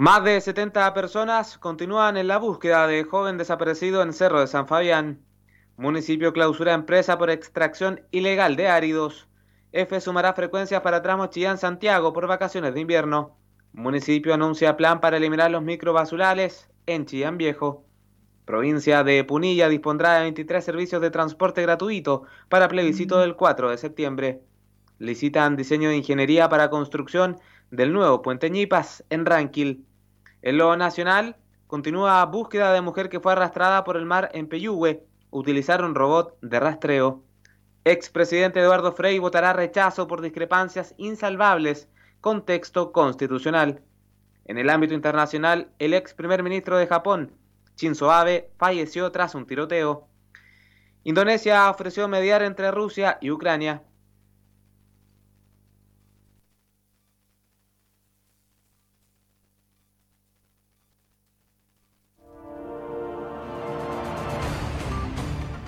Más 0.00 0.22
de 0.22 0.40
70 0.40 0.94
personas 0.94 1.58
continúan 1.58 2.16
en 2.16 2.28
la 2.28 2.38
búsqueda 2.38 2.86
de 2.86 3.02
joven 3.02 3.36
desaparecido 3.36 4.00
en 4.00 4.12
Cerro 4.12 4.38
de 4.38 4.46
San 4.46 4.68
Fabián. 4.68 5.24
Municipio 5.76 6.32
clausura 6.32 6.72
empresa 6.72 7.18
por 7.18 7.30
extracción 7.30 8.02
ilegal 8.12 8.54
de 8.54 8.68
áridos. 8.68 9.26
F 9.72 10.00
sumará 10.00 10.34
frecuencias 10.34 10.82
para 10.82 11.02
tramos 11.02 11.30
Chillán-Santiago 11.30 12.12
por 12.12 12.28
vacaciones 12.28 12.74
de 12.74 12.80
invierno. 12.80 13.36
Municipio 13.72 14.32
anuncia 14.32 14.76
plan 14.76 15.00
para 15.00 15.16
eliminar 15.16 15.50
los 15.50 15.64
microbasurales 15.64 16.70
en 16.86 17.04
Chillán 17.04 17.36
Viejo. 17.36 17.84
Provincia 18.44 19.02
de 19.02 19.24
Punilla 19.24 19.68
dispondrá 19.68 20.14
de 20.14 20.20
23 20.20 20.64
servicios 20.64 21.02
de 21.02 21.10
transporte 21.10 21.60
gratuito 21.62 22.22
para 22.48 22.68
plebiscito 22.68 23.18
del 23.18 23.34
4 23.34 23.70
de 23.70 23.78
septiembre. 23.78 24.42
Licitan 25.00 25.56
diseño 25.56 25.88
de 25.88 25.96
ingeniería 25.96 26.48
para 26.48 26.70
construcción 26.70 27.40
del 27.72 27.92
nuevo 27.92 28.22
puente 28.22 28.48
Ñipas 28.48 29.04
en 29.10 29.26
Ranquil. 29.26 29.87
En 30.42 30.56
lo 30.58 30.76
nacional, 30.76 31.36
continúa 31.66 32.24
búsqueda 32.26 32.72
de 32.72 32.80
mujer 32.80 33.08
que 33.08 33.20
fue 33.20 33.32
arrastrada 33.32 33.84
por 33.84 33.96
el 33.96 34.06
mar 34.06 34.30
en 34.32 34.48
Peyúgue. 34.48 35.04
Utilizaron 35.30 35.94
robot 35.94 36.38
de 36.40 36.60
rastreo. 36.60 37.22
Expresidente 37.84 38.60
Eduardo 38.60 38.92
Frei 38.92 39.18
votará 39.18 39.52
rechazo 39.52 40.06
por 40.06 40.20
discrepancias 40.20 40.94
insalvables 40.96 41.88
con 42.20 42.44
texto 42.44 42.92
constitucional. 42.92 43.82
En 44.44 44.58
el 44.58 44.70
ámbito 44.70 44.94
internacional, 44.94 45.70
el 45.78 45.94
ex 45.94 46.14
primer 46.14 46.42
ministro 46.42 46.78
de 46.78 46.86
Japón, 46.86 47.32
Shinzo 47.76 48.10
Abe, 48.10 48.50
falleció 48.58 49.12
tras 49.12 49.34
un 49.34 49.46
tiroteo. 49.46 50.08
Indonesia 51.04 51.70
ofreció 51.70 52.08
mediar 52.08 52.42
entre 52.42 52.70
Rusia 52.70 53.18
y 53.20 53.30
Ucrania. 53.30 53.82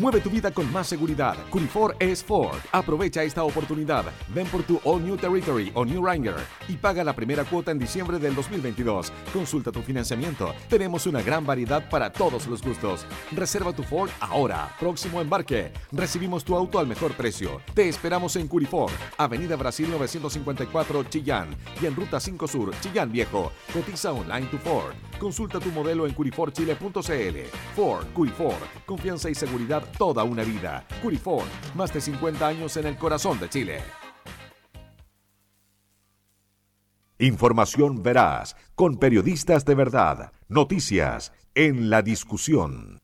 Mueve 0.00 0.20
tu 0.20 0.30
vida 0.30 0.52
con 0.52 0.70
más 0.72 0.86
seguridad. 0.86 1.36
Curifor 1.50 1.96
es 1.98 2.22
Ford. 2.22 2.58
Aprovecha 2.70 3.24
esta 3.24 3.42
oportunidad. 3.42 4.04
Ven 4.28 4.46
por 4.46 4.62
tu 4.62 4.80
All 4.84 5.04
New 5.04 5.16
Territory 5.16 5.72
o 5.74 5.84
New 5.84 6.04
Ranger 6.04 6.36
y 6.68 6.74
paga 6.74 7.02
la 7.02 7.16
primera 7.16 7.44
cuota 7.44 7.72
en 7.72 7.80
diciembre 7.80 8.20
del 8.20 8.34
2022. 8.36 9.12
Consulta 9.32 9.72
tu 9.72 9.82
financiamiento. 9.82 10.54
Tenemos 10.68 11.06
una 11.06 11.20
gran 11.20 11.44
variedad 11.44 11.88
para 11.90 12.12
todos 12.12 12.46
los 12.46 12.62
gustos. 12.62 13.06
Reserva 13.32 13.72
tu 13.72 13.82
Ford 13.82 14.10
ahora. 14.20 14.72
Próximo 14.78 15.20
embarque. 15.20 15.72
Recibimos 15.90 16.44
tu 16.44 16.54
auto 16.54 16.78
al 16.78 16.86
mejor 16.86 17.12
precio. 17.14 17.60
Te 17.74 17.88
esperamos 17.88 18.36
en 18.36 18.46
Curifor, 18.46 18.90
Avenida 19.16 19.56
Brasil 19.56 19.90
954 19.90 21.04
Chillán 21.04 21.48
y 21.82 21.86
en 21.86 21.96
Ruta 21.96 22.20
5 22.20 22.46
Sur, 22.46 22.70
Chillán 22.80 23.10
Viejo. 23.10 23.50
Cotiza 23.72 24.12
online 24.12 24.46
tu 24.46 24.58
Ford. 24.58 24.94
Consulta 25.18 25.58
tu 25.58 25.70
modelo 25.70 26.06
en 26.06 26.14
curiforchile.cl. 26.14 27.38
Ford, 27.74 28.06
Curifor, 28.14 28.54
confianza 28.86 29.28
y 29.28 29.34
seguridad 29.34 29.82
toda 29.98 30.22
una 30.22 30.44
vida. 30.44 30.86
Curifor, 31.02 31.44
más 31.74 31.92
de 31.92 32.00
50 32.00 32.46
años 32.46 32.76
en 32.76 32.86
el 32.86 32.96
corazón 32.96 33.38
de 33.40 33.48
Chile. 33.48 33.82
Información 37.18 38.04
veraz, 38.04 38.54
con 38.76 38.96
periodistas 38.96 39.64
de 39.64 39.74
verdad. 39.74 40.32
Noticias 40.46 41.32
en 41.56 41.90
la 41.90 42.02
discusión. 42.02 43.00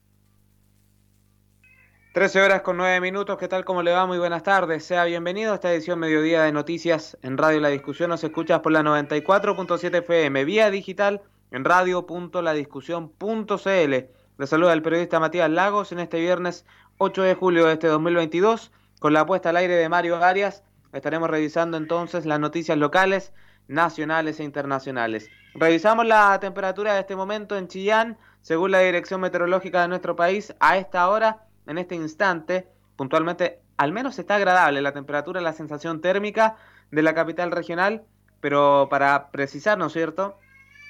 13 2.12 2.42
horas 2.42 2.62
con 2.62 2.76
9 2.76 3.00
minutos, 3.00 3.36
¿qué 3.38 3.48
tal? 3.48 3.64
¿Cómo 3.64 3.82
le 3.82 3.90
va? 3.90 4.06
Muy 4.06 4.18
buenas 4.18 4.44
tardes. 4.44 4.84
Sea 4.84 5.04
bienvenido 5.04 5.50
a 5.50 5.56
esta 5.56 5.72
edición 5.72 5.98
Mediodía 5.98 6.44
de 6.44 6.52
Noticias 6.52 7.18
en 7.22 7.36
Radio 7.36 7.58
La 7.58 7.70
Discusión. 7.70 8.08
Nos 8.10 8.22
escuchas 8.22 8.60
por 8.60 8.70
la 8.70 8.84
94.7 8.84 9.96
FM, 9.96 10.44
vía 10.44 10.70
digital 10.70 11.22
en 11.54 11.64
radio.ladiscusión.cl. 11.64 13.94
Le 14.36 14.46
saluda 14.48 14.72
el 14.72 14.82
periodista 14.82 15.20
Matías 15.20 15.48
Lagos 15.48 15.92
en 15.92 16.00
este 16.00 16.18
viernes 16.18 16.66
8 16.98 17.22
de 17.22 17.36
julio 17.36 17.66
de 17.66 17.74
este 17.74 17.86
2022. 17.86 18.72
Con 18.98 19.12
la 19.12 19.24
puesta 19.24 19.50
al 19.50 19.58
aire 19.58 19.74
de 19.74 19.88
Mario 19.88 20.16
Arias, 20.16 20.64
estaremos 20.92 21.30
revisando 21.30 21.76
entonces 21.76 22.26
las 22.26 22.40
noticias 22.40 22.76
locales, 22.76 23.32
nacionales 23.68 24.40
e 24.40 24.44
internacionales. 24.44 25.30
Revisamos 25.54 26.04
la 26.06 26.40
temperatura 26.40 26.94
de 26.94 27.00
este 27.00 27.14
momento 27.14 27.56
en 27.56 27.68
Chillán, 27.68 28.18
según 28.40 28.72
la 28.72 28.80
Dirección 28.80 29.20
Meteorológica 29.20 29.82
de 29.82 29.88
nuestro 29.88 30.16
país, 30.16 30.56
a 30.58 30.76
esta 30.76 31.08
hora, 31.08 31.46
en 31.68 31.78
este 31.78 31.94
instante, 31.94 32.66
puntualmente, 32.96 33.60
al 33.76 33.92
menos 33.92 34.18
está 34.18 34.34
agradable 34.34 34.82
la 34.82 34.90
temperatura, 34.90 35.40
la 35.40 35.52
sensación 35.52 36.00
térmica 36.00 36.56
de 36.90 37.02
la 37.02 37.14
capital 37.14 37.52
regional, 37.52 38.02
pero 38.40 38.88
para 38.90 39.30
precisar, 39.30 39.78
¿no 39.78 39.86
es 39.86 39.92
cierto? 39.92 40.36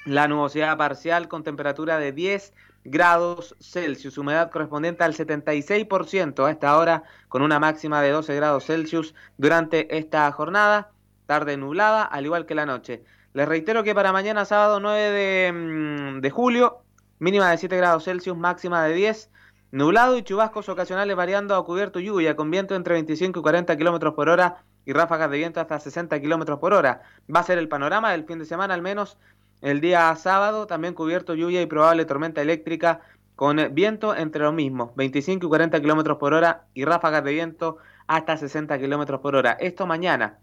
La 0.05 0.27
nubosidad 0.27 0.77
parcial 0.77 1.27
con 1.27 1.43
temperatura 1.43 1.97
de 1.97 2.11
10 2.11 2.53
grados 2.83 3.55
Celsius, 3.59 4.19
humedad 4.19 4.51
correspondiente 4.51 5.03
al 5.03 5.15
76% 5.15 6.45
a 6.45 6.51
esta 6.51 6.77
hora, 6.77 7.03
con 7.27 7.41
una 7.41 7.59
máxima 7.59 8.03
de 8.03 8.11
12 8.11 8.35
grados 8.35 8.65
Celsius 8.65 9.15
durante 9.37 9.97
esta 9.97 10.31
jornada, 10.31 10.91
tarde 11.25 11.57
nublada, 11.57 12.03
al 12.03 12.23
igual 12.23 12.45
que 12.45 12.53
la 12.53 12.67
noche. 12.67 13.03
Les 13.33 13.47
reitero 13.47 13.83
que 13.83 13.95
para 13.95 14.11
mañana 14.11 14.45
sábado 14.45 14.79
9 14.79 15.09
de, 15.09 15.51
mm, 15.51 16.21
de 16.21 16.29
julio, 16.29 16.83
mínima 17.17 17.49
de 17.49 17.57
7 17.57 17.75
grados 17.75 18.03
Celsius, 18.03 18.37
máxima 18.37 18.83
de 18.83 18.93
10, 18.93 19.31
nublado 19.71 20.17
y 20.19 20.23
chubascos 20.23 20.69
ocasionales 20.69 21.15
variando 21.15 21.55
a 21.55 21.65
cubierto 21.65 21.99
lluvia, 21.99 22.35
con 22.35 22.51
viento 22.51 22.75
entre 22.75 22.93
25 22.93 23.39
y 23.39 23.41
40 23.41 23.75
kilómetros 23.75 24.13
por 24.13 24.29
hora 24.29 24.63
y 24.85 24.93
ráfagas 24.93 25.31
de 25.31 25.37
viento 25.37 25.59
hasta 25.59 25.79
60 25.79 26.19
kilómetros 26.21 26.59
por 26.59 26.73
hora. 26.73 27.01
Va 27.33 27.39
a 27.39 27.43
ser 27.43 27.57
el 27.57 27.67
panorama 27.67 28.11
del 28.11 28.25
fin 28.25 28.39
de 28.39 28.45
semana 28.45 28.73
al 28.73 28.83
menos 28.83 29.17
el 29.65 29.81
día 29.81 30.15
sábado 30.15 30.67
también 30.67 30.93
cubierto 30.93 31.33
lluvia 31.33 31.59
y 31.59 31.65
probable 31.65 32.05
tormenta 32.05 32.39
eléctrica 32.39 33.01
con 33.35 33.57
viento 33.73 34.15
entre 34.15 34.43
los 34.43 34.53
mismos, 34.53 34.95
25 34.95 35.43
y 35.43 35.49
40 35.49 35.81
kilómetros 35.81 36.19
por 36.19 36.35
hora 36.35 36.65
y 36.75 36.85
ráfagas 36.85 37.23
de 37.23 37.33
viento 37.33 37.77
hasta 38.05 38.37
60 38.37 38.77
kilómetros 38.77 39.21
por 39.21 39.35
hora. 39.35 39.53
Esto 39.53 39.87
mañana, 39.87 40.37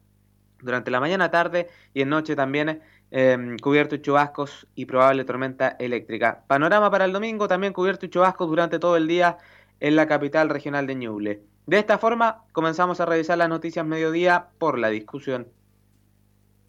durante 0.60 0.90
la 0.90 0.98
mañana, 0.98 1.30
tarde 1.30 1.68
y 1.94 2.02
en 2.02 2.08
noche 2.08 2.34
también 2.34 2.82
em, 3.12 3.58
cubierto 3.58 3.96
chubascos 3.96 4.66
y 4.74 4.86
probable 4.86 5.24
tormenta 5.24 5.76
eléctrica. 5.78 6.42
Panorama 6.48 6.90
para 6.90 7.04
el 7.04 7.12
domingo, 7.12 7.46
también 7.46 7.72
cubierto 7.72 8.08
chubascos 8.08 8.48
durante 8.48 8.80
todo 8.80 8.96
el 8.96 9.06
día 9.06 9.38
en 9.78 9.94
la 9.94 10.08
capital 10.08 10.48
regional 10.48 10.88
de 10.88 10.96
Ñuble. 10.96 11.42
De 11.66 11.78
esta 11.78 11.96
forma, 11.96 12.42
comenzamos 12.50 13.00
a 13.00 13.06
revisar 13.06 13.38
las 13.38 13.48
noticias 13.48 13.86
mediodía 13.86 14.48
por 14.58 14.80
la 14.80 14.88
discusión 14.88 15.46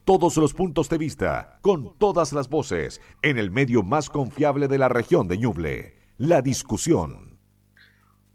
todos 0.05 0.37
los 0.37 0.53
puntos 0.53 0.89
de 0.89 0.97
vista, 0.97 1.59
con 1.61 1.97
todas 1.97 2.33
las 2.33 2.49
voces, 2.49 3.01
en 3.21 3.37
el 3.37 3.51
medio 3.51 3.83
más 3.83 4.09
confiable 4.09 4.67
de 4.67 4.77
la 4.77 4.89
región 4.89 5.27
de 5.27 5.37
Ñuble, 5.37 5.95
la 6.17 6.41
discusión. 6.41 7.39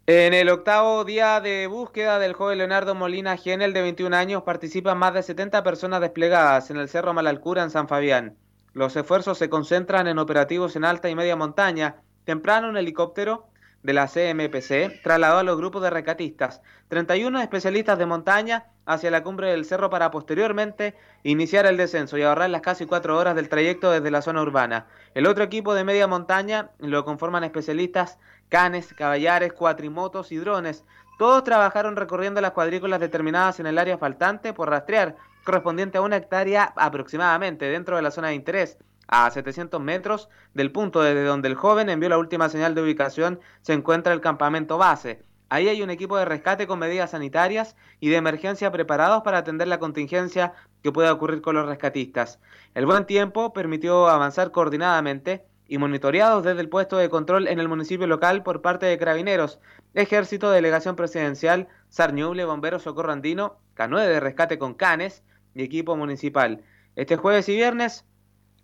En 0.07 0.33
el 0.33 0.49
octavo 0.49 1.05
día 1.05 1.39
de 1.39 1.67
búsqueda 1.67 2.17
del 2.17 2.33
joven 2.33 2.57
Leonardo 2.57 2.95
Molina 2.95 3.37
Genel, 3.37 3.73
de 3.73 3.83
21 3.83 4.15
años, 4.15 4.41
participan 4.41 4.97
más 4.97 5.13
de 5.13 5.21
70 5.21 5.63
personas 5.63 6.01
desplegadas 6.01 6.71
en 6.71 6.77
el 6.77 6.89
Cerro 6.89 7.13
Malalcura, 7.13 7.61
en 7.61 7.69
San 7.69 7.87
Fabián. 7.87 8.35
Los 8.73 8.95
esfuerzos 8.95 9.37
se 9.37 9.49
concentran 9.49 10.07
en 10.07 10.17
operativos 10.17 10.75
en 10.75 10.85
alta 10.85 11.09
y 11.09 11.15
media 11.15 11.35
montaña. 11.35 11.97
Temprano 12.23 12.69
un 12.69 12.77
helicóptero 12.77 13.49
de 13.83 13.93
la 13.93 14.07
CMPC 14.07 15.01
trasladó 15.03 15.37
a 15.39 15.43
los 15.43 15.57
grupos 15.57 15.81
de 15.81 15.89
recatistas, 15.89 16.61
31 16.89 17.41
especialistas 17.41 17.97
de 17.97 18.05
montaña 18.05 18.65
hacia 18.85 19.11
la 19.11 19.23
cumbre 19.23 19.51
del 19.51 19.65
cerro 19.65 19.89
para 19.89 20.11
posteriormente 20.11 20.95
iniciar 21.23 21.65
el 21.65 21.77
descenso 21.77 22.17
y 22.17 22.23
ahorrar 22.23 22.49
las 22.49 22.61
casi 22.61 22.85
cuatro 22.85 23.17
horas 23.17 23.35
del 23.35 23.47
trayecto 23.47 23.91
desde 23.91 24.11
la 24.11 24.21
zona 24.21 24.41
urbana. 24.41 24.87
El 25.13 25.27
otro 25.27 25.43
equipo 25.43 25.73
de 25.73 25.83
media 25.83 26.07
montaña 26.07 26.71
lo 26.79 27.05
conforman 27.05 27.43
especialistas 27.43 28.17
canes, 28.49 28.93
caballares, 28.93 29.53
cuatrimotos 29.53 30.31
y 30.31 30.37
drones. 30.37 30.83
Todos 31.17 31.43
trabajaron 31.43 31.95
recorriendo 31.95 32.41
las 32.41 32.51
cuadrículas 32.51 32.99
determinadas 32.99 33.59
en 33.59 33.67
el 33.67 33.77
área 33.77 33.97
faltante 33.97 34.53
por 34.53 34.69
rastrear, 34.69 35.15
correspondiente 35.43 35.99
a 35.99 36.01
una 36.01 36.17
hectárea 36.17 36.73
aproximadamente 36.75 37.65
dentro 37.65 37.95
de 37.95 38.01
la 38.01 38.11
zona 38.11 38.29
de 38.29 38.35
interés 38.35 38.77
a 39.09 39.29
700 39.29 39.81
metros 39.81 40.29
del 40.53 40.71
punto 40.71 41.01
desde 41.01 41.23
donde 41.23 41.49
el 41.49 41.55
joven 41.55 41.89
envió 41.89 42.09
la 42.09 42.17
última 42.17 42.47
señal 42.47 42.75
de 42.75 42.83
ubicación, 42.83 43.39
se 43.61 43.73
encuentra 43.73 44.13
el 44.13 44.21
campamento 44.21 44.77
base. 44.77 45.23
Ahí 45.49 45.67
hay 45.67 45.81
un 45.81 45.89
equipo 45.89 46.15
de 46.15 46.25
rescate 46.25 46.67
con 46.67 46.77
medidas 46.77 47.11
sanitarias 47.11 47.75
y 47.99 48.09
de 48.09 48.17
emergencia 48.17 48.71
preparados 48.71 49.23
para 49.23 49.39
atender 49.39 49.67
la 49.67 49.79
contingencia 49.79 50.53
que 50.83 50.91
pueda 50.91 51.11
ocurrir 51.11 51.41
con 51.41 51.55
los 51.55 51.67
rescatistas. 51.67 52.39
El 52.75 52.85
buen 52.85 53.05
tiempo 53.05 53.51
permitió 53.51 54.07
avanzar 54.07 54.51
coordinadamente 54.51 55.43
y 55.67 55.79
monitoreados 55.79 56.43
desde 56.43 56.61
el 56.61 56.69
puesto 56.69 56.97
de 56.97 57.09
control 57.09 57.47
en 57.47 57.59
el 57.59 57.67
municipio 57.67 58.05
local 58.05 58.43
por 58.43 58.61
parte 58.61 58.85
de 58.85 58.97
Carabineros, 58.99 59.59
Ejército, 59.95 60.51
Delegación 60.51 60.95
Presidencial, 60.95 61.67
Sarñuble, 61.89 62.45
Bomberos 62.45 62.83
Socorro 62.83 63.11
Andino, 63.11 63.57
K9 63.75 64.07
de 64.07 64.19
Rescate 64.19 64.59
con 64.59 64.75
Canes 64.75 65.23
y 65.55 65.63
equipo 65.63 65.95
municipal. 65.95 66.63
Este 66.95 67.17
jueves 67.17 67.49
y 67.49 67.55
viernes 67.55 68.05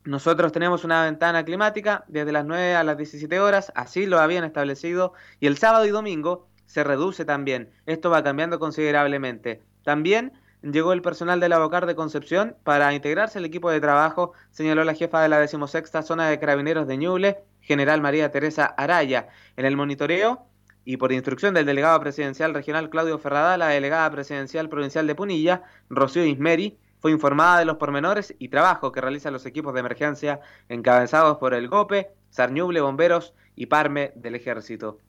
nosotros 0.05 0.51
tenemos 0.51 0.83
una 0.83 1.03
ventana 1.03 1.43
climática 1.43 2.05
desde 2.07 2.31
las 2.31 2.45
9 2.45 2.75
a 2.75 2.83
las 2.83 2.95
17 2.95 3.39
horas, 3.39 3.71
así 3.75 4.05
lo 4.05 4.19
habían 4.19 4.43
establecido, 4.43 5.13
y 5.39 5.47
el 5.47 5.57
sábado 5.57 5.85
y 5.85 5.89
domingo 5.89 6.47
se 6.67 6.83
reduce 6.83 7.25
también. 7.25 7.71
Esto 7.87 8.11
va 8.11 8.23
cambiando 8.23 8.59
considerablemente. 8.59 9.63
También 9.83 10.33
llegó 10.61 10.93
el 10.93 11.01
personal 11.01 11.39
de 11.39 11.49
la 11.49 11.59
de 11.59 11.95
Concepción 11.95 12.55
para 12.63 12.93
integrarse 12.93 13.39
al 13.39 13.45
equipo 13.45 13.71
de 13.71 13.81
trabajo, 13.81 14.33
señaló 14.51 14.83
la 14.83 14.93
jefa 14.93 15.21
de 15.21 15.29
la 15.29 15.39
decimosexta 15.39 16.03
zona 16.03 16.27
de 16.27 16.39
carabineros 16.39 16.87
de 16.87 16.97
Ñuble, 16.97 17.37
general 17.61 18.01
María 18.01 18.31
Teresa 18.31 18.65
Araya. 18.65 19.29
En 19.57 19.65
el 19.65 19.75
monitoreo 19.75 20.45
y 20.83 20.97
por 20.97 21.11
instrucción 21.11 21.55
del 21.55 21.65
delegado 21.65 21.99
presidencial 21.99 22.53
regional 22.53 22.91
Claudio 22.91 23.17
Ferrada, 23.17 23.57
la 23.57 23.69
delegada 23.69 24.09
presidencial 24.11 24.69
provincial 24.69 25.07
de 25.07 25.15
Punilla, 25.15 25.63
Rocío 25.89 26.23
Ismeri, 26.23 26.77
fue 26.99 27.11
informada 27.11 27.59
de 27.59 27.65
los 27.65 27.77
pormenores 27.77 28.33
y 28.39 28.49
trabajo 28.49 28.91
que 28.91 29.01
realizan 29.01 29.33
los 29.33 29.45
equipos 29.45 29.73
de 29.73 29.81
emergencia 29.81 30.39
encabezados 30.69 31.37
por 31.37 31.53
el 31.53 31.67
GOPE, 31.67 32.09
Sarñuble, 32.29 32.81
Bomberos 32.81 33.33
y 33.55 33.67
Parme 33.67 34.11
del 34.15 34.35
Ejército. 34.35 34.99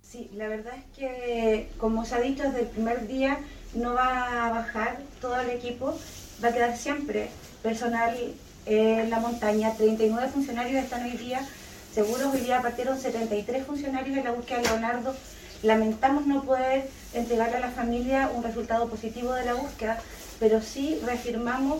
Sí, 0.00 0.30
la 0.34 0.48
verdad 0.48 0.74
es 0.76 0.84
que, 0.96 1.70
como 1.78 2.04
se 2.04 2.14
ha 2.14 2.20
dicho 2.20 2.42
desde 2.42 2.60
el 2.60 2.68
primer 2.68 3.06
día, 3.06 3.38
no 3.74 3.94
va 3.94 4.46
a 4.46 4.50
bajar 4.50 4.98
todo 5.20 5.40
el 5.40 5.50
equipo, 5.50 5.98
va 6.44 6.48
a 6.48 6.52
quedar 6.52 6.76
siempre 6.76 7.30
personal 7.62 8.14
en 8.66 9.10
la 9.10 9.20
montaña. 9.20 9.74
39 9.74 10.28
funcionarios 10.28 10.84
están 10.84 11.04
hoy 11.04 11.16
día 11.16 11.40
seguros, 11.92 12.34
hoy 12.34 12.40
día 12.40 12.62
partieron 12.62 12.98
73 12.98 13.66
funcionarios 13.66 14.16
en 14.16 14.24
la 14.24 14.32
búsqueda 14.32 14.58
de 14.58 14.64
Leonardo. 14.64 15.14
Lamentamos 15.62 16.26
no 16.26 16.42
poder 16.42 16.88
entregarle 17.14 17.56
a 17.56 17.60
la 17.60 17.70
familia 17.70 18.30
un 18.34 18.42
resultado 18.42 18.88
positivo 18.88 19.32
de 19.34 19.44
la 19.44 19.54
búsqueda, 19.54 20.00
pero 20.42 20.60
sí 20.60 20.98
reafirmamos 21.06 21.78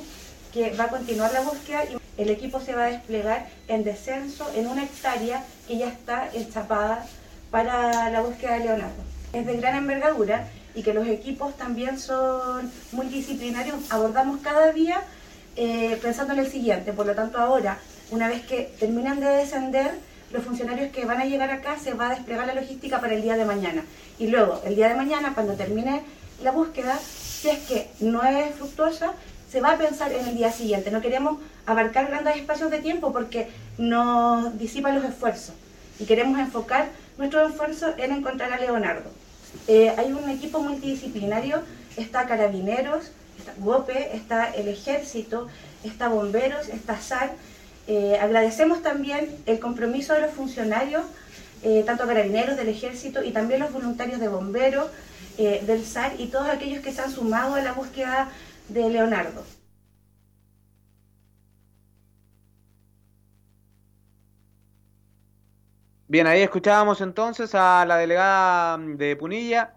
que 0.53 0.71
va 0.75 0.85
a 0.85 0.89
continuar 0.89 1.33
la 1.33 1.41
búsqueda 1.41 1.83
y 1.85 1.97
el 2.17 2.31
equipo 2.31 2.61
se 2.61 2.77
va 2.77 2.85
a 2.85 2.91
desplegar 2.91 3.49
en 3.67 3.83
descenso 3.83 4.49
en 4.55 4.69
una 4.69 4.85
hectárea 4.85 5.45
que 5.67 5.79
ya 5.79 5.89
está 5.89 6.31
enchapada 6.33 7.05
para 7.51 8.09
la 8.11 8.21
búsqueda 8.21 8.53
de 8.53 8.67
Leonardo. 8.67 9.03
Es 9.33 9.47
de 9.47 9.57
gran 9.57 9.75
envergadura 9.75 10.49
y 10.77 10.85
que 10.85 10.95
los 10.95 11.09
equipos 11.09 11.57
también 11.57 11.99
son 11.99 12.71
multidisciplinarios. 12.93 13.91
Abordamos 13.91 14.41
cada 14.43 14.71
día 14.71 15.03
eh, 15.57 15.99
pensando 16.01 16.33
en 16.35 16.39
el 16.39 16.49
siguiente. 16.49 16.93
Por 16.93 17.07
lo 17.07 17.17
tanto, 17.17 17.39
ahora, 17.39 17.79
una 18.13 18.29
vez 18.29 18.47
que 18.47 18.73
terminan 18.79 19.19
de 19.19 19.27
descender, 19.27 19.91
los 20.31 20.45
funcionarios 20.45 20.93
que 20.93 21.05
van 21.05 21.21
a 21.21 21.25
llegar 21.25 21.51
acá 21.51 21.81
se 21.81 21.95
va 21.95 22.07
a 22.07 22.15
desplegar 22.15 22.47
la 22.47 22.55
logística 22.55 23.01
para 23.01 23.15
el 23.15 23.23
día 23.23 23.37
de 23.37 23.45
mañana. 23.45 23.83
Y 24.21 24.29
luego, 24.29 24.63
el 24.65 24.77
día 24.77 24.89
de 24.89 24.95
mañana, 24.95 25.35
cuando 25.35 25.55
termine 25.55 26.05
la 26.45 26.53
búsqueda, 26.53 27.01
si 27.43 27.51
es 27.51 27.59
que 27.67 27.89
no 27.99 28.23
es 28.23 28.55
fructuosa, 28.55 29.15
se 29.51 29.61
va 29.61 29.73
a 29.73 29.77
pensar 29.77 30.13
en 30.13 30.29
el 30.29 30.37
día 30.37 30.53
siguiente. 30.53 30.93
No 30.93 31.01
queremos 31.01 31.39
abarcar 31.67 32.07
grandes 32.07 32.37
espacios 32.37 32.71
de 32.71 32.79
tiempo 32.79 33.13
porque 33.13 33.49
nos 33.79 34.57
disipan 34.59 34.95
los 34.95 35.05
esfuerzos. 35.05 35.57
Y 35.99 36.05
queremos 36.05 36.39
enfocar 36.39 36.87
nuestro 37.19 37.45
esfuerzo 37.49 37.95
en 37.99 38.13
encontrar 38.13 38.53
a 38.53 38.59
Leonardo. 38.59 39.11
Eh, 39.67 39.93
hay 39.97 40.13
un 40.13 40.31
equipo 40.31 40.61
multidisciplinario, 40.61 41.63
está 41.97 42.27
Carabineros, 42.27 43.11
está 43.37 43.53
GOPE, 43.59 44.15
está 44.15 44.49
el 44.55 44.69
Ejército, 44.69 45.49
está 45.83 46.09
Bomberos, 46.09 46.69
está 46.69 47.01
SAR. 47.01 47.33
Eh, 47.89 48.19
agradecemos 48.21 48.83
también 48.83 49.37
el 49.47 49.59
compromiso 49.59 50.13
de 50.13 50.21
los 50.21 50.31
funcionarios, 50.31 51.03
eh, 51.65 51.83
tanto 51.85 52.07
Carabineros, 52.07 52.57
del 52.57 52.69
Ejército 52.69 53.25
y 53.25 53.33
también 53.33 53.59
los 53.59 53.73
voluntarios 53.73 54.21
de 54.21 54.29
Bomberos, 54.29 54.87
del 55.37 55.85
SAR 55.85 56.13
y 56.19 56.27
todos 56.27 56.49
aquellos 56.49 56.83
que 56.83 56.93
se 56.93 57.03
han 57.03 57.11
sumado 57.11 57.55
a 57.55 57.61
la 57.61 57.73
búsqueda 57.73 58.31
de 58.69 58.89
Leonardo. 58.91 59.45
Bien, 66.13 66.27
ahí 66.27 66.43
escuchábamos 66.43 67.01
entonces 67.01 67.55
a 67.55 67.87
la 67.87 67.97
delegada 67.97 68.77
de 68.77 69.17
Punilla, 69.17 69.77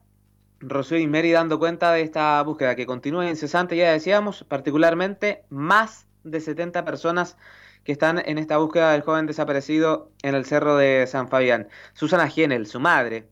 Rocío 0.59 0.97
Ismeri, 0.97 1.31
dando 1.31 1.59
cuenta 1.59 1.93
de 1.93 2.01
esta 2.01 2.41
búsqueda 2.43 2.75
que 2.75 2.85
continúa 2.85 3.29
incesante, 3.29 3.77
ya 3.77 3.93
decíamos, 3.93 4.43
particularmente 4.43 5.45
más 5.49 6.07
de 6.25 6.41
70 6.41 6.83
personas 6.83 7.37
que 7.85 7.93
están 7.93 8.21
en 8.25 8.37
esta 8.37 8.57
búsqueda 8.57 8.91
del 8.91 9.03
joven 9.03 9.27
desaparecido 9.27 10.11
en 10.23 10.35
el 10.35 10.43
cerro 10.43 10.75
de 10.75 11.07
San 11.07 11.29
Fabián. 11.29 11.69
Susana 11.93 12.27
Genel, 12.27 12.67
su 12.67 12.81
madre 12.81 13.29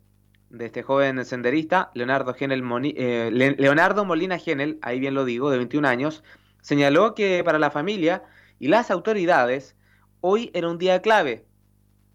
de 0.53 0.65
este 0.67 0.83
joven 0.83 1.25
senderista, 1.25 1.91
Leonardo, 1.93 2.33
Genel 2.33 2.63
eh, 2.95 3.55
Leonardo 3.57 4.05
Molina 4.05 4.37
Genel, 4.37 4.79
ahí 4.81 4.99
bien 4.99 5.13
lo 5.13 5.25
digo, 5.25 5.49
de 5.49 5.57
21 5.57 5.87
años, 5.87 6.23
señaló 6.61 7.15
que 7.15 7.43
para 7.43 7.59
la 7.59 7.71
familia 7.71 8.23
y 8.59 8.69
las 8.69 8.89
autoridades 8.89 9.75
hoy 10.21 10.49
era 10.53 10.69
un 10.69 10.77
día 10.77 11.01
clave 11.01 11.45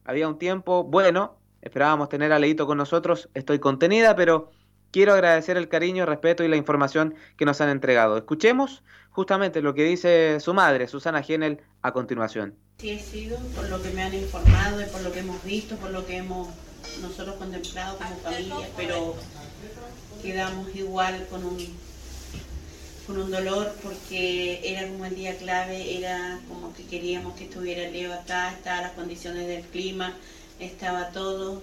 había 0.08 0.26
un 0.26 0.38
tiempo 0.38 0.84
bueno, 0.84 1.38
esperábamos 1.60 2.08
tener 2.08 2.32
a 2.32 2.38
Leito 2.38 2.66
con 2.66 2.78
nosotros, 2.78 3.28
estoy 3.34 3.58
contenida, 3.58 4.16
pero 4.16 4.50
quiero 4.90 5.12
agradecer 5.12 5.58
el 5.58 5.68
cariño, 5.68 6.06
respeto 6.06 6.42
y 6.42 6.48
la 6.48 6.56
información 6.56 7.14
que 7.36 7.44
nos 7.44 7.60
han 7.60 7.68
entregado. 7.68 8.16
Escuchemos 8.16 8.82
justamente 9.10 9.60
lo 9.60 9.74
que 9.74 9.84
dice 9.84 10.40
su 10.40 10.54
madre, 10.54 10.88
Susana 10.88 11.22
Genel, 11.22 11.60
a 11.82 11.92
continuación. 11.92 12.54
Sí, 12.78 12.88
he 12.88 12.98
sido 12.98 13.36
por 13.54 13.68
lo 13.68 13.82
que 13.82 13.90
me 13.90 14.02
han 14.02 14.14
informado 14.14 14.80
por 14.90 15.02
lo 15.02 15.12
que 15.12 15.18
hemos 15.18 15.44
visto, 15.44 15.76
por 15.76 15.90
lo 15.90 16.06
que 16.06 16.16
hemos 16.16 16.48
nosotros 17.00 17.36
contemplado 17.36 17.98
como 17.98 18.16
familia, 18.16 18.68
pero 18.76 19.16
quedamos 20.22 20.74
igual 20.74 21.26
con 21.30 21.44
un 21.44 21.88
con 23.08 23.16
un 23.16 23.30
dolor 23.30 23.74
porque 23.82 24.60
era 24.62 24.86
como 24.86 25.06
el 25.06 25.14
día 25.14 25.34
clave, 25.38 25.96
era 25.96 26.38
como 26.46 26.74
que 26.74 26.84
queríamos 26.84 27.34
que 27.36 27.44
estuviera 27.44 27.90
Leo 27.90 28.12
acá, 28.12 28.52
estaban 28.52 28.82
las 28.82 28.92
condiciones 28.92 29.46
del 29.46 29.62
clima, 29.62 30.14
estaba 30.60 31.08
todo. 31.08 31.62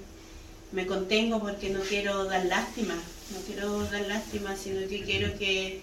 Me 0.71 0.87
contengo 0.87 1.39
porque 1.39 1.69
no 1.69 1.81
quiero 1.81 2.25
dar 2.25 2.45
lástima, 2.45 2.95
no 2.95 3.39
quiero 3.45 3.79
dar 3.83 4.01
lástima, 4.07 4.55
sino 4.55 4.87
que 4.89 5.03
quiero 5.03 5.37
que, 5.37 5.81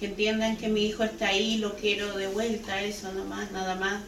entiendan 0.00 0.56
que 0.56 0.68
mi 0.68 0.86
hijo 0.86 1.04
está 1.04 1.28
ahí, 1.28 1.58
lo 1.58 1.76
quiero 1.76 2.16
de 2.16 2.26
vuelta, 2.26 2.82
eso 2.82 3.12
nomás, 3.12 3.52
nada 3.52 3.76
más. 3.76 4.02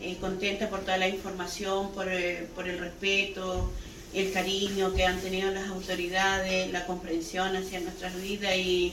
Eh, 0.00 0.16
contenta 0.20 0.68
por 0.68 0.80
toda 0.80 0.98
la 0.98 1.08
información, 1.08 1.92
por 1.92 2.06
por 2.54 2.68
el 2.68 2.78
respeto, 2.78 3.70
el 4.20 4.32
cariño 4.32 4.92
que 4.94 5.04
han 5.04 5.20
tenido 5.20 5.50
las 5.50 5.68
autoridades, 5.68 6.72
la 6.72 6.86
comprensión 6.86 7.56
hacia 7.56 7.80
nuestras 7.80 8.20
vidas 8.20 8.56
y 8.56 8.92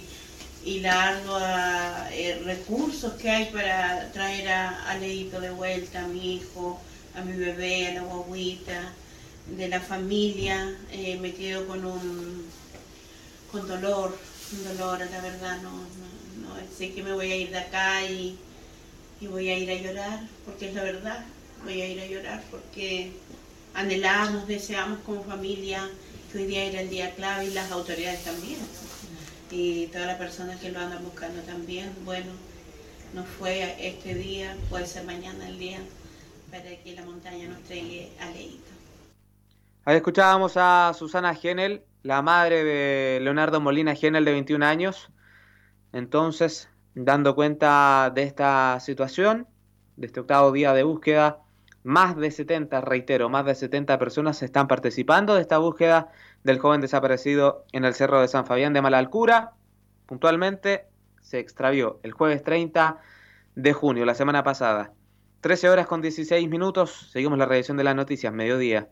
y 0.65 0.79
la 0.79 1.09
ardua 1.09 2.09
eh, 2.11 2.41
recursos 2.43 3.13
que 3.13 3.29
hay 3.29 3.45
para 3.51 4.11
traer 4.11 4.49
a, 4.49 4.89
a, 4.89 4.97
Leito 4.97 5.39
de 5.39 5.51
vuelta, 5.51 6.03
a 6.03 6.07
mi 6.07 6.37
hijo, 6.37 6.81
a 7.15 7.21
mi 7.21 7.37
bebé, 7.37 7.87
a 7.87 7.93
la 7.93 8.01
guaguita, 8.01 8.91
de 9.55 9.67
la 9.67 9.79
familia, 9.79 10.75
eh, 10.91 11.19
me 11.21 11.33
quedo 11.35 11.67
con 11.67 11.85
un 11.85 12.45
con 13.51 13.67
dolor, 13.67 14.17
un 14.53 14.63
dolor, 14.63 14.99
la 14.99 15.21
verdad, 15.21 15.61
no, 15.61 15.69
no, 15.69 16.55
sé 16.75 16.91
que 16.93 17.03
me 17.03 17.13
voy 17.13 17.31
a 17.31 17.37
ir 17.37 17.51
de 17.51 17.59
acá 17.59 18.03
y, 18.03 18.35
y 19.21 19.27
voy 19.27 19.49
a 19.49 19.57
ir 19.57 19.69
a 19.69 19.75
llorar, 19.75 20.19
porque 20.45 20.69
es 20.69 20.73
la 20.73 20.83
verdad, 20.83 21.25
voy 21.63 21.79
a 21.79 21.87
ir 21.87 22.01
a 22.01 22.07
llorar 22.07 22.43
porque 22.49 23.11
anhelamos, 23.75 24.47
deseamos 24.47 24.99
como 25.05 25.23
familia 25.23 25.89
que 26.31 26.39
hoy 26.39 26.45
día 26.45 26.63
era 26.65 26.81
el 26.81 26.89
día 26.89 27.13
clave 27.15 27.45
y 27.45 27.53
las 27.53 27.71
autoridades 27.71 28.23
también 28.23 28.59
y 29.51 29.87
todas 29.87 30.07
las 30.07 30.17
personas 30.17 30.59
que 30.59 30.71
lo 30.71 30.79
andan 30.79 31.03
buscando 31.03 31.41
también. 31.43 31.91
Bueno, 32.03 32.31
no 33.13 33.23
fue 33.23 33.75
este 33.79 34.15
día, 34.15 34.55
puede 34.69 34.85
ser 34.85 35.05
mañana 35.05 35.47
el 35.47 35.59
día 35.59 35.79
para 36.51 36.63
que 36.63 36.95
la 36.95 37.03
montaña 37.03 37.47
nos 37.47 37.61
traiga 37.63 38.07
a 38.21 38.29
Leito. 38.31 38.71
Ahí 39.85 39.97
escuchábamos 39.97 40.53
a 40.55 40.93
Susana 40.97 41.35
Genel, 41.35 41.83
la 42.01 42.21
madre 42.21 42.63
de 42.63 43.19
Leonardo 43.21 43.61
Molina 43.61 43.95
Genel 43.95 44.25
de 44.25 44.31
21 44.31 44.65
años. 44.65 45.09
Entonces, 45.93 46.69
dando 46.95 47.35
cuenta 47.35 48.11
de 48.13 48.23
esta 48.23 48.79
situación, 48.79 49.47
de 49.95 50.07
este 50.07 50.21
octavo 50.21 50.51
día 50.51 50.73
de 50.73 50.83
búsqueda, 50.83 51.44
más 51.85 52.17
de 52.17 52.31
70, 52.31 52.81
reitero, 52.81 53.29
más 53.29 53.45
de 53.45 53.53
70 53.53 53.99
personas 53.99 54.41
están 54.41 54.67
participando 54.67 55.35
de 55.35 55.41
esta 55.41 55.59
búsqueda 55.59 56.11
del 56.43 56.57
joven 56.57 56.81
desaparecido 56.81 57.63
en 57.73 57.85
el 57.85 57.93
cerro 57.93 58.21
de 58.21 58.27
San 58.27 58.47
Fabián 58.47 58.73
de 58.73 58.81
Malalcura. 58.81 59.53
Puntualmente 60.07 60.87
se 61.21 61.37
extravió 61.37 61.99
el 62.01 62.11
jueves 62.11 62.41
30 62.43 62.97
de 63.53 63.73
junio, 63.73 64.03
la 64.03 64.15
semana 64.15 64.43
pasada. 64.43 64.93
13 65.41 65.69
horas 65.69 65.85
con 65.85 66.01
16 66.01 66.49
minutos. 66.49 67.11
Seguimos 67.11 67.37
la 67.37 67.45
revisión 67.45 67.77
de 67.77 67.83
las 67.83 67.95
noticias, 67.95 68.33
mediodía. 68.33 68.89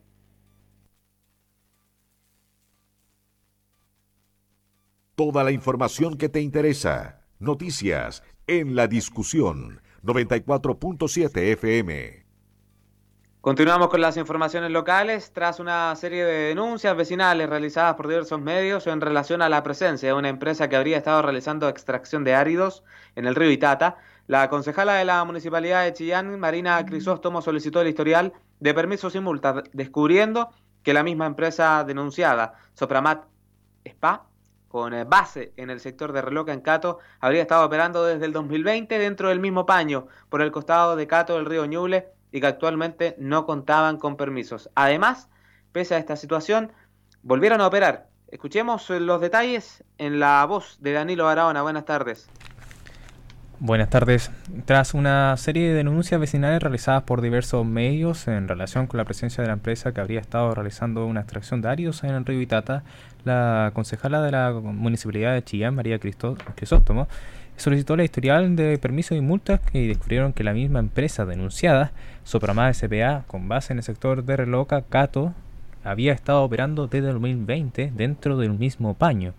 Toda 5.16 5.44
la 5.44 5.52
información 5.52 6.16
que 6.16 6.30
te 6.30 6.42
interesa. 6.42 7.26
Noticias 7.40 8.22
en 8.46 8.76
la 8.76 8.88
discusión 8.88 9.82
94.7 10.04 11.54
FM. 11.54 12.23
Continuamos 13.44 13.90
con 13.90 14.00
las 14.00 14.16
informaciones 14.16 14.72
locales. 14.72 15.34
Tras 15.34 15.60
una 15.60 15.94
serie 15.98 16.24
de 16.24 16.48
denuncias 16.48 16.96
vecinales 16.96 17.50
realizadas 17.50 17.96
por 17.96 18.08
diversos 18.08 18.40
medios 18.40 18.88
en 18.88 19.02
relación 19.02 19.42
a 19.42 19.50
la 19.50 19.64
presencia 19.64 20.08
de 20.08 20.14
una 20.14 20.30
empresa 20.30 20.70
que 20.70 20.78
habría 20.78 20.96
estado 20.96 21.22
realizando 21.22 21.68
extracción 21.68 22.24
de 22.24 22.36
áridos 22.36 22.86
en 23.18 23.26
el 23.26 23.36
río 23.36 23.52
Itata, 23.52 23.98
la 24.28 24.50
concejala 24.50 24.94
de 24.94 25.04
la 25.04 25.22
Municipalidad 25.26 25.84
de 25.84 25.92
Chillán, 25.92 26.40
Marina 26.40 26.86
Crisóstomo, 26.86 27.42
solicitó 27.42 27.82
el 27.82 27.90
historial 27.90 28.32
de 28.62 28.74
permisos 28.74 29.14
y 29.14 29.20
multas, 29.20 29.66
descubriendo 29.74 30.52
que 30.82 30.94
la 30.94 31.04
misma 31.04 31.26
empresa 31.26 31.84
denunciada, 31.84 32.54
Sopramat 32.76 33.26
Spa, 33.84 34.26
con 34.70 34.94
eh, 34.94 35.04
base 35.04 35.52
en 35.58 35.70
el 35.70 35.82
sector 35.82 36.14
de 36.14 36.22
Reloca 36.22 36.54
en 36.54 36.62
Cato, 36.62 37.00
habría 37.20 37.42
estado 37.42 37.66
operando 37.66 38.06
desde 38.06 38.26
el 38.26 38.32
2020 38.32 38.98
dentro 38.98 39.28
del 39.28 39.42
mismo 39.42 39.66
paño 39.66 40.08
por 40.30 40.42
el 40.42 40.54
costado 40.54 40.96
de 40.96 41.08
Cato 41.08 41.36
del 41.36 41.46
río 41.46 41.66
Ñuble 41.66 42.14
y 42.34 42.42
que 42.42 42.48
actualmente 42.48 43.16
no 43.20 43.46
contaban 43.46 43.98
con 43.98 44.18
permisos. 44.18 44.70
Además, 44.76 45.30
pese 45.72 45.96
a 45.96 46.00
esta 46.00 46.18
situación, 46.18 46.74
volvieron 47.22 47.62
a 47.62 47.68
operar. 47.68 48.10
Escuchemos 48.28 48.90
los 48.90 49.22
detalles 49.22 49.84
en 50.00 50.20
la 50.20 50.44
voz 50.46 50.78
de 50.82 50.94
Danilo 50.94 51.26
Barahona. 51.26 51.62
Buenas 51.62 51.86
tardes. 51.86 52.28
Buenas 53.60 53.92
tardes. 53.92 54.32
Tras 54.66 54.96
una 54.96 55.38
serie 55.38 55.70
de 55.70 55.76
denuncias 55.76 56.20
vecinales 56.20 56.62
realizadas 56.62 57.04
por 57.04 57.22
diversos 57.22 57.66
medios 57.68 58.28
en 58.28 58.48
relación 58.48 58.88
con 58.88 58.98
la 58.98 59.06
presencia 59.06 59.44
de 59.44 59.48
la 59.48 59.54
empresa 59.54 59.94
que 59.94 60.02
habría 60.02 60.20
estado 60.20 60.56
realizando 60.56 61.06
una 61.06 61.22
extracción 61.22 61.62
de 61.62 61.70
áridos 61.70 62.04
en 62.04 62.10
el 62.10 62.26
río 62.26 62.42
Itata, 62.42 62.84
la 63.26 63.72
concejala 63.76 64.24
de 64.24 64.32
la 64.32 64.52
Municipalidad 64.52 65.34
de 65.34 65.44
Chillán, 65.44 65.76
María 65.76 66.00
Crisóstomo, 66.00 67.08
solicitó 67.58 67.96
la 67.96 68.04
historial 68.04 68.56
de 68.56 68.78
permisos 68.78 69.18
y 69.18 69.22
multas 69.22 69.62
y 69.74 69.88
descubrieron 69.88 70.34
que 70.34 70.44
la 70.44 70.54
misma 70.54 70.80
empresa 70.80 71.26
denunciada, 71.26 71.92
Sopramá 72.24 72.74
SPA, 72.74 73.24
con 73.28 73.48
base 73.48 73.74
en 73.74 73.80
el 73.80 73.84
sector 73.84 74.24
de 74.24 74.38
Reloca, 74.38 74.82
Cato, 74.82 75.34
había 75.84 76.14
estado 76.14 76.44
operando 76.44 76.88
desde 76.88 77.08
el 77.08 77.14
2020 77.14 77.92
dentro 77.96 78.38
del 78.38 78.54
mismo 78.54 78.94
paño. 78.94 79.34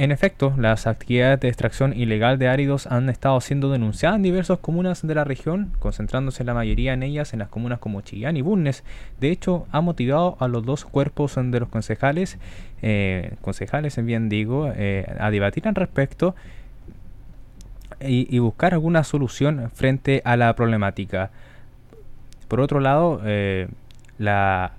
En 0.00 0.12
efecto, 0.12 0.54
las 0.56 0.86
actividades 0.86 1.40
de 1.40 1.48
extracción 1.48 1.92
ilegal 1.94 2.38
de 2.38 2.48
áridos 2.48 2.86
han 2.86 3.10
estado 3.10 3.38
siendo 3.42 3.70
denunciadas 3.70 4.16
en 4.16 4.22
diversas 4.22 4.58
comunas 4.58 5.06
de 5.06 5.14
la 5.14 5.24
región, 5.24 5.74
concentrándose 5.78 6.42
la 6.42 6.54
mayoría 6.54 6.94
en 6.94 7.02
ellas 7.02 7.34
en 7.34 7.40
las 7.40 7.50
comunas 7.50 7.80
como 7.80 8.00
Chillán 8.00 8.38
y 8.38 8.40
Bulnes. 8.40 8.82
De 9.20 9.30
hecho, 9.30 9.66
ha 9.72 9.82
motivado 9.82 10.38
a 10.40 10.48
los 10.48 10.64
dos 10.64 10.86
cuerpos 10.86 11.34
de 11.36 11.60
los 11.60 11.68
concejales, 11.68 12.38
eh, 12.80 13.34
concejales 13.42 13.98
en 13.98 14.06
bien 14.06 14.30
digo, 14.30 14.72
eh, 14.74 15.04
a 15.20 15.30
debatir 15.30 15.68
al 15.68 15.74
respecto 15.74 16.34
y, 18.00 18.38
buscar 18.38 18.72
alguna 18.72 19.04
solución 19.04 19.70
frente 19.74 20.22
a 20.24 20.38
la 20.38 20.56
problemática. 20.56 21.30
Por 22.48 22.60
otro 22.60 22.80
lado, 22.80 23.20
eh, 23.26 23.68
la 24.16 24.72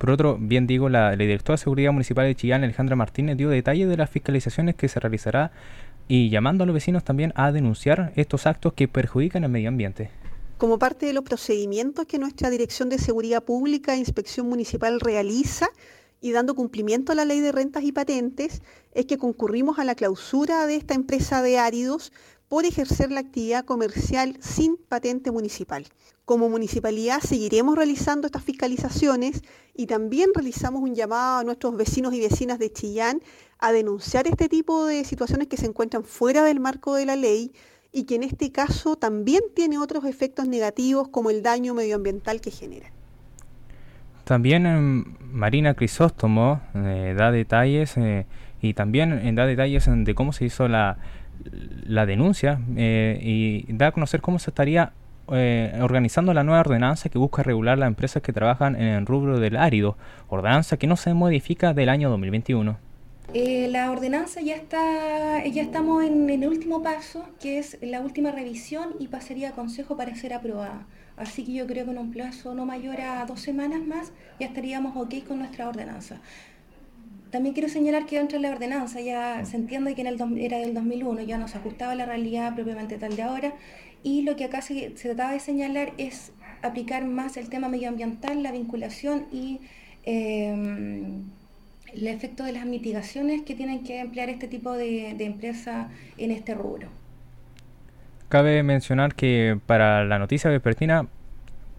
por 0.00 0.10
otro, 0.10 0.38
bien 0.40 0.66
digo, 0.66 0.88
la, 0.88 1.14
directora 1.14 1.56
de 1.56 1.62
Seguridad 1.62 1.92
Municipal 1.92 2.24
de 2.24 2.34
Chillán, 2.34 2.64
Alejandra 2.64 2.96
Martínez, 2.96 3.36
dio 3.36 3.50
detalles 3.50 3.86
de 3.86 3.98
las 3.98 4.08
fiscalizaciones 4.08 4.74
que 4.74 4.88
se 4.88 4.98
realizará 4.98 5.52
y 6.08 6.30
llamando 6.30 6.64
a 6.64 6.66
los 6.66 6.72
vecinos 6.72 7.04
también 7.04 7.34
a 7.36 7.52
denunciar 7.52 8.10
estos 8.16 8.46
actos 8.46 8.72
que 8.72 8.88
perjudican 8.88 9.44
el 9.44 9.50
medio 9.50 9.68
ambiente. 9.68 10.10
Como 10.56 10.78
parte 10.78 11.04
de 11.04 11.12
los 11.12 11.22
procedimientos 11.22 12.06
que 12.06 12.18
nuestra 12.18 12.48
Dirección 12.48 12.88
de 12.88 12.96
Seguridad 12.96 13.44
Pública 13.44 13.92
e 13.92 13.98
Inspección 13.98 14.48
Municipal 14.48 15.00
realiza 15.00 15.68
y 16.22 16.32
dando 16.32 16.54
cumplimiento 16.54 17.12
a 17.12 17.14
la 17.14 17.26
ley 17.26 17.40
de 17.40 17.52
rentas 17.52 17.84
y 17.84 17.92
patentes, 17.92 18.62
es 18.94 19.04
que 19.04 19.18
concurrimos 19.18 19.78
a 19.78 19.84
la 19.84 19.94
clausura 19.94 20.66
de 20.66 20.76
esta 20.76 20.94
empresa 20.94 21.42
de 21.42 21.58
áridos 21.58 22.10
por 22.50 22.64
ejercer 22.64 23.12
la 23.12 23.20
actividad 23.20 23.64
comercial 23.64 24.36
sin 24.40 24.76
patente 24.76 25.30
municipal. 25.30 25.86
Como 26.24 26.48
municipalidad 26.48 27.20
seguiremos 27.20 27.76
realizando 27.76 28.26
estas 28.26 28.42
fiscalizaciones 28.42 29.42
y 29.72 29.86
también 29.86 30.30
realizamos 30.34 30.82
un 30.82 30.96
llamado 30.96 31.38
a 31.38 31.44
nuestros 31.44 31.76
vecinos 31.76 32.12
y 32.12 32.18
vecinas 32.18 32.58
de 32.58 32.72
Chillán 32.72 33.20
a 33.60 33.70
denunciar 33.70 34.26
este 34.26 34.48
tipo 34.48 34.84
de 34.84 35.04
situaciones 35.04 35.46
que 35.46 35.56
se 35.56 35.66
encuentran 35.66 36.02
fuera 36.02 36.42
del 36.42 36.58
marco 36.58 36.96
de 36.96 37.06
la 37.06 37.14
ley 37.14 37.52
y 37.92 38.02
que 38.02 38.16
en 38.16 38.24
este 38.24 38.50
caso 38.50 38.96
también 38.96 39.42
tiene 39.54 39.78
otros 39.78 40.04
efectos 40.04 40.48
negativos 40.48 41.06
como 41.06 41.30
el 41.30 41.44
daño 41.44 41.72
medioambiental 41.72 42.40
que 42.40 42.50
genera. 42.50 42.90
También 44.24 45.16
Marina 45.20 45.74
Crisóstomo 45.74 46.60
eh, 46.74 47.14
da 47.16 47.30
detalles 47.30 47.96
eh, 47.96 48.26
y 48.60 48.74
también 48.74 49.36
da 49.36 49.46
detalles 49.46 49.88
de 49.88 50.14
cómo 50.16 50.32
se 50.32 50.46
hizo 50.46 50.66
la, 50.66 50.98
la 51.84 52.06
denuncia 52.06 52.60
eh, 52.76 53.18
y 53.22 53.72
da 53.72 53.88
a 53.88 53.92
conocer 53.92 54.20
cómo 54.20 54.38
se 54.38 54.50
estaría 54.50 54.92
eh, 55.32 55.78
organizando 55.80 56.34
la 56.34 56.42
nueva 56.42 56.60
ordenanza 56.60 57.08
que 57.08 57.18
busca 57.18 57.42
regular 57.42 57.78
las 57.78 57.86
empresas 57.86 58.22
que 58.22 58.32
trabajan 58.32 58.74
en 58.74 58.88
el 58.88 59.06
rubro 59.06 59.38
del 59.38 59.56
árido, 59.56 59.96
ordenanza 60.28 60.76
que 60.76 60.86
no 60.86 60.96
se 60.96 61.14
modifica 61.14 61.72
del 61.72 61.88
año 61.88 62.10
2021. 62.10 62.90
Eh, 63.32 63.68
la 63.70 63.92
ordenanza 63.92 64.40
ya 64.40 64.56
está, 64.56 65.44
ya 65.44 65.62
estamos 65.62 66.02
en, 66.02 66.28
el 66.30 66.48
último 66.48 66.82
paso, 66.82 67.24
que 67.40 67.58
es 67.60 67.78
la 67.80 68.00
última 68.00 68.32
revisión 68.32 68.96
y 68.98 69.06
pasaría 69.06 69.50
a 69.50 69.52
consejo 69.52 69.96
para 69.96 70.16
ser 70.16 70.34
aprobada. 70.34 70.86
Así 71.16 71.44
que 71.44 71.52
yo 71.52 71.66
creo 71.68 71.84
que 71.84 71.92
en 71.92 71.98
un 71.98 72.10
plazo 72.10 72.54
no 72.54 72.66
mayor 72.66 73.00
a 73.00 73.24
dos 73.26 73.40
semanas 73.40 73.82
más 73.86 74.10
ya 74.40 74.46
estaríamos 74.46 74.96
ok 74.96 75.28
con 75.28 75.38
nuestra 75.38 75.68
ordenanza. 75.68 76.20
También 77.30 77.54
quiero 77.54 77.68
señalar 77.68 78.06
que 78.06 78.18
dentro 78.18 78.38
de 78.38 78.42
la 78.42 78.50
ordenanza 78.50 79.00
ya 79.00 79.44
se 79.44 79.56
entiende 79.56 79.94
que 79.94 80.00
en 80.00 80.08
el 80.08 80.38
era 80.38 80.58
del 80.58 80.74
2001, 80.74 81.22
ya 81.22 81.38
no 81.38 81.46
se 81.46 81.58
ajustaba 81.58 81.92
a 81.92 81.94
la 81.94 82.06
realidad 82.06 82.54
propiamente 82.54 82.98
tal 82.98 83.14
de 83.14 83.22
ahora, 83.22 83.52
y 84.02 84.22
lo 84.22 84.34
que 84.36 84.44
acá 84.44 84.62
se, 84.62 84.90
trataba 84.90 85.32
de 85.32 85.40
señalar 85.40 85.92
es 85.96 86.32
aplicar 86.62 87.04
más 87.04 87.36
el 87.36 87.48
tema 87.48 87.68
medioambiental, 87.68 88.42
la 88.42 88.50
vinculación 88.50 89.26
y 89.30 89.60
em, 90.04 91.22
el 91.92 92.06
efecto 92.06 92.42
de 92.44 92.52
las 92.52 92.66
mitigaciones 92.66 93.42
que 93.42 93.54
tienen 93.54 93.84
que 93.84 94.00
emplear 94.00 94.28
este 94.28 94.48
tipo 94.48 94.72
de, 94.72 95.14
de 95.16 95.24
empresa 95.24 95.88
en 96.18 96.32
este 96.32 96.54
rubro. 96.54 96.88
Cabe 98.28 98.62
mencionar 98.62 99.14
que 99.14 99.58
para 99.66 100.04
la 100.04 100.18
noticia 100.18 100.50
vespertina 100.50 101.08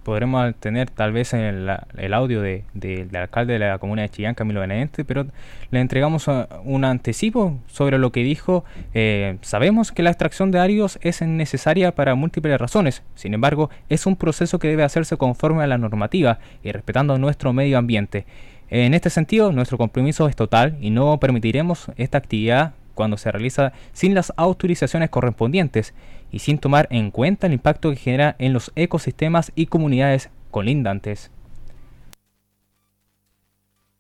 podremos 0.03 0.53
tener 0.55 0.89
tal 0.89 1.11
vez 1.11 1.33
el, 1.33 1.69
el 1.97 2.13
audio 2.13 2.41
del 2.41 2.63
de, 2.73 3.09
alcalde 3.17 3.53
de 3.53 3.59
la 3.59 3.77
comuna 3.77 4.03
de 4.03 4.09
Chillán, 4.09 4.35
Camilo 4.35 4.61
Benedente, 4.61 5.05
pero 5.05 5.25
le 5.69 5.79
entregamos 5.79 6.27
uh, 6.27 6.45
un 6.63 6.85
anticipo 6.85 7.59
sobre 7.67 7.97
lo 7.97 8.11
que 8.11 8.23
dijo. 8.23 8.63
Eh, 8.93 9.37
sabemos 9.41 9.91
que 9.91 10.03
la 10.03 10.09
extracción 10.09 10.51
de 10.51 10.59
áridos 10.59 10.99
es 11.01 11.21
necesaria 11.21 11.93
para 11.93 12.15
múltiples 12.15 12.59
razones, 12.59 13.03
sin 13.15 13.33
embargo, 13.33 13.69
es 13.89 14.05
un 14.05 14.15
proceso 14.15 14.59
que 14.59 14.67
debe 14.67 14.83
hacerse 14.83 15.17
conforme 15.17 15.63
a 15.63 15.67
la 15.67 15.77
normativa 15.77 16.39
y 16.63 16.71
respetando 16.71 17.17
nuestro 17.17 17.53
medio 17.53 17.77
ambiente. 17.77 18.25
En 18.69 18.93
este 18.93 19.09
sentido, 19.09 19.51
nuestro 19.51 19.77
compromiso 19.77 20.27
es 20.27 20.35
total 20.35 20.77
y 20.79 20.91
no 20.91 21.19
permitiremos 21.19 21.91
esta 21.97 22.17
actividad 22.17 22.73
cuando 22.95 23.17
se 23.17 23.31
realiza 23.31 23.73
sin 23.93 24.13
las 24.13 24.31
autorizaciones 24.37 25.09
correspondientes 25.09 25.93
y 26.31 26.39
sin 26.39 26.57
tomar 26.57 26.87
en 26.91 27.11
cuenta 27.11 27.47
el 27.47 27.53
impacto 27.53 27.89
que 27.89 27.97
genera 27.97 28.35
en 28.39 28.53
los 28.53 28.71
ecosistemas 28.75 29.51
y 29.55 29.67
comunidades 29.67 30.29
colindantes. 30.49 31.31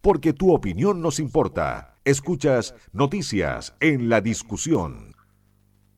Porque 0.01 0.33
tu 0.33 0.53
opinión 0.53 1.01
nos 1.01 1.19
importa. 1.19 1.95
Escuchas 2.03 2.73
noticias 2.91 3.75
en 3.79 4.09
la 4.09 4.21
discusión. 4.21 5.13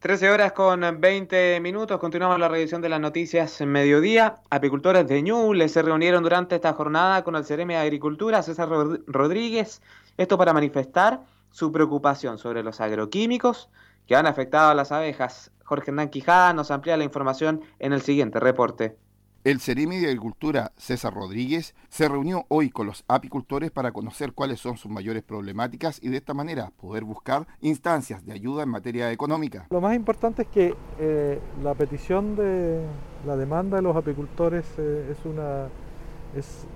13 0.04 0.32
horas 0.32 0.52
con 0.52 1.00
20 1.00 1.62
minutos. 1.62 1.98
Continuamos 1.98 2.38
la 2.38 2.50
revisión 2.50 2.82
de 2.82 2.90
las 2.90 3.00
noticias 3.00 3.62
en 3.62 3.70
mediodía. 3.70 4.36
Apicultores 4.50 5.08
de 5.08 5.22
Ñuble 5.22 5.70
se 5.70 5.82
reunieron 5.82 6.24
durante 6.24 6.56
esta 6.56 6.74
jornada 6.74 7.24
con 7.24 7.38
el 7.38 7.46
CRM 7.46 7.70
de 7.70 7.78
Agricultura, 7.78 8.44
César 8.44 8.68
Rodríguez. 9.08 9.82
Esto 10.18 10.38
para 10.38 10.52
manifestar 10.52 11.22
su 11.52 11.72
preocupación 11.72 12.38
sobre 12.38 12.64
los 12.64 12.82
agroquímicos 12.82 13.70
que 14.06 14.18
han 14.18 14.28
afectado 14.28 14.72
a 14.72 14.76
las 14.76 14.92
abejas. 14.92 15.53
Jorge 15.74 15.90
Hernán 15.90 16.10
Quijada 16.10 16.54
nos 16.54 16.70
amplía 16.70 16.98
la 16.98 17.04
información 17.04 17.62
en 17.80 17.94
el 17.94 18.02
siguiente 18.04 18.40
reporte. 18.40 18.96
El 19.44 19.60
Ceremi 19.60 19.98
de 19.98 20.06
Agricultura, 20.06 20.72
César 20.78 21.16
Rodríguez, 21.16 21.74
se 21.90 22.08
reunió 22.08 22.46
hoy 22.48 22.70
con 22.70 22.86
los 22.86 23.04
apicultores 23.08 23.72
para 23.72 23.92
conocer 23.92 24.34
cuáles 24.34 24.60
son 24.60 24.78
sus 24.78 24.92
mayores 24.92 25.24
problemáticas 25.24 25.98
y 26.00 26.10
de 26.10 26.18
esta 26.18 26.36
manera 26.36 26.70
poder 26.80 27.06
buscar 27.06 27.48
instancias 27.62 28.24
de 28.24 28.34
ayuda 28.34 28.62
en 28.62 28.70
materia 28.70 29.12
económica. 29.12 29.66
Lo 29.72 29.82
más 29.82 29.96
importante 29.96 30.44
es 30.44 30.48
que 30.50 30.76
eh, 31.00 31.40
la 31.64 31.74
petición 31.74 32.36
de 32.36 32.86
la 33.26 33.36
demanda 33.36 33.78
de 33.78 33.82
los 33.82 33.96
apicultores 33.96 34.66
eh, 34.78 35.08
es 35.12 35.26
una 35.26 35.70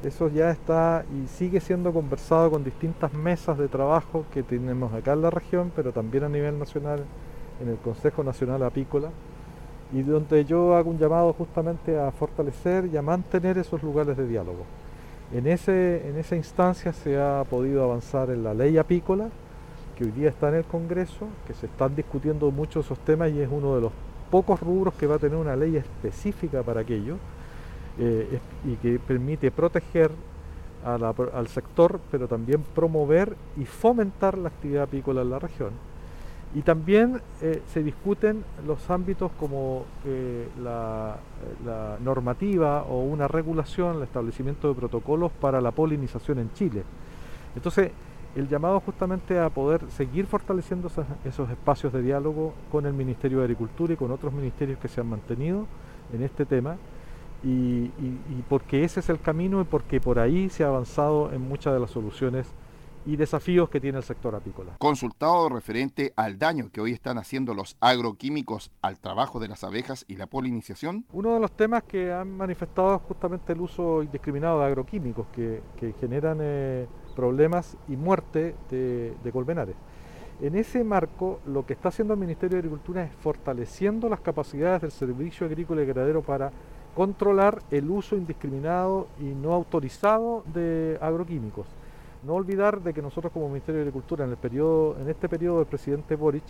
eso 0.03 0.27
ya 0.29 0.49
está 0.49 1.05
y 1.11 1.27
sigue 1.27 1.59
siendo 1.59 1.93
conversado 1.93 2.49
con 2.49 2.63
distintas 2.63 3.13
mesas 3.13 3.59
de 3.59 3.67
trabajo 3.67 4.25
que 4.31 4.41
tenemos 4.41 4.91
acá 4.93 5.13
en 5.13 5.21
la 5.21 5.29
región, 5.29 5.71
pero 5.75 5.91
también 5.91 6.23
a 6.23 6.29
nivel 6.29 6.57
nacional 6.57 7.05
en 7.61 7.69
el 7.69 7.77
Consejo 7.77 8.23
Nacional 8.23 8.63
Apícola, 8.63 9.09
y 9.93 10.01
donde 10.01 10.43
yo 10.45 10.75
hago 10.75 10.89
un 10.89 10.97
llamado 10.97 11.33
justamente 11.33 11.97
a 11.97 12.11
fortalecer 12.11 12.85
y 12.85 12.97
a 12.97 13.01
mantener 13.01 13.57
esos 13.57 13.81
lugares 13.83 14.17
de 14.17 14.27
diálogo. 14.27 14.65
En, 15.33 15.47
ese, 15.47 16.07
en 16.07 16.17
esa 16.17 16.35
instancia 16.35 16.93
se 16.93 17.19
ha 17.19 17.43
podido 17.49 17.83
avanzar 17.83 18.29
en 18.29 18.43
la 18.43 18.53
ley 18.53 18.77
apícola, 18.77 19.29
que 19.97 20.05
hoy 20.05 20.11
día 20.11 20.29
está 20.29 20.49
en 20.49 20.55
el 20.55 20.65
Congreso, 20.65 21.27
que 21.45 21.53
se 21.53 21.65
están 21.65 21.95
discutiendo 21.95 22.51
muchos 22.51 22.85
esos 22.85 22.99
temas 22.99 23.31
y 23.31 23.41
es 23.41 23.49
uno 23.51 23.75
de 23.75 23.81
los 23.81 23.91
pocos 24.29 24.59
rubros 24.59 24.93
que 24.93 25.07
va 25.07 25.15
a 25.15 25.19
tener 25.19 25.37
una 25.37 25.55
ley 25.55 25.75
específica 25.77 26.61
para 26.63 26.81
aquello 26.81 27.15
eh, 27.97 28.39
y 28.65 28.75
que 28.75 28.99
permite 28.99 29.49
proteger 29.51 30.11
al 30.85 31.47
sector, 31.47 31.99
pero 32.11 32.27
también 32.27 32.63
promover 32.75 33.35
y 33.57 33.65
fomentar 33.65 34.37
la 34.37 34.49
actividad 34.49 34.83
apícola 34.83 35.21
en 35.21 35.29
la 35.29 35.39
región. 35.39 35.71
Y 36.55 36.61
también 36.61 37.21
eh, 37.41 37.61
se 37.67 37.83
discuten 37.83 38.43
los 38.65 38.89
ámbitos 38.89 39.31
como 39.39 39.83
eh, 40.05 40.47
la, 40.63 41.17
normativa 42.03 42.83
o 42.83 43.01
una 43.01 43.27
regulación, 43.27 43.97
el 43.97 44.03
establecimiento 44.03 44.69
de 44.69 44.75
protocolos 44.75 45.31
para 45.33 45.59
la 45.59 45.71
polinización 45.71 46.39
en 46.39 46.51
Chile. 46.53 46.83
Entonces, 47.55 47.91
el 48.35 48.47
llamado 48.47 48.79
justamente 48.79 49.39
a 49.39 49.49
poder 49.49 49.81
seguir 49.89 50.25
fortaleciendo 50.25 50.89
esos, 51.25 51.49
espacios 51.49 51.91
de 51.91 52.01
diálogo 52.01 52.53
con 52.71 52.85
el 52.85 52.93
Ministerio 52.93 53.39
de 53.39 53.45
Agricultura 53.45 53.93
y 53.93 53.97
con 53.97 54.11
otros 54.11 54.31
ministerios 54.31 54.79
que 54.79 54.87
se 54.87 55.01
han 55.01 55.07
mantenido 55.07 55.65
en 56.13 56.23
este 56.23 56.45
tema, 56.45 56.77
y 57.43 57.89
porque 58.49 58.83
ese 58.83 58.99
es 58.99 59.09
el 59.09 59.19
camino 59.19 59.61
y 59.61 59.63
porque 59.63 59.99
por 59.99 60.17
ahí 60.17 60.49
se 60.49 60.63
ha 60.63 60.67
avanzado 60.67 61.31
en 61.31 61.41
muchas 61.41 61.73
de 61.73 61.79
las 61.79 61.91
soluciones 61.91 62.47
y 63.07 63.15
desafíos 63.15 63.69
que 63.69 63.79
tiene 63.79 63.97
el 63.97 64.03
sector 64.03 64.35
apícola. 64.35 64.73
Consultado 64.79 65.47
referente 65.47 66.11
al 66.17 66.37
daño 66.37 66.69
que 66.71 66.81
hoy 66.81 66.91
están 66.91 67.17
haciendo 67.17 67.53
los 67.53 67.77
agroquímicos 67.79 68.69
al 68.81 68.99
trabajo 68.99 69.39
de 69.39 69.47
las 69.47 69.63
abejas 69.63 70.03
y 70.09 70.17
la 70.17 70.27
polinización. 70.27 71.05
Uno 71.13 71.33
de 71.33 71.39
los 71.39 71.53
temas 71.53 71.83
que 71.83 72.11
han 72.11 72.35
manifestado 72.35 72.95
es 72.95 73.01
justamente 73.03 73.53
el 73.53 73.61
uso 73.61 74.03
indiscriminado 74.03 74.59
de 74.59 74.65
agroquímicos 74.65 75.25
que, 75.27 75.61
generan 76.01 76.39
eh, 76.41 76.85
problemas 77.15 77.77
y 77.87 77.95
muerte 77.95 78.55
de, 78.69 79.15
de 79.23 79.31
colmenares. 79.31 79.75
En 80.41 80.55
ese 80.55 80.83
marco, 80.83 81.39
lo 81.47 81.65
que 81.65 81.73
está 81.73 81.89
haciendo 81.89 82.13
el 82.13 82.19
Ministerio 82.19 82.55
de 82.55 82.59
Agricultura 82.59 83.03
es 83.03 83.11
fortaleciendo 83.13 84.09
las 84.09 84.19
capacidades 84.19 84.81
del 84.81 84.91
Servicio 84.91 85.47
Agrícola 85.47 85.81
y 85.81 85.85
Ganadero 85.85 86.21
para 86.21 86.51
controlar 86.93 87.63
el 87.71 87.89
uso 87.89 88.17
indiscriminado 88.17 89.07
y 89.19 89.23
no 89.23 89.53
autorizado 89.53 90.43
de 90.53 90.97
agroquímicos. 91.01 91.67
No 92.23 92.33
olvidar 92.33 92.81
de 92.81 92.93
que 92.93 93.01
nosotros 93.01 93.31
como 93.31 93.47
Ministerio 93.47 93.75
de 93.75 93.83
Agricultura 93.83 94.25
en, 94.25 94.31
este 94.31 95.29
periodo 95.29 95.57
del 95.59 95.67
presidente 95.67 96.15
Boric, 96.15 96.43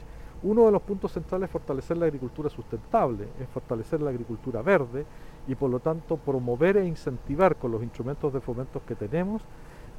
uno 0.44 0.66
de 0.66 0.72
los 0.72 0.82
puntos 0.82 1.12
centrales 1.12 1.48
es 1.48 1.52
fortalecer 1.52 1.98
la 1.98 2.06
agricultura 2.06 2.50
sustentable, 2.50 3.28
es 3.40 3.50
fortalecer 3.50 4.02
la 4.02 4.12
agricultura 4.12 4.62
verde 4.62 5.06
y 5.48 5.56
por 5.56 5.70
lo 5.70 5.80
tanto 5.80 6.18
promover 6.18 6.78
e 6.78 6.86
incentivar 6.86 7.58
con 7.58 7.72
los 7.72 7.84
instrumentos 7.84 8.32
de 8.34 8.40
fomento 8.40 8.82
que 8.86 8.96
tenemos 8.96 9.42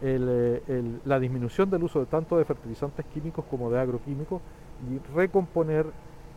eh, 0.01 1.01
la 1.05 1.19
disminución 1.19 1.69
del 1.69 1.83
uso 1.83 2.01
de 2.01 2.07
tanto 2.07 2.39
de 2.39 2.45
fertilizantes 2.45 3.05
químicos 3.07 3.45
como 3.51 3.71
de 3.71 3.81
agroquímicos 3.81 4.41
y 4.89 4.99
recomponer 5.15 5.87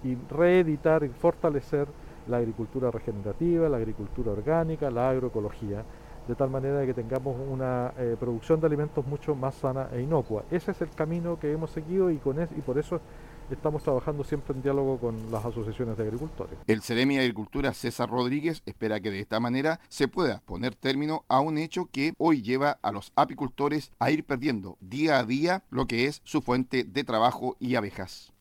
y 0.03 0.17
reeditar 0.29 1.03
y 1.03 1.09
fortalecer 1.09 1.87
la 2.27 2.37
agricultura 2.37 2.91
regenerativa, 2.91 3.69
la 3.69 3.77
agricultura 3.77 4.31
orgánica, 4.31 4.89
la 4.89 5.09
agroecología 5.09 5.83
de 6.27 6.35
tal 6.35 6.49
manera 6.49 6.85
que 6.85 6.93
tengamos 6.93 7.35
una 7.49 7.93
eh, 7.97 8.15
producción 8.19 8.59
de 8.59 8.67
alimentos 8.67 9.05
mucho 9.05 9.35
más 9.35 9.55
sana 9.55 9.89
e 9.91 10.01
inocua. 10.01 10.43
Ese 10.51 10.71
es 10.71 10.81
el 10.81 10.89
camino 10.89 11.39
que 11.39 11.51
hemos 11.51 11.71
seguido 11.71 12.11
y, 12.11 12.17
con 12.17 12.41
y 12.41 12.61
por 12.61 12.77
eso 12.77 13.01
estamos 13.49 13.83
trabajando 13.83 14.23
siempre 14.23 14.55
en 14.55 14.61
diálogo 14.61 14.97
con 14.97 15.31
las 15.31 15.43
asociaciones 15.43 15.97
de 15.97 16.03
agricultores. 16.03 16.57
El 16.67 16.81
Ceremi 16.81 17.15
de 17.15 17.21
Agricultura 17.21 17.73
César 17.73 18.09
Rodríguez 18.09 18.61
espera 18.65 18.99
que 18.99 19.11
de 19.11 19.19
esta 19.19 19.39
manera 19.39 19.79
se 19.89 20.07
pueda 20.07 20.41
poner 20.45 20.75
término 20.75 21.25
a 21.27 21.39
un 21.39 21.57
hecho 21.57 21.87
que 21.91 22.13
hoy 22.17 22.41
lleva 22.41 22.79
a 22.81 22.91
los 22.91 23.11
apicultores 23.15 23.91
a 23.99 24.11
ir 24.11 24.25
perdiendo 24.25 24.77
día 24.79 25.19
a 25.19 25.25
día 25.25 25.63
lo 25.69 25.85
que 25.85 26.05
es 26.05 26.21
su 26.23 26.41
fuente 26.41 26.83
de 26.83 27.03
trabajo 27.03 27.57
y 27.59 27.75
abejas. 27.75 28.33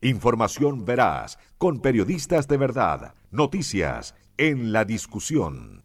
Información 0.00 0.84
veraz, 0.84 1.38
con 1.56 1.80
periodistas 1.80 2.46
de 2.46 2.58
verdad, 2.58 3.14
noticias 3.30 4.14
en 4.36 4.72
la 4.72 4.84
discusión. 4.84 5.83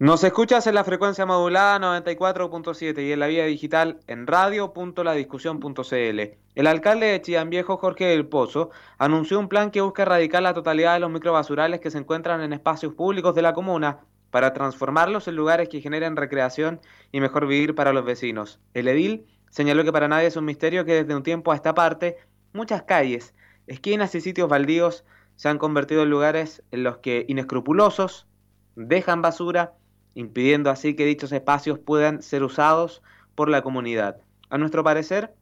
Nos 0.00 0.24
escuchas 0.24 0.66
en 0.66 0.74
la 0.76 0.82
frecuencia 0.82 1.26
modulada 1.26 1.78
94.7 1.78 3.06
y 3.06 3.12
en 3.12 3.20
la 3.20 3.26
vía 3.26 3.44
digital 3.44 4.00
en 4.06 4.26
radio.ladiscusión.cl. 4.26 6.20
El 6.54 6.66
alcalde 6.66 7.04
de 7.08 7.20
Chillán 7.20 7.50
Viejo, 7.50 7.76
Jorge 7.76 8.06
del 8.06 8.26
Pozo, 8.26 8.70
anunció 8.96 9.38
un 9.38 9.50
plan 9.50 9.70
que 9.70 9.82
busca 9.82 10.04
erradicar 10.04 10.42
la 10.42 10.54
totalidad 10.54 10.94
de 10.94 11.00
los 11.00 11.10
microbasurales 11.10 11.80
que 11.80 11.90
se 11.90 11.98
encuentran 11.98 12.40
en 12.40 12.54
espacios 12.54 12.94
públicos 12.94 13.34
de 13.34 13.42
la 13.42 13.52
comuna 13.52 13.98
para 14.30 14.54
transformarlos 14.54 15.28
en 15.28 15.36
lugares 15.36 15.68
que 15.68 15.82
generen 15.82 16.16
recreación 16.16 16.80
y 17.12 17.20
mejor 17.20 17.46
vivir 17.46 17.74
para 17.74 17.92
los 17.92 18.06
vecinos. 18.06 18.58
El 18.72 18.88
edil 18.88 19.26
señaló 19.50 19.84
que 19.84 19.92
para 19.92 20.08
nadie 20.08 20.28
es 20.28 20.36
un 20.36 20.46
misterio 20.46 20.86
que 20.86 20.94
desde 20.94 21.14
un 21.14 21.24
tiempo 21.24 21.52
a 21.52 21.56
esta 21.56 21.74
parte 21.74 22.16
muchas 22.54 22.84
calles, 22.84 23.34
esquinas 23.66 24.14
y 24.14 24.22
sitios 24.22 24.48
baldíos 24.48 25.04
se 25.36 25.50
han 25.50 25.58
convertido 25.58 26.04
en 26.04 26.08
lugares 26.08 26.62
en 26.70 26.84
los 26.84 26.96
que 27.00 27.26
inescrupulosos 27.28 28.26
dejan 28.76 29.20
basura 29.20 29.74
impidiendo 30.14 30.70
así 30.70 30.94
que 30.94 31.04
dichos 31.04 31.32
espacios 31.32 31.78
puedan 31.78 32.22
ser 32.22 32.42
usados 32.42 33.02
por 33.34 33.48
la 33.48 33.62
comunidad. 33.62 34.18
A 34.48 34.58
nuestro 34.58 34.82
parecer, 34.84 35.34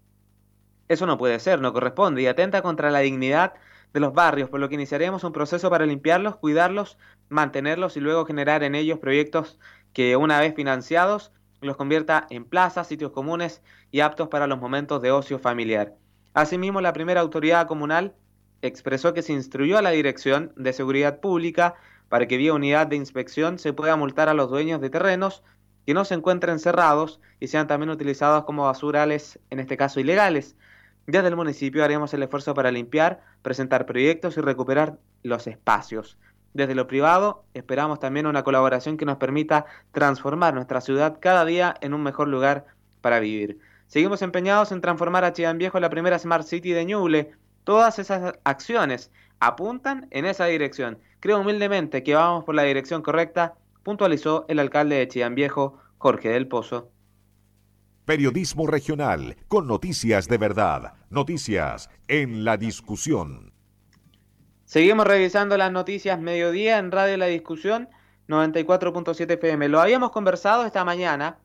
eso 0.88 1.06
no 1.06 1.18
puede 1.18 1.38
ser, 1.40 1.60
no 1.60 1.72
corresponde 1.72 2.22
y 2.22 2.26
atenta 2.26 2.62
contra 2.62 2.90
la 2.90 3.00
dignidad 3.00 3.54
de 3.92 4.00
los 4.00 4.12
barrios, 4.12 4.50
por 4.50 4.60
lo 4.60 4.68
que 4.68 4.74
iniciaremos 4.74 5.24
un 5.24 5.32
proceso 5.32 5.70
para 5.70 5.86
limpiarlos, 5.86 6.36
cuidarlos, 6.36 6.98
mantenerlos 7.28 7.96
y 7.96 8.00
luego 8.00 8.26
generar 8.26 8.62
en 8.62 8.74
ellos 8.74 8.98
proyectos 8.98 9.58
que 9.92 10.16
una 10.16 10.40
vez 10.40 10.54
financiados 10.54 11.32
los 11.60 11.76
convierta 11.76 12.26
en 12.30 12.44
plazas, 12.44 12.86
sitios 12.86 13.12
comunes 13.12 13.62
y 13.90 14.00
aptos 14.00 14.28
para 14.28 14.46
los 14.46 14.60
momentos 14.60 15.02
de 15.02 15.10
ocio 15.10 15.38
familiar. 15.38 15.94
Asimismo, 16.34 16.80
la 16.80 16.92
primera 16.92 17.20
autoridad 17.20 17.66
comunal 17.66 18.14
expresó 18.62 19.14
que 19.14 19.22
se 19.22 19.32
instruyó 19.32 19.78
a 19.78 19.82
la 19.82 19.90
Dirección 19.90 20.52
de 20.56 20.72
Seguridad 20.72 21.20
Pública 21.20 21.74
para 22.08 22.26
que 22.26 22.36
vía 22.36 22.54
unidad 22.54 22.86
de 22.86 22.96
inspección 22.96 23.58
se 23.58 23.72
pueda 23.72 23.96
multar 23.96 24.28
a 24.28 24.34
los 24.34 24.50
dueños 24.50 24.80
de 24.80 24.90
terrenos 24.90 25.42
que 25.86 25.94
no 25.94 26.04
se 26.04 26.14
encuentren 26.14 26.58
cerrados 26.58 27.20
y 27.40 27.48
sean 27.48 27.66
también 27.66 27.90
utilizados 27.90 28.44
como 28.44 28.64
basurales, 28.64 29.38
en 29.50 29.60
este 29.60 29.76
caso 29.76 30.00
ilegales. 30.00 30.56
Desde 31.06 31.28
el 31.28 31.36
municipio 31.36 31.82
haremos 31.82 32.12
el 32.12 32.22
esfuerzo 32.22 32.52
para 32.52 32.70
limpiar, 32.70 33.22
presentar 33.40 33.86
proyectos 33.86 34.36
y 34.36 34.42
recuperar 34.42 34.98
los 35.22 35.46
espacios. 35.46 36.18
Desde 36.52 36.74
lo 36.74 36.86
privado 36.86 37.44
esperamos 37.54 38.00
también 38.00 38.26
una 38.26 38.42
colaboración 38.42 38.96
que 38.96 39.06
nos 39.06 39.16
permita 39.16 39.64
transformar 39.92 40.54
nuestra 40.54 40.80
ciudad 40.80 41.18
cada 41.20 41.44
día 41.44 41.74
en 41.80 41.94
un 41.94 42.02
mejor 42.02 42.28
lugar 42.28 42.66
para 43.00 43.20
vivir. 43.20 43.58
Seguimos 43.86 44.20
empeñados 44.20 44.70
en 44.72 44.82
transformar 44.82 45.24
a 45.24 45.32
Chillán 45.32 45.56
Viejo 45.56 45.78
en 45.78 45.82
la 45.82 45.90
primera 45.90 46.18
Smart 46.18 46.44
City 46.44 46.72
de 46.72 46.84
Ñuble. 46.84 47.32
Todas 47.68 47.98
esas 47.98 48.32
acciones 48.44 49.10
apuntan 49.40 50.08
en 50.10 50.24
esa 50.24 50.46
dirección 50.46 50.98
Creo 51.20 51.38
humildemente 51.38 52.02
que 52.02 52.14
vamos 52.14 52.44
por 52.44 52.54
la 52.54 52.62
dirección 52.62 53.02
correcta, 53.02 53.56
puntualizó 53.82 54.46
el 54.48 54.58
alcalde 54.58 54.96
de 54.96 55.06
Chillán 55.06 55.34
Viejo, 55.34 55.78
Jorge 55.98 56.30
del 56.30 56.48
Pozo. 56.48 56.90
Periodismo 58.06 58.66
regional, 58.66 59.36
con 59.48 59.66
noticias 59.66 60.28
de 60.28 60.38
verdad, 60.38 60.94
noticias 61.10 61.90
en 62.06 62.42
la 62.42 62.56
discusión. 62.56 63.52
Seguimos 64.64 65.06
revisando 65.06 65.58
las 65.58 65.70
noticias 65.70 66.18
mediodía 66.18 66.78
en 66.78 66.90
Radio 66.90 67.18
La 67.18 67.26
Discusión 67.26 67.90
94.7 68.28 69.32
FM. 69.32 69.68
Lo 69.68 69.82
habíamos 69.82 70.10
conversado 70.10 70.64
esta 70.64 70.86
mañana 70.86 71.36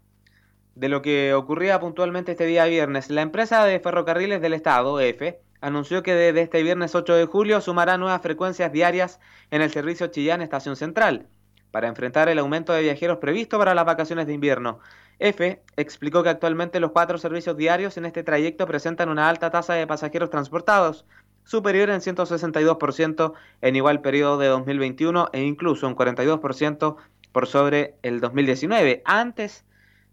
de 0.76 0.88
lo 0.88 1.02
que 1.02 1.34
ocurría 1.34 1.82
puntualmente 1.82 2.32
este 2.32 2.46
día 2.46 2.64
viernes. 2.64 3.10
La 3.10 3.24
empresa 3.24 3.66
de 3.66 3.82
ferrocarriles 3.82 4.42
del 4.42 4.54
Estado, 4.54 5.02
EFE, 5.02 5.42
anunció 5.64 6.04
que 6.04 6.14
desde 6.14 6.42
este 6.42 6.62
viernes 6.62 6.94
8 6.94 7.16
de 7.16 7.26
julio 7.26 7.62
sumará 7.62 7.98
nuevas 7.98 8.22
frecuencias 8.22 8.72
diarias 8.74 9.22
en 9.50 9.62
el 9.62 9.72
servicio 9.72 10.08
Chillán 10.08 10.42
Estación 10.42 10.76
Central, 10.76 11.26
para 11.72 11.88
enfrentar 11.88 12.28
el 12.28 12.38
aumento 12.38 12.74
de 12.74 12.82
viajeros 12.82 13.20
previsto 13.20 13.58
para 13.58 13.74
las 13.74 13.86
vacaciones 13.86 14.28
de 14.28 14.34
invierno. 14.34 14.80
F 15.20 15.62
explicó 15.78 16.22
que 16.22 16.28
actualmente 16.28 16.82
los 16.82 16.92
cuatro 16.92 17.18
servicios 17.18 17.56
diarios 17.56 17.96
en 17.96 18.06
este 18.06 18.24
trayecto 18.24 18.68
presentan 18.68 19.08
una 19.08 19.30
alta 19.30 19.52
tasa 19.52 19.74
de 19.76 19.88
pasajeros 19.88 20.30
transportados, 20.30 21.06
superior 21.46 21.90
en 21.92 22.02
162% 22.02 23.34
en 23.62 23.76
igual 23.78 24.02
periodo 24.02 24.38
de 24.40 24.48
2021 24.48 25.30
e 25.32 25.44
incluso 25.44 25.88
un 25.88 25.96
42% 25.96 26.98
por 27.32 27.48
sobre 27.48 27.96
el 28.02 28.20
2019, 28.20 29.02
antes 29.06 29.64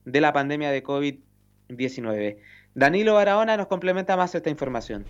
de 0.05 0.21
la 0.21 0.33
pandemia 0.33 0.71
de 0.71 0.85
COVID-19. 0.85 2.39
Danilo 2.75 3.15
Barahona 3.15 3.57
nos 3.57 3.67
complementa 3.67 4.17
más 4.17 4.35
esta 4.35 4.51
información. 4.51 5.05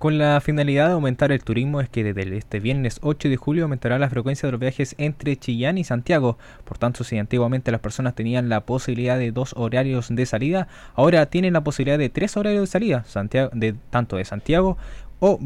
Con 0.00 0.16
la 0.16 0.40
finalidad 0.40 0.86
de 0.86 0.94
aumentar 0.94 1.30
el 1.30 1.44
turismo 1.44 1.82
es 1.82 1.90
que 1.90 2.02
desde 2.02 2.34
este 2.34 2.58
viernes 2.58 3.00
8 3.02 3.28
de 3.28 3.36
julio 3.36 3.64
aumentará 3.64 3.98
la 3.98 4.08
frecuencia 4.08 4.46
de 4.46 4.52
los 4.52 4.60
viajes 4.60 4.94
entre 4.96 5.36
Chillán 5.36 5.76
y 5.76 5.84
Santiago. 5.84 6.38
Por 6.64 6.78
tanto, 6.78 7.04
si 7.04 7.18
antiguamente 7.18 7.70
las 7.70 7.82
personas 7.82 8.14
tenían 8.14 8.48
la 8.48 8.62
posibilidad 8.62 9.18
de 9.18 9.30
dos 9.30 9.52
horarios 9.58 10.08
de 10.08 10.24
salida, 10.24 10.68
ahora 10.94 11.26
tienen 11.26 11.52
la 11.52 11.62
posibilidad 11.62 11.98
de 11.98 12.08
tres 12.08 12.34
horarios 12.38 12.62
de 12.62 12.66
salida, 12.68 13.04
Santiago, 13.04 13.50
de, 13.52 13.74
tanto 13.90 14.16
de 14.16 14.24
Santiago 14.24 14.78
o 15.18 15.38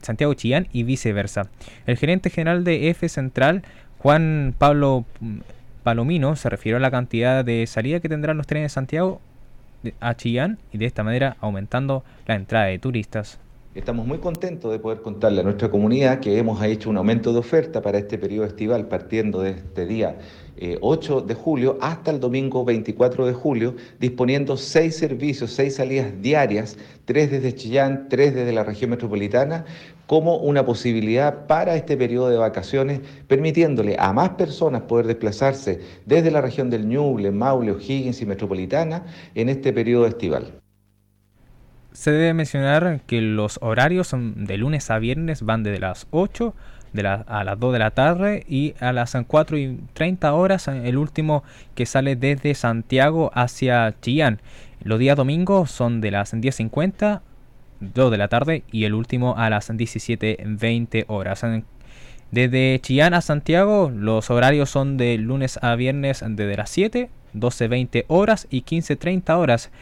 Santiago 0.00 0.32
Chillán 0.34 0.68
y 0.72 0.84
viceversa. 0.84 1.48
El 1.86 1.96
gerente 1.96 2.30
general 2.30 2.62
de 2.62 2.90
F 2.90 3.08
Central, 3.08 3.64
Juan 3.98 4.54
Pablo 4.56 5.06
mm, 5.18 5.38
Palomino, 5.82 6.36
se 6.36 6.48
refirió 6.48 6.76
a 6.76 6.80
la 6.80 6.92
cantidad 6.92 7.44
de 7.44 7.66
salida 7.66 7.98
que 7.98 8.08
tendrán 8.08 8.36
los 8.36 8.46
trenes 8.46 8.66
de 8.66 8.74
Santiago 8.74 9.20
a 10.00 10.14
Chillán 10.14 10.58
y 10.72 10.78
de 10.78 10.86
esta 10.86 11.02
manera 11.04 11.36
aumentando 11.40 12.04
la 12.26 12.34
entrada 12.34 12.66
de 12.66 12.78
turistas 12.78 13.38
Estamos 13.78 14.08
muy 14.08 14.18
contentos 14.18 14.72
de 14.72 14.80
poder 14.80 15.02
contarle 15.02 15.40
a 15.40 15.44
nuestra 15.44 15.70
comunidad 15.70 16.18
que 16.18 16.36
hemos 16.36 16.60
hecho 16.64 16.90
un 16.90 16.96
aumento 16.96 17.32
de 17.32 17.38
oferta 17.38 17.80
para 17.80 17.98
este 17.98 18.18
periodo 18.18 18.44
estival 18.44 18.88
partiendo 18.88 19.40
de 19.40 19.50
este 19.50 19.86
día 19.86 20.18
8 20.80 21.18
eh, 21.18 21.22
de 21.24 21.34
julio 21.34 21.78
hasta 21.80 22.10
el 22.10 22.18
domingo 22.18 22.64
24 22.64 23.24
de 23.24 23.34
julio, 23.34 23.76
disponiendo 24.00 24.56
seis 24.56 24.96
servicios, 24.96 25.52
seis 25.52 25.76
salidas 25.76 26.10
diarias, 26.20 26.76
tres 27.04 27.30
desde 27.30 27.54
Chillán, 27.54 28.08
tres 28.08 28.34
desde 28.34 28.52
la 28.52 28.64
región 28.64 28.90
metropolitana, 28.90 29.64
como 30.08 30.38
una 30.38 30.66
posibilidad 30.66 31.46
para 31.46 31.76
este 31.76 31.96
periodo 31.96 32.30
de 32.30 32.36
vacaciones, 32.36 33.00
permitiéndole 33.28 33.94
a 34.00 34.12
más 34.12 34.30
personas 34.30 34.82
poder 34.82 35.06
desplazarse 35.06 35.78
desde 36.04 36.32
la 36.32 36.40
región 36.40 36.68
del 36.68 36.88
Ñuble, 36.88 37.30
Maule, 37.30 37.70
O'Higgins 37.70 38.20
y 38.22 38.26
Metropolitana 38.26 39.06
en 39.36 39.48
este 39.48 39.72
periodo 39.72 40.08
estival. 40.08 40.57
Se 41.98 42.12
debe 42.12 42.32
mencionar 42.32 43.00
que 43.08 43.20
los 43.20 43.58
horarios 43.60 44.14
de 44.14 44.56
lunes 44.56 44.88
a 44.88 45.00
viernes 45.00 45.42
van 45.42 45.64
desde 45.64 45.80
las 45.80 46.06
8 46.12 46.54
de 46.92 47.04
a 47.08 47.42
las 47.42 47.58
2 47.58 47.72
de 47.72 47.78
la 47.80 47.90
tarde 47.90 48.44
y 48.48 48.74
a 48.78 48.92
las 48.92 49.16
4 49.26 49.58
y 49.58 49.80
30 49.94 50.32
horas 50.32 50.68
el 50.68 50.96
último 50.96 51.42
que 51.74 51.86
sale 51.86 52.14
desde 52.14 52.54
Santiago 52.54 53.32
hacia 53.34 53.96
Chillán. 54.00 54.40
Los 54.80 55.00
días 55.00 55.16
domingos 55.16 55.72
son 55.72 56.00
de 56.00 56.12
las 56.12 56.34
10.50, 56.34 57.20
2 57.80 58.10
de 58.12 58.16
la 58.16 58.28
tarde 58.28 58.62
y 58.70 58.84
el 58.84 58.94
último 58.94 59.36
a 59.36 59.50
las 59.50 59.68
17.20 59.68 61.04
horas. 61.08 61.44
Desde 62.30 62.78
Chillán 62.80 63.12
a 63.12 63.22
Santiago 63.22 63.90
los 63.92 64.30
horarios 64.30 64.70
son 64.70 64.98
de 64.98 65.18
lunes 65.18 65.58
a 65.62 65.74
viernes 65.74 66.22
desde 66.24 66.56
las 66.56 66.70
7, 66.70 67.10
12.20 67.34 68.04
horas 68.06 68.46
y 68.50 68.62
15.30 68.62 69.36
horas. 69.36 69.72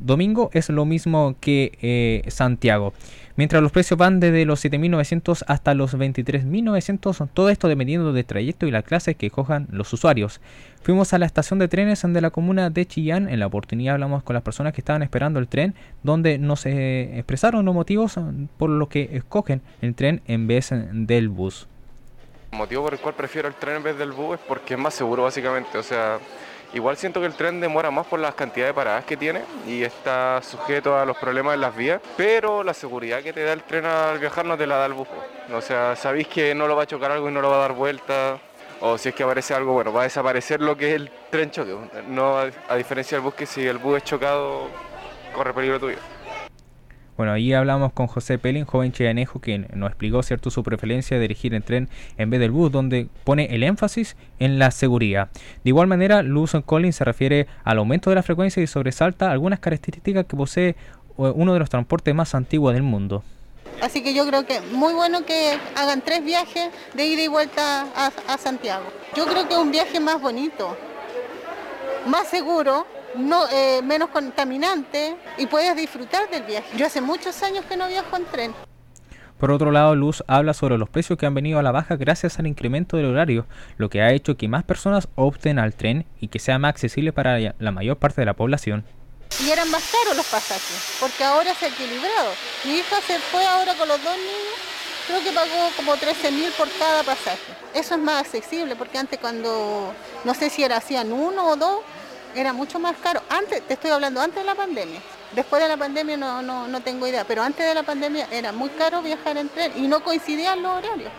Domingo 0.00 0.50
es 0.52 0.68
lo 0.68 0.84
mismo 0.84 1.36
que 1.40 1.72
eh, 1.82 2.22
Santiago. 2.28 2.92
Mientras 3.36 3.62
los 3.62 3.70
precios 3.70 3.98
van 3.98 4.18
desde 4.18 4.46
los 4.46 4.64
7.900 4.64 5.44
hasta 5.46 5.74
los 5.74 5.94
23.900, 5.94 7.28
todo 7.34 7.50
esto 7.50 7.68
dependiendo 7.68 8.14
del 8.14 8.24
trayecto 8.24 8.66
y 8.66 8.70
la 8.70 8.82
clase 8.82 9.14
que 9.14 9.30
cojan 9.30 9.68
los 9.70 9.92
usuarios. 9.92 10.40
Fuimos 10.82 11.12
a 11.12 11.18
la 11.18 11.26
estación 11.26 11.58
de 11.58 11.68
trenes 11.68 12.00
de 12.02 12.20
la 12.20 12.30
comuna 12.30 12.70
de 12.70 12.86
Chillán. 12.86 13.28
En 13.28 13.40
la 13.40 13.46
oportunidad 13.46 13.94
hablamos 13.94 14.22
con 14.22 14.34
las 14.34 14.42
personas 14.42 14.72
que 14.72 14.80
estaban 14.80 15.02
esperando 15.02 15.38
el 15.38 15.48
tren, 15.48 15.74
donde 16.02 16.38
nos 16.38 16.64
expresaron 16.64 17.64
los 17.66 17.74
motivos 17.74 18.14
por 18.56 18.70
los 18.70 18.88
que 18.88 19.10
escogen 19.12 19.60
el 19.82 19.94
tren 19.94 20.22
en 20.26 20.46
vez 20.46 20.70
del 20.92 21.28
bus. 21.28 21.68
El 22.52 22.58
motivo 22.58 22.84
por 22.84 22.94
el 22.94 23.00
cual 23.00 23.14
prefiero 23.14 23.48
el 23.48 23.54
tren 23.54 23.76
en 23.76 23.82
vez 23.82 23.98
del 23.98 24.12
bus 24.12 24.38
es 24.38 24.46
porque 24.46 24.74
es 24.74 24.80
más 24.80 24.94
seguro 24.94 25.24
básicamente. 25.24 25.76
O 25.76 25.82
sea, 25.82 26.18
Igual 26.76 26.98
siento 26.98 27.20
que 27.20 27.26
el 27.26 27.32
tren 27.32 27.58
demora 27.58 27.90
más 27.90 28.06
por 28.06 28.20
las 28.20 28.34
cantidades 28.34 28.74
de 28.74 28.74
paradas 28.74 29.06
que 29.06 29.16
tiene 29.16 29.40
y 29.66 29.82
está 29.82 30.42
sujeto 30.42 30.94
a 30.94 31.06
los 31.06 31.16
problemas 31.16 31.54
de 31.54 31.56
las 31.56 31.74
vías, 31.74 32.02
pero 32.18 32.62
la 32.62 32.74
seguridad 32.74 33.22
que 33.22 33.32
te 33.32 33.44
da 33.44 33.54
el 33.54 33.62
tren 33.62 33.86
al 33.86 34.18
viajar 34.18 34.44
no 34.44 34.58
te 34.58 34.66
la 34.66 34.76
da 34.76 34.84
el 34.84 34.92
bus. 34.92 35.08
O 35.54 35.62
sea, 35.62 35.96
sabéis 35.96 36.28
que 36.28 36.54
no 36.54 36.68
lo 36.68 36.76
va 36.76 36.82
a 36.82 36.86
chocar 36.86 37.10
algo 37.10 37.30
y 37.30 37.32
no 37.32 37.40
lo 37.40 37.48
va 37.48 37.56
a 37.56 37.60
dar 37.60 37.72
vuelta, 37.72 38.38
o 38.82 38.98
si 38.98 39.08
es 39.08 39.14
que 39.14 39.22
aparece 39.22 39.54
algo, 39.54 39.72
bueno, 39.72 39.90
va 39.90 40.02
a 40.02 40.04
desaparecer 40.04 40.60
lo 40.60 40.76
que 40.76 40.90
es 40.90 40.96
el 40.96 41.10
tren 41.30 41.50
choque. 41.50 41.74
No 42.08 42.36
a, 42.36 42.76
diferencia 42.76 43.16
del 43.16 43.24
bus 43.24 43.32
que 43.32 43.46
si 43.46 43.66
el 43.66 43.78
bus 43.78 43.96
es 43.96 44.04
chocado, 44.04 44.68
corre 45.34 45.54
peligro 45.54 45.80
tuyo. 45.80 45.96
Bueno, 47.16 47.32
ahí 47.32 47.54
hablamos 47.54 47.92
con 47.94 48.08
José 48.08 48.38
Pelín, 48.38 48.66
joven 48.66 48.92
chianejo, 48.92 49.40
que 49.40 49.58
nos 49.58 49.88
explicó 49.88 50.22
cierto 50.22 50.50
su 50.50 50.62
preferencia 50.62 51.16
de 51.16 51.22
dirigir 51.22 51.54
el 51.54 51.62
tren 51.62 51.88
en 52.18 52.28
vez 52.28 52.40
del 52.40 52.50
bus, 52.50 52.70
donde 52.70 53.08
pone 53.24 53.54
el 53.54 53.62
énfasis 53.62 54.16
en 54.38 54.58
la 54.58 54.70
seguridad. 54.70 55.30
De 55.64 55.70
igual 55.70 55.86
manera, 55.86 56.22
Luz 56.22 56.52
Collins 56.66 56.96
se 56.96 57.04
refiere 57.04 57.46
al 57.64 57.78
aumento 57.78 58.10
de 58.10 58.16
la 58.16 58.22
frecuencia 58.22 58.62
y 58.62 58.66
sobresalta 58.66 59.30
algunas 59.30 59.60
características 59.60 60.26
que 60.26 60.36
posee 60.36 60.76
uno 61.16 61.54
de 61.54 61.58
los 61.58 61.70
transportes 61.70 62.14
más 62.14 62.34
antiguos 62.34 62.74
del 62.74 62.82
mundo. 62.82 63.24
Así 63.80 64.02
que 64.02 64.14
yo 64.14 64.26
creo 64.26 64.46
que 64.46 64.60
muy 64.60 64.92
bueno 64.92 65.24
que 65.24 65.58
hagan 65.74 66.02
tres 66.02 66.22
viajes 66.22 66.68
de 66.94 67.06
ida 67.06 67.22
y 67.22 67.28
vuelta 67.28 67.86
a, 67.96 68.12
a 68.28 68.38
Santiago. 68.38 68.84
Yo 69.14 69.26
creo 69.26 69.48
que 69.48 69.54
es 69.54 69.60
un 69.60 69.70
viaje 69.70 70.00
más 70.00 70.20
bonito, 70.20 70.76
más 72.06 72.28
seguro 72.28 72.86
no, 73.16 73.48
eh, 73.50 73.80
menos 73.82 74.10
contaminante 74.10 75.16
y 75.38 75.46
puedes 75.46 75.76
disfrutar 75.76 76.28
del 76.30 76.42
viaje. 76.44 76.76
Yo 76.76 76.86
hace 76.86 77.00
muchos 77.00 77.42
años 77.42 77.64
que 77.64 77.76
no 77.76 77.88
viajo 77.88 78.16
en 78.16 78.24
tren. 78.26 78.54
Por 79.38 79.50
otro 79.50 79.70
lado, 79.70 79.94
Luz 79.94 80.24
habla 80.28 80.54
sobre 80.54 80.78
los 80.78 80.88
precios 80.88 81.18
que 81.18 81.26
han 81.26 81.34
venido 81.34 81.58
a 81.58 81.62
la 81.62 81.70
baja 81.70 81.96
gracias 81.96 82.38
al 82.38 82.46
incremento 82.46 82.96
del 82.96 83.06
horario, 83.06 83.46
lo 83.76 83.90
que 83.90 84.00
ha 84.00 84.12
hecho 84.12 84.38
que 84.38 84.48
más 84.48 84.64
personas 84.64 85.08
opten 85.14 85.58
al 85.58 85.74
tren 85.74 86.06
y 86.20 86.28
que 86.28 86.38
sea 86.38 86.58
más 86.58 86.70
accesible 86.70 87.12
para 87.12 87.38
la 87.58 87.70
mayor 87.70 87.98
parte 87.98 88.22
de 88.22 88.24
la 88.24 88.34
población. 88.34 88.86
Y 89.44 89.50
eran 89.50 89.70
más 89.70 89.82
caros 89.92 90.16
los 90.16 90.26
pasajes, 90.26 90.96
porque 90.98 91.22
ahora 91.22 91.54
se 91.54 91.66
ha 91.66 91.68
equilibrado. 91.68 92.30
Mi 92.64 92.78
hija 92.78 92.96
se 93.06 93.18
fue 93.18 93.44
ahora 93.44 93.74
con 93.74 93.88
los 93.88 94.02
dos 94.02 94.16
niños, 94.16 94.56
creo 95.06 95.22
que 95.22 95.32
pagó 95.32 95.70
como 95.76 95.96
13 95.96 96.30
mil 96.30 96.50
por 96.52 96.68
cada 96.78 97.02
pasaje. 97.02 97.52
Eso 97.74 97.94
es 97.94 98.00
más 98.00 98.22
accesible, 98.22 98.74
porque 98.74 98.96
antes 98.96 99.18
cuando, 99.18 99.92
no 100.24 100.34
sé 100.34 100.48
si 100.48 100.64
era 100.64 100.78
hacían 100.78 101.12
uno 101.12 101.48
o 101.48 101.56
dos, 101.56 101.80
era 102.40 102.52
mucho 102.52 102.78
más 102.78 102.96
caro. 102.96 103.20
Antes, 103.30 103.62
te 103.62 103.74
estoy 103.74 103.90
hablando 103.90 104.20
antes 104.20 104.38
de 104.38 104.44
la 104.44 104.54
pandemia. 104.54 105.00
Después 105.34 105.62
de 105.62 105.68
la 105.68 105.76
pandemia 105.76 106.16
no, 106.16 106.42
no, 106.42 106.68
no 106.68 106.80
tengo 106.80 107.06
idea, 107.06 107.24
pero 107.26 107.42
antes 107.42 107.66
de 107.66 107.74
la 107.74 107.82
pandemia 107.82 108.28
era 108.30 108.52
muy 108.52 108.70
caro 108.70 109.02
viajar 109.02 109.36
en 109.36 109.48
tren 109.48 109.72
y 109.76 109.88
no 109.88 110.02
coincidían 110.02 110.62
los 110.62 110.72
horarios. 110.72 111.10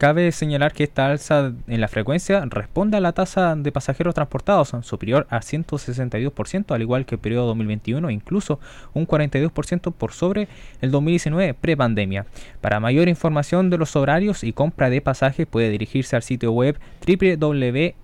Cabe 0.00 0.32
señalar 0.32 0.72
que 0.72 0.84
esta 0.84 1.08
alza 1.08 1.52
en 1.66 1.78
la 1.78 1.86
frecuencia 1.86 2.42
responde 2.46 2.96
a 2.96 3.00
la 3.00 3.12
tasa 3.12 3.54
de 3.54 3.70
pasajeros 3.70 4.14
transportados, 4.14 4.74
superior 4.80 5.26
a 5.28 5.40
162%, 5.40 6.74
al 6.74 6.80
igual 6.80 7.04
que 7.04 7.16
el 7.16 7.20
periodo 7.20 7.48
2021, 7.48 8.08
incluso 8.08 8.60
un 8.94 9.06
42% 9.06 9.92
por 9.92 10.12
sobre 10.12 10.48
el 10.80 10.90
2019 10.90 11.52
pre-pandemia. 11.52 12.24
Para 12.62 12.80
mayor 12.80 13.10
información 13.10 13.68
de 13.68 13.76
los 13.76 13.94
horarios 13.94 14.42
y 14.42 14.54
compra 14.54 14.88
de 14.88 15.02
pasajes 15.02 15.46
puede 15.46 15.68
dirigirse 15.68 16.16
al 16.16 16.22
sitio 16.22 16.50
web 16.52 16.78
www.f.cl. 17.06 17.94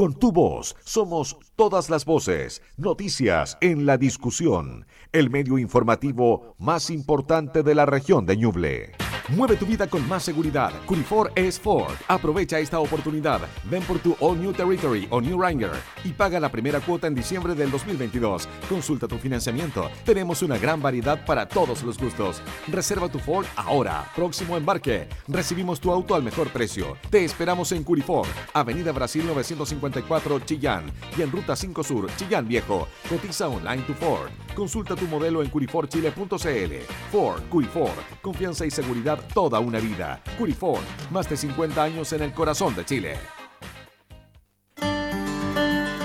Con 0.00 0.14
tu 0.14 0.32
voz 0.32 0.76
somos 0.82 1.36
todas 1.56 1.90
las 1.90 2.06
voces, 2.06 2.62
noticias 2.78 3.58
en 3.60 3.84
la 3.84 3.98
discusión, 3.98 4.86
el 5.12 5.28
medio 5.28 5.58
informativo 5.58 6.54
más 6.56 6.88
importante 6.88 7.62
de 7.62 7.74
la 7.74 7.84
región 7.84 8.24
de 8.24 8.38
Ñuble. 8.38 9.09
Mueve 9.36 9.54
tu 9.56 9.64
vida 9.64 9.86
con 9.86 10.06
más 10.08 10.24
seguridad. 10.24 10.72
Curifor 10.86 11.30
es 11.36 11.58
Ford. 11.58 11.94
Aprovecha 12.08 12.58
esta 12.58 12.80
oportunidad. 12.80 13.40
Ven 13.70 13.82
por 13.84 14.00
tu 14.00 14.16
All 14.18 14.40
New 14.40 14.52
Territory 14.52 15.06
o 15.08 15.20
New 15.20 15.40
Ranger 15.40 15.70
y 16.02 16.10
paga 16.10 16.40
la 16.40 16.50
primera 16.50 16.80
cuota 16.80 17.06
en 17.06 17.14
diciembre 17.14 17.54
del 17.54 17.70
2022. 17.70 18.48
Consulta 18.68 19.06
tu 19.06 19.18
financiamiento. 19.18 19.88
Tenemos 20.04 20.42
una 20.42 20.58
gran 20.58 20.82
variedad 20.82 21.24
para 21.24 21.46
todos 21.46 21.84
los 21.84 21.96
gustos. 21.96 22.42
Reserva 22.66 23.08
tu 23.08 23.20
Ford 23.20 23.46
ahora. 23.54 24.10
Próximo 24.16 24.56
embarque. 24.56 25.08
Recibimos 25.28 25.78
tu 25.78 25.92
auto 25.92 26.16
al 26.16 26.24
mejor 26.24 26.48
precio. 26.48 26.96
Te 27.08 27.24
esperamos 27.24 27.70
en 27.70 27.84
Curifor, 27.84 28.26
Avenida 28.52 28.90
Brasil 28.90 29.24
954 29.26 30.40
Chillán 30.40 30.90
y 31.16 31.22
en 31.22 31.30
Ruta 31.30 31.54
5 31.54 31.84
Sur, 31.84 32.10
Chillán 32.16 32.48
Viejo. 32.48 32.88
Cotiza 33.08 33.46
online 33.46 33.84
tu 33.84 33.94
Ford. 33.94 34.28
Consulta 34.56 34.96
tu 34.96 35.06
modelo 35.06 35.40
en 35.40 35.50
curiforchile.cl. 35.50 36.74
Ford, 37.12 37.42
Curifor. 37.48 37.92
Confianza 38.20 38.66
y 38.66 38.72
seguridad 38.72 39.19
toda 39.20 39.60
una 39.60 39.78
vida. 39.78 40.22
Curifor, 40.38 40.80
más 41.10 41.28
de 41.28 41.36
50 41.36 41.82
años 41.82 42.12
en 42.12 42.22
el 42.22 42.32
corazón 42.32 42.74
de 42.74 42.84
Chile. 42.84 43.14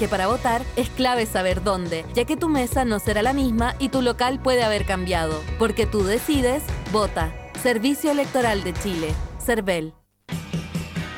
que 0.00 0.08
para 0.08 0.28
votar 0.28 0.62
es 0.76 0.88
clave 0.88 1.26
saber 1.26 1.62
dónde, 1.62 2.06
ya 2.14 2.24
que 2.24 2.38
tu 2.38 2.48
mesa 2.48 2.86
no 2.86 2.98
será 2.98 3.22
la 3.22 3.34
misma 3.34 3.74
y 3.78 3.90
tu 3.90 4.00
local 4.00 4.40
puede 4.40 4.64
haber 4.64 4.86
cambiado. 4.86 5.38
Porque 5.58 5.84
tú 5.84 6.02
decides, 6.02 6.62
vota. 6.90 7.34
Servicio 7.62 8.10
Electoral 8.10 8.64
de 8.64 8.72
Chile. 8.72 9.14
CERVEL. 9.44 9.99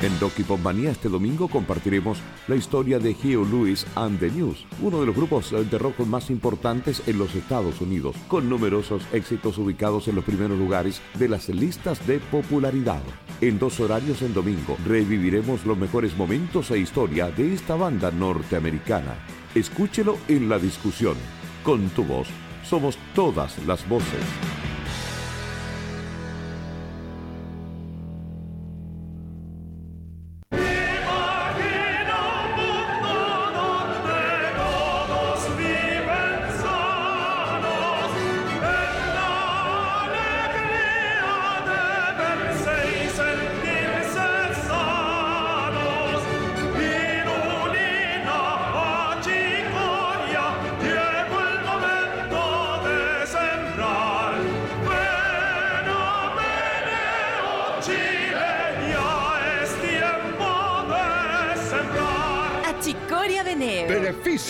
En 0.03 0.19
Doki 0.19 0.43
este 0.85 1.07
domingo 1.07 1.47
compartiremos 1.47 2.17
la 2.49 2.57
historia 2.57 2.99
de 2.99 3.11
Hugh 3.11 3.47
Lewis 3.49 3.85
and 3.95 4.19
the 4.19 4.29
News, 4.29 4.65
uno 4.81 4.99
de 4.99 5.05
los 5.05 5.15
grupos 5.15 5.51
de 5.51 5.77
rock 5.77 5.99
más 5.99 6.29
importantes 6.29 7.01
en 7.07 7.17
los 7.17 7.33
Estados 7.35 7.79
Unidos, 7.79 8.17
con 8.27 8.49
numerosos 8.49 9.01
éxitos 9.13 9.57
ubicados 9.57 10.09
en 10.09 10.15
los 10.15 10.25
primeros 10.25 10.59
lugares 10.59 11.01
de 11.17 11.29
las 11.29 11.47
listas 11.47 12.05
de 12.05 12.19
popularidad. 12.19 13.01
En 13.39 13.57
dos 13.59 13.79
horarios 13.79 14.21
en 14.23 14.33
domingo 14.33 14.75
reviviremos 14.85 15.65
los 15.65 15.77
mejores 15.77 16.17
momentos 16.17 16.69
e 16.71 16.79
historia 16.79 17.31
de 17.31 17.53
esta 17.53 17.75
banda 17.75 18.11
norteamericana. 18.11 19.15
Escúchelo 19.55 20.17
en 20.27 20.49
la 20.49 20.59
discusión. 20.59 21.15
Con 21.63 21.87
tu 21.91 22.03
voz, 22.03 22.27
somos 22.65 22.97
todas 23.15 23.57
las 23.65 23.87
voces. 23.87 24.72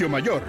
Mayor. 0.01 0.41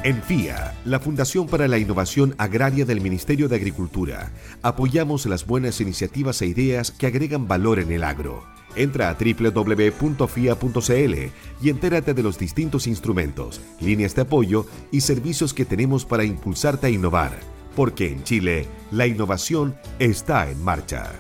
En 0.04 0.24
FIA, 0.24 0.74
la 0.84 1.00
Fundación 1.00 1.46
para 1.46 1.68
la 1.68 1.78
Innovación 1.78 2.34
Agraria 2.40 2.86
del 2.86 3.02
Ministerio 3.02 3.48
de 3.48 3.56
Agricultura, 3.56 4.32
apoyamos 4.64 5.28
las 5.28 5.46
buenas 5.46 5.80
iniciativas 5.80 6.42
e 6.42 6.48
ideas 6.48 6.90
que 6.90 7.06
agregan 7.06 7.48
valor 7.48 7.78
en 7.78 7.92
el 7.92 8.04
agro. 8.04 8.44
Entra 8.76 9.12
a 9.12 9.14
www.fia.cl 9.14 10.24
y 11.62 11.70
entérate 11.70 12.16
de 12.16 12.24
los 12.24 12.40
distintos 12.40 12.88
instrumentos, 12.88 13.62
líneas 13.80 14.16
de 14.16 14.24
apoyo 14.24 14.66
y 14.92 15.02
servicios 15.02 15.54
que 15.54 15.66
tenemos 15.66 16.04
para 16.04 16.24
impulsarte 16.24 16.88
a 16.88 16.90
innovar, 16.90 17.40
porque 17.76 18.12
en 18.12 18.24
Chile 18.24 18.66
la 18.90 19.06
innovación 19.06 19.76
está 20.00 20.50
en 20.50 20.64
marcha. 20.64 21.12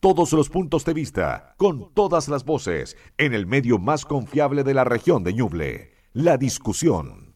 Todos 0.00 0.32
los 0.32 0.48
puntos 0.48 0.84
de 0.84 0.94
vista, 0.94 1.54
con 1.56 1.92
todas 1.92 2.28
las 2.28 2.44
voces, 2.44 2.96
en 3.16 3.34
el 3.34 3.46
medio 3.46 3.78
más 3.78 4.04
confiable 4.04 4.62
de 4.62 4.74
la 4.74 4.84
región 4.84 5.24
de 5.24 5.34
Ñuble, 5.34 5.92
la 6.12 6.36
discusión. 6.36 7.34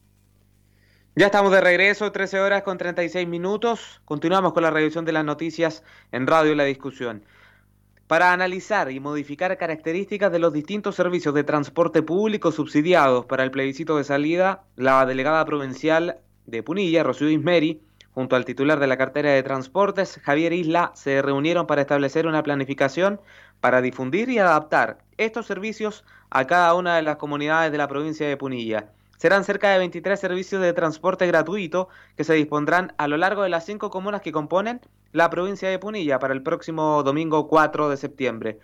Ya 1.15 1.27
estamos 1.27 1.51
de 1.51 1.61
regreso, 1.61 2.11
13 2.11 2.39
horas 2.39 2.63
con 2.63 2.77
36 2.77 3.27
minutos. 3.27 4.01
Continuamos 4.05 4.53
con 4.53 4.63
la 4.63 4.71
revisión 4.71 5.05
de 5.05 5.11
las 5.11 5.25
noticias 5.25 5.83
en 6.11 6.25
Radio 6.25 6.55
La 6.55 6.63
Discusión. 6.63 7.23
Para 8.07 8.33
analizar 8.33 8.89
y 8.91 8.99
modificar 8.99 9.55
características 9.57 10.31
de 10.31 10.39
los 10.39 10.53
distintos 10.53 10.95
servicios 10.95 11.35
de 11.35 11.43
transporte 11.43 12.01
público 12.01 12.51
subsidiados 12.51 13.25
para 13.25 13.43
el 13.43 13.51
plebiscito 13.51 13.97
de 13.97 14.03
salida, 14.05 14.63
la 14.75 15.05
delegada 15.05 15.45
provincial 15.45 16.17
de 16.45 16.63
Punilla, 16.63 17.03
Rocío 17.03 17.29
Ismeri, 17.29 17.81
junto 18.13 18.35
al 18.35 18.45
titular 18.45 18.79
de 18.79 18.87
la 18.87 18.97
cartera 18.97 19.31
de 19.31 19.43
transportes, 19.43 20.19
Javier 20.23 20.53
Isla, 20.53 20.91
se 20.93 21.21
reunieron 21.21 21.67
para 21.67 21.81
establecer 21.81 22.27
una 22.27 22.43
planificación 22.43 23.19
para 23.59 23.81
difundir 23.81 24.29
y 24.29 24.39
adaptar 24.39 24.99
estos 25.17 25.45
servicios 25.45 26.03
a 26.29 26.45
cada 26.45 26.73
una 26.73 26.95
de 26.95 27.01
las 27.01 27.17
comunidades 27.17 27.71
de 27.71 27.77
la 27.77 27.87
provincia 27.87 28.27
de 28.27 28.37
Punilla. 28.37 28.89
Serán 29.17 29.45
cerca 29.45 29.69
de 29.69 29.77
23 29.77 30.19
servicios 30.19 30.61
de 30.61 30.73
transporte 30.73 31.25
gratuito 31.27 31.87
que 32.17 32.23
se 32.23 32.33
dispondrán 32.33 32.93
a 32.97 33.07
lo 33.07 33.17
largo 33.17 33.43
de 33.43 33.49
las 33.49 33.65
cinco 33.65 33.89
comunas 33.89 34.21
que 34.21 34.31
componen 34.31 34.81
la 35.11 35.29
provincia 35.29 35.69
de 35.69 35.79
Punilla 35.79 36.19
para 36.19 36.33
el 36.33 36.43
próximo 36.43 37.03
domingo 37.03 37.47
4 37.47 37.89
de 37.89 37.97
septiembre. 37.97 38.59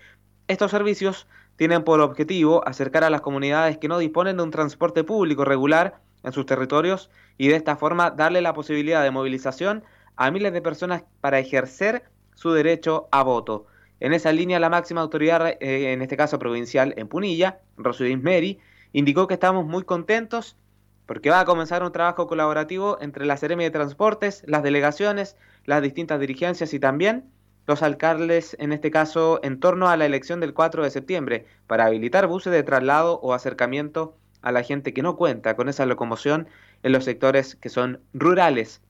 Estos 0.48 0.72
servicios 0.72 1.28
tienen 1.56 1.84
por 1.84 2.02
objetivo 2.02 2.68
acercar 2.68 3.04
a 3.04 3.10
las 3.10 3.22
comunidades 3.22 3.78
que 3.78 3.88
no 3.88 4.00
disponen 4.00 4.38
de 4.38 4.44
un 4.44 4.52
transporte 4.52 5.04
público 5.04 5.46
regular 5.46 6.02
en 6.24 6.32
sus 6.34 6.46
territorios 6.46 7.10
y 7.38 7.48
de 7.48 7.56
esta 7.56 7.76
forma 7.76 8.12
darle 8.12 8.42
la 8.42 8.54
posibilidad 8.54 9.04
de 9.04 9.12
movilización 9.12 9.84
a 10.16 10.32
miles 10.32 10.54
de 10.54 10.62
personas 10.62 11.04
para 11.22 11.40
ejercer 11.40 12.04
su 12.36 12.52
derecho 12.52 13.08
a 13.12 13.24
voto. 13.24 13.68
En 14.00 14.14
esa 14.14 14.32
línea, 14.32 14.60
la 14.60 14.70
máxima 14.70 15.02
autoridad, 15.02 15.48
eh, 15.48 15.92
en 15.94 16.02
este 16.02 16.18
caso 16.18 16.40
provincial 16.40 16.94
en 16.98 17.08
Punilla, 17.08 17.60
Rosy 17.78 18.16
Meri, 18.16 18.60
indicó 18.94 19.28
que 19.28 19.34
estamos 19.34 19.66
muy 19.66 19.84
contentos 19.84 20.58
porque 21.06 21.30
va 21.30 21.40
a 21.40 21.46
comenzar 21.46 21.84
un 21.84 21.92
trabajo 21.92 22.28
colaborativo 22.28 22.98
entre 23.02 23.26
la 23.26 23.36
Seremi 23.36 23.64
de 23.64 23.72
Transportes, 23.72 24.44
las 24.46 24.62
delegaciones, 24.62 25.38
las 25.66 25.82
distintas 25.82 26.20
dirigencias 26.20 26.74
y 26.74 26.80
también 26.80 27.26
los 27.66 27.84
alcaldes, 27.84 28.56
en 28.60 28.74
este 28.74 28.92
caso, 28.92 29.40
en 29.44 29.60
torno 29.60 29.90
a 29.90 29.98
la 29.98 30.06
elección 30.06 30.40
del 30.40 30.54
4 30.54 30.84
de 30.84 30.92
septiembre, 30.92 31.46
para 31.68 31.86
habilitar 31.86 32.28
buses 32.28 32.54
de 32.54 32.64
traslado 32.64 33.20
o 33.22 33.34
acercamiento 33.34 34.16
a 34.42 34.52
la 34.52 34.64
gente 34.64 34.94
que 34.94 35.02
no 35.02 35.16
cuenta 35.16 35.56
con 35.56 35.70
esa 35.70 35.86
locomoción 35.86 36.48
en 36.84 36.92
los 36.92 37.06
sectores 37.06 37.56
que 37.56 37.70
son 37.70 38.02
rurales, 38.14 38.82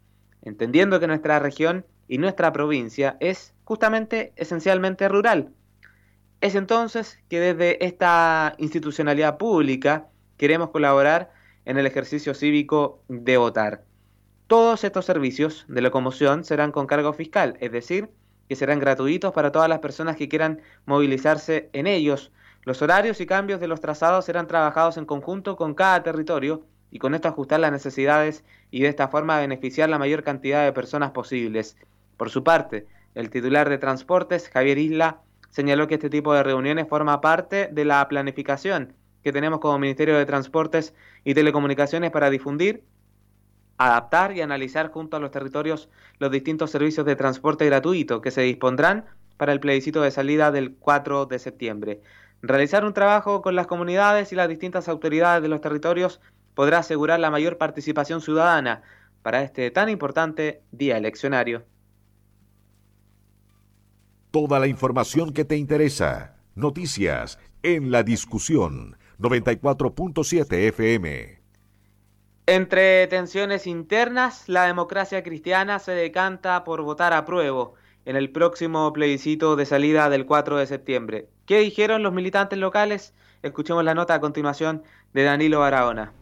entendiendo 0.43 0.99
que 0.99 1.07
nuestra 1.07 1.39
región 1.39 1.85
y 2.07 2.17
nuestra 2.17 2.51
provincia 2.51 3.17
es 3.19 3.53
justamente 3.63 4.33
esencialmente 4.35 5.07
rural. 5.07 5.49
Es 6.41 6.55
entonces 6.55 7.19
que 7.29 7.39
desde 7.39 7.85
esta 7.85 8.55
institucionalidad 8.57 9.37
pública 9.37 10.07
queremos 10.37 10.69
colaborar 10.69 11.31
en 11.65 11.77
el 11.77 11.85
ejercicio 11.85 12.33
cívico 12.33 13.03
de 13.09 13.37
votar. 13.37 13.83
Todos 14.47 14.83
estos 14.83 15.05
servicios 15.05 15.65
de 15.67 15.81
locomoción 15.81 16.43
serán 16.43 16.71
con 16.71 16.87
cargo 16.87 17.13
fiscal, 17.13 17.57
es 17.59 17.71
decir, 17.71 18.09
que 18.47 18.55
serán 18.55 18.79
gratuitos 18.79 19.31
para 19.31 19.51
todas 19.51 19.69
las 19.69 19.79
personas 19.79 20.15
que 20.15 20.27
quieran 20.27 20.61
movilizarse 20.85 21.69
en 21.73 21.85
ellos. 21.85 22.31
Los 22.63 22.81
horarios 22.81 23.21
y 23.21 23.25
cambios 23.25 23.59
de 23.59 23.67
los 23.67 23.81
trazados 23.81 24.25
serán 24.25 24.47
trabajados 24.47 24.97
en 24.97 25.05
conjunto 25.05 25.55
con 25.55 25.73
cada 25.73 26.03
territorio 26.03 26.63
y 26.91 26.99
con 26.99 27.15
esto 27.15 27.27
ajustar 27.27 27.59
las 27.59 27.71
necesidades 27.71 28.43
y 28.71 28.81
de 28.81 28.89
esta 28.89 29.07
forma 29.07 29.39
beneficiar 29.39 29.89
la 29.89 29.99
mayor 29.99 30.23
cantidad 30.23 30.65
de 30.65 30.73
personas 30.73 31.11
posibles. 31.11 31.77
Por 32.17 32.29
su 32.29 32.43
parte, 32.43 32.87
el 33.15 33.29
titular 33.29 33.69
de 33.69 33.77
Transportes, 33.77 34.49
Javier 34.49 34.77
Isla, 34.77 35.21
señaló 35.49 35.87
que 35.87 35.95
este 35.95 36.09
tipo 36.09 36.33
de 36.33 36.43
reuniones 36.43 36.87
forma 36.87 37.21
parte 37.21 37.69
de 37.71 37.85
la 37.85 38.07
planificación 38.07 38.93
que 39.23 39.31
tenemos 39.31 39.59
como 39.59 39.79
Ministerio 39.79 40.17
de 40.17 40.25
Transportes 40.25 40.93
y 41.23 41.33
Telecomunicaciones 41.33 42.11
para 42.11 42.29
difundir 42.29 42.83
adaptar 43.79 44.35
y 44.35 44.41
analizar 44.41 44.91
junto 44.91 45.17
a 45.17 45.19
los 45.19 45.31
territorios 45.31 45.89
los 46.19 46.29
distintos 46.31 46.69
servicios 46.69 47.05
de 47.05 47.15
transporte 47.15 47.65
gratuito 47.65 48.21
que 48.21 48.29
se 48.29 48.41
dispondrán 48.41 49.05
para 49.37 49.53
el 49.53 49.61
plebiscito 49.61 50.01
de 50.01 50.11
salida 50.11 50.51
del 50.51 50.75
4 50.75 51.25
de 51.25 51.39
septiembre. 51.39 52.01
Realizar 52.41 52.85
un 52.85 52.93
trabajo 52.93 53.41
con 53.41 53.55
las 53.55 53.67
comunidades 53.67 54.31
y 54.31 54.35
las 54.35 54.47
distintas 54.47 54.87
autoridades 54.87 55.41
de 55.41 55.49
los 55.49 55.61
territorios 55.61 56.21
podrá 56.53 56.79
asegurar 56.79 57.19
la 57.19 57.31
mayor 57.31 57.57
participación 57.57 58.21
ciudadana 58.21 58.81
para 59.21 59.43
este 59.43 59.71
tan 59.71 59.89
importante 59.89 60.61
día 60.71 60.97
eleccionario. 60.97 61.65
Toda 64.31 64.59
la 64.59 64.67
información 64.67 65.33
que 65.33 65.43
te 65.43 65.57
interesa. 65.57 66.35
Noticias 66.55 67.39
en 67.63 67.91
la 67.91 68.03
discusión 68.03 68.97
94.7 69.19 70.67
FM. 70.69 71.39
Entre 72.45 73.05
tensiones 73.07 73.67
internas, 73.67 74.47
la 74.47 74.65
democracia 74.65 75.23
cristiana 75.23 75.77
se 75.79 75.91
decanta 75.91 76.63
por 76.63 76.81
votar 76.81 77.13
a 77.13 77.25
prueba 77.25 77.71
en 78.05 78.15
el 78.15 78.31
próximo 78.31 78.91
plebiscito 78.93 79.55
de 79.55 79.65
salida 79.65 80.09
del 80.09 80.25
4 80.25 80.57
de 80.57 80.67
septiembre. 80.67 81.27
¿Qué 81.45 81.59
dijeron 81.59 82.03
los 82.03 82.13
militantes 82.13 82.59
locales? 82.59 83.13
Escuchemos 83.43 83.83
la 83.83 83.93
nota 83.93 84.15
a 84.15 84.19
continuación 84.19 84.83
de 85.13 85.23
Danilo 85.23 85.59
Barahona. 85.59 86.13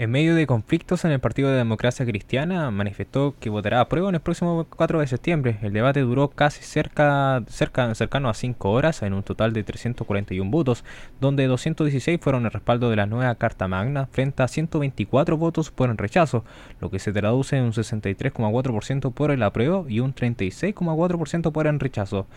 En 0.00 0.12
medio 0.12 0.36
de 0.36 0.46
conflictos 0.46 1.04
en 1.04 1.10
el 1.10 1.18
Partido 1.18 1.50
de 1.50 1.56
Democracia 1.56 2.06
Cristiana, 2.06 2.70
manifestó 2.70 3.34
que 3.40 3.50
votará 3.50 3.80
a 3.80 3.88
prueba 3.88 4.08
en 4.08 4.14
el 4.14 4.20
próximo 4.20 4.64
4 4.64 5.00
de 5.00 5.08
septiembre. 5.08 5.58
El 5.60 5.72
debate 5.72 6.02
duró 6.02 6.28
casi 6.28 6.62
cerca, 6.62 7.42
cerca, 7.48 7.92
cercano 7.96 8.28
a 8.28 8.34
5 8.34 8.70
horas, 8.70 9.02
en 9.02 9.12
un 9.12 9.24
total 9.24 9.52
de 9.52 9.64
341 9.64 10.48
votos, 10.48 10.84
donde 11.20 11.48
216 11.48 12.20
fueron 12.20 12.44
el 12.44 12.52
respaldo 12.52 12.90
de 12.90 12.94
la 12.94 13.06
nueva 13.06 13.34
Carta 13.34 13.66
Magna, 13.66 14.06
frente 14.06 14.40
a 14.44 14.46
124 14.46 15.36
votos 15.36 15.72
por 15.72 15.90
el 15.90 15.98
rechazo, 15.98 16.44
lo 16.80 16.90
que 16.92 17.00
se 17.00 17.12
traduce 17.12 17.56
en 17.56 17.64
un 17.64 17.72
63,4% 17.72 19.12
por 19.12 19.32
el 19.32 19.42
apruebo 19.42 19.86
y 19.88 19.98
un 19.98 20.14
36,4% 20.14 21.50
por 21.50 21.66
el 21.66 21.80
rechazo. 21.80 22.28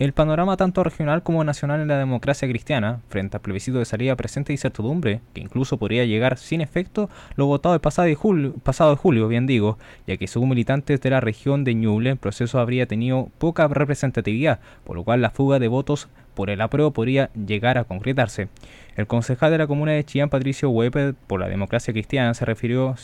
El 0.00 0.14
panorama 0.14 0.56
tanto 0.56 0.82
regional 0.82 1.22
como 1.22 1.44
nacional 1.44 1.82
en 1.82 1.88
la 1.88 1.98
democracia 1.98 2.48
cristiana, 2.48 3.00
frente 3.10 3.36
al 3.36 3.42
plebiscito 3.42 3.80
de 3.80 3.84
salida 3.84 4.16
presente 4.16 4.50
incertidumbre, 4.50 5.20
que 5.34 5.42
incluso 5.42 5.76
podría 5.76 6.06
llegar 6.06 6.38
sin 6.38 6.62
efecto 6.62 7.10
lo 7.36 7.44
votado 7.44 7.74
el 7.74 7.82
pasado 7.82 8.08
de 8.08 8.14
julio, 8.14 8.54
pasado 8.62 8.92
de 8.92 8.96
julio 8.96 9.28
bien 9.28 9.46
digo, 9.46 9.76
ya 10.06 10.16
que 10.16 10.26
según 10.26 10.48
militantes 10.48 11.02
de 11.02 11.10
la 11.10 11.20
región 11.20 11.64
de 11.64 11.74
Ñuble, 11.74 12.12
el 12.12 12.16
proceso 12.16 12.58
habría 12.60 12.86
tenido 12.86 13.28
poca 13.36 13.68
representatividad, 13.68 14.60
por 14.84 14.96
lo 14.96 15.04
cual 15.04 15.20
la 15.20 15.28
fuga 15.28 15.58
de 15.58 15.68
votos 15.68 16.08
por 16.32 16.48
el 16.48 16.62
apruebo 16.62 16.92
podría 16.92 17.28
llegar 17.34 17.76
a 17.76 17.84
concretarse. 17.84 18.48
El 19.00 19.06
concejal 19.06 19.50
de 19.50 19.56
la 19.56 19.66
comuna 19.66 19.92
de 19.92 20.04
Chillán, 20.04 20.28
Patricio 20.28 20.68
Weber, 20.68 21.14
por 21.26 21.40
la 21.40 21.48
democracia 21.48 21.90
cristiana, 21.94 22.34
se 22.34 22.44
refirió 22.44 22.96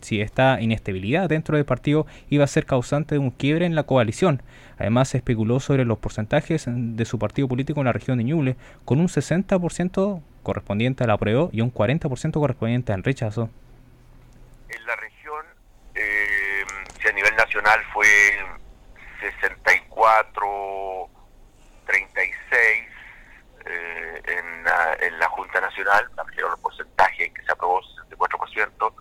si 0.00 0.20
esta 0.20 0.60
inestabilidad 0.60 1.28
dentro 1.28 1.56
del 1.56 1.64
partido 1.64 2.06
iba 2.28 2.44
a 2.44 2.46
ser 2.46 2.66
causante 2.66 3.16
de 3.16 3.18
un 3.18 3.32
quiebre 3.32 3.66
en 3.66 3.74
la 3.74 3.82
coalición. 3.82 4.42
Además, 4.78 5.08
se 5.08 5.16
especuló 5.16 5.58
sobre 5.58 5.84
los 5.84 5.98
porcentajes 5.98 6.66
de 6.68 7.04
su 7.04 7.18
partido 7.18 7.48
político 7.48 7.80
en 7.80 7.86
la 7.86 7.92
región 7.92 8.18
de 8.18 8.24
Ñuble, 8.24 8.54
con 8.84 9.00
un 9.00 9.08
60% 9.08 10.22
correspondiente 10.44 11.02
al 11.02 11.10
apruebo 11.10 11.50
y 11.52 11.62
un 11.62 11.74
40% 11.74 12.32
correspondiente 12.34 12.92
al 12.92 13.02
rechazo. 13.02 13.50
En 14.68 14.86
la 14.86 14.94
región, 14.94 15.46
eh, 15.96 16.62
si 17.02 17.08
a 17.08 17.12
nivel 17.12 17.34
nacional 17.34 17.80
fue 17.92 18.06
64 19.20 21.08
36 21.86 22.89
eh, 23.70 24.22
en, 24.26 24.64
la, 24.64 24.96
en, 25.00 25.18
la, 25.18 25.28
Junta 25.28 25.60
Nacional, 25.60 26.08
me 26.16 26.22
refiero 26.24 26.50
los 26.50 26.60
porcentajes 26.60 27.32
que 27.32 27.42
se 27.42 27.52
aprobó 27.52 27.80
64%. 28.08 28.92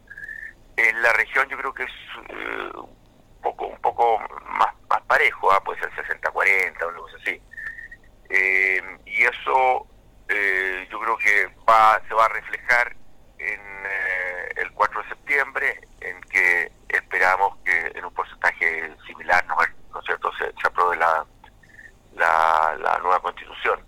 En 0.77 1.01
la 1.01 1.11
región 1.13 1.47
yo 1.49 1.57
creo 1.57 1.73
que 1.73 1.83
es 1.83 1.91
eh, 2.29 2.71
un 2.75 3.41
poco 3.41 3.67
un 3.67 3.81
poco 3.81 4.19
más, 4.45 4.73
más 4.89 5.01
parejo, 5.07 5.51
¿ah? 5.51 5.63
puede 5.63 5.79
ser 5.79 5.91
60-40 5.91 6.83
o 6.83 6.89
algo 6.89 7.07
así. 7.19 7.41
Eh, 8.29 8.81
y 9.05 9.23
eso 9.23 9.87
eh, 10.27 10.87
yo 10.91 10.99
creo 10.99 11.17
que 11.17 11.47
va 11.67 11.99
se 12.07 12.13
va 12.13 12.25
a 12.25 12.29
reflejar 12.29 12.95
en 13.39 13.61
el 14.57 14.71
4 14.73 15.01
de 15.01 15.09
septiembre, 15.09 15.81
en 16.01 16.21
que 16.21 16.71
esperamos 16.89 17.57
que 17.63 17.91
en 17.95 18.05
un 18.05 18.13
porcentaje 18.13 18.93
similar, 19.07 19.45
¿no, 19.47 19.55
¿no 19.93 19.99
es 19.99 20.05
cierto?, 20.05 20.31
se, 20.37 20.45
se 20.61 20.67
apruebe 20.67 20.97
la 20.97 21.25
la, 22.19 22.77
la 22.81 22.97
nueva 22.99 23.19
constitución. 23.19 23.79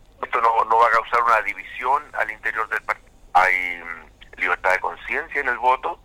No, 0.41 0.65
no 0.65 0.77
va 0.77 0.87
a 0.87 0.91
causar 0.91 1.23
una 1.23 1.41
división 1.41 2.03
al 2.13 2.31
interior 2.31 2.67
del 2.69 2.81
partido. 2.81 3.11
Hay 3.33 3.53
mm, 3.77 4.39
libertad 4.39 4.71
de 4.71 4.79
conciencia 4.79 5.41
en 5.41 5.47
el 5.47 5.57
voto, 5.57 5.99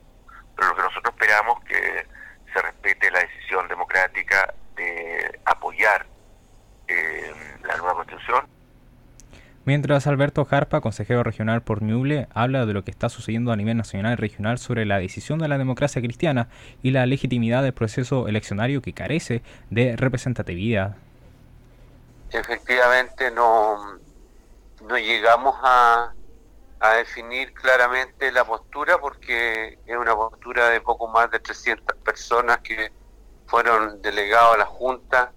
pero 0.55 0.69
lo 0.69 0.77
que 0.77 0.83
nosotros 0.83 1.15
esperamos 1.15 1.63
que 1.65 2.07
se 2.53 2.63
respete 2.63 3.11
la 3.11 3.21
decisión 3.21 3.67
democrática 3.69 4.55
de 4.77 5.41
apoyar 5.45 6.07
eh, 6.89 7.35
la 7.65 7.77
nueva 7.77 7.95
constitución. 7.95 8.47
Mientras 9.65 10.07
Alberto 10.07 10.45
Jarpa, 10.45 10.81
consejero 10.81 11.25
regional 11.25 11.63
por 11.63 11.83
Ñuble, 11.83 12.29
habla 12.33 12.67
de 12.67 12.73
lo 12.73 12.85
que 12.85 12.93
está 12.93 13.09
sucediendo 13.09 13.51
a 13.51 13.57
nivel 13.57 13.77
nacional 13.77 14.13
y 14.13 14.17
regional 14.17 14.59
sobre 14.59 14.85
la 14.85 14.99
decisión 14.99 15.41
de 15.41 15.49
la 15.49 15.59
democracia 15.59 16.01
cristiana 16.01 16.49
y 16.85 16.93
la 16.93 17.05
legitimidad 17.05 17.65
del 17.65 17.75
proceso 17.75 18.29
eleccionario 18.29 18.81
que 18.81 18.93
carece 18.93 19.43
de 19.71 19.97
representatividad 19.97 20.97
efectivamente 22.31 23.31
no, 23.31 23.99
no 24.87 24.99
llegamos 24.99 25.57
a, 25.63 26.13
definir 26.99 27.53
claramente 27.53 28.31
la 28.31 28.45
postura 28.45 28.99
porque 28.99 29.79
es 29.87 29.97
una 29.97 30.15
postura 30.15 30.69
de 30.69 30.81
poco 30.81 31.09
más 31.09 31.29
de 31.33 31.41
300 31.41 31.97
personas 31.99 32.59
que 32.59 32.93
fueron 33.47 34.01
delegados 34.03 34.55
a 34.55 34.59
la 34.59 34.67
Junta, 34.67 35.33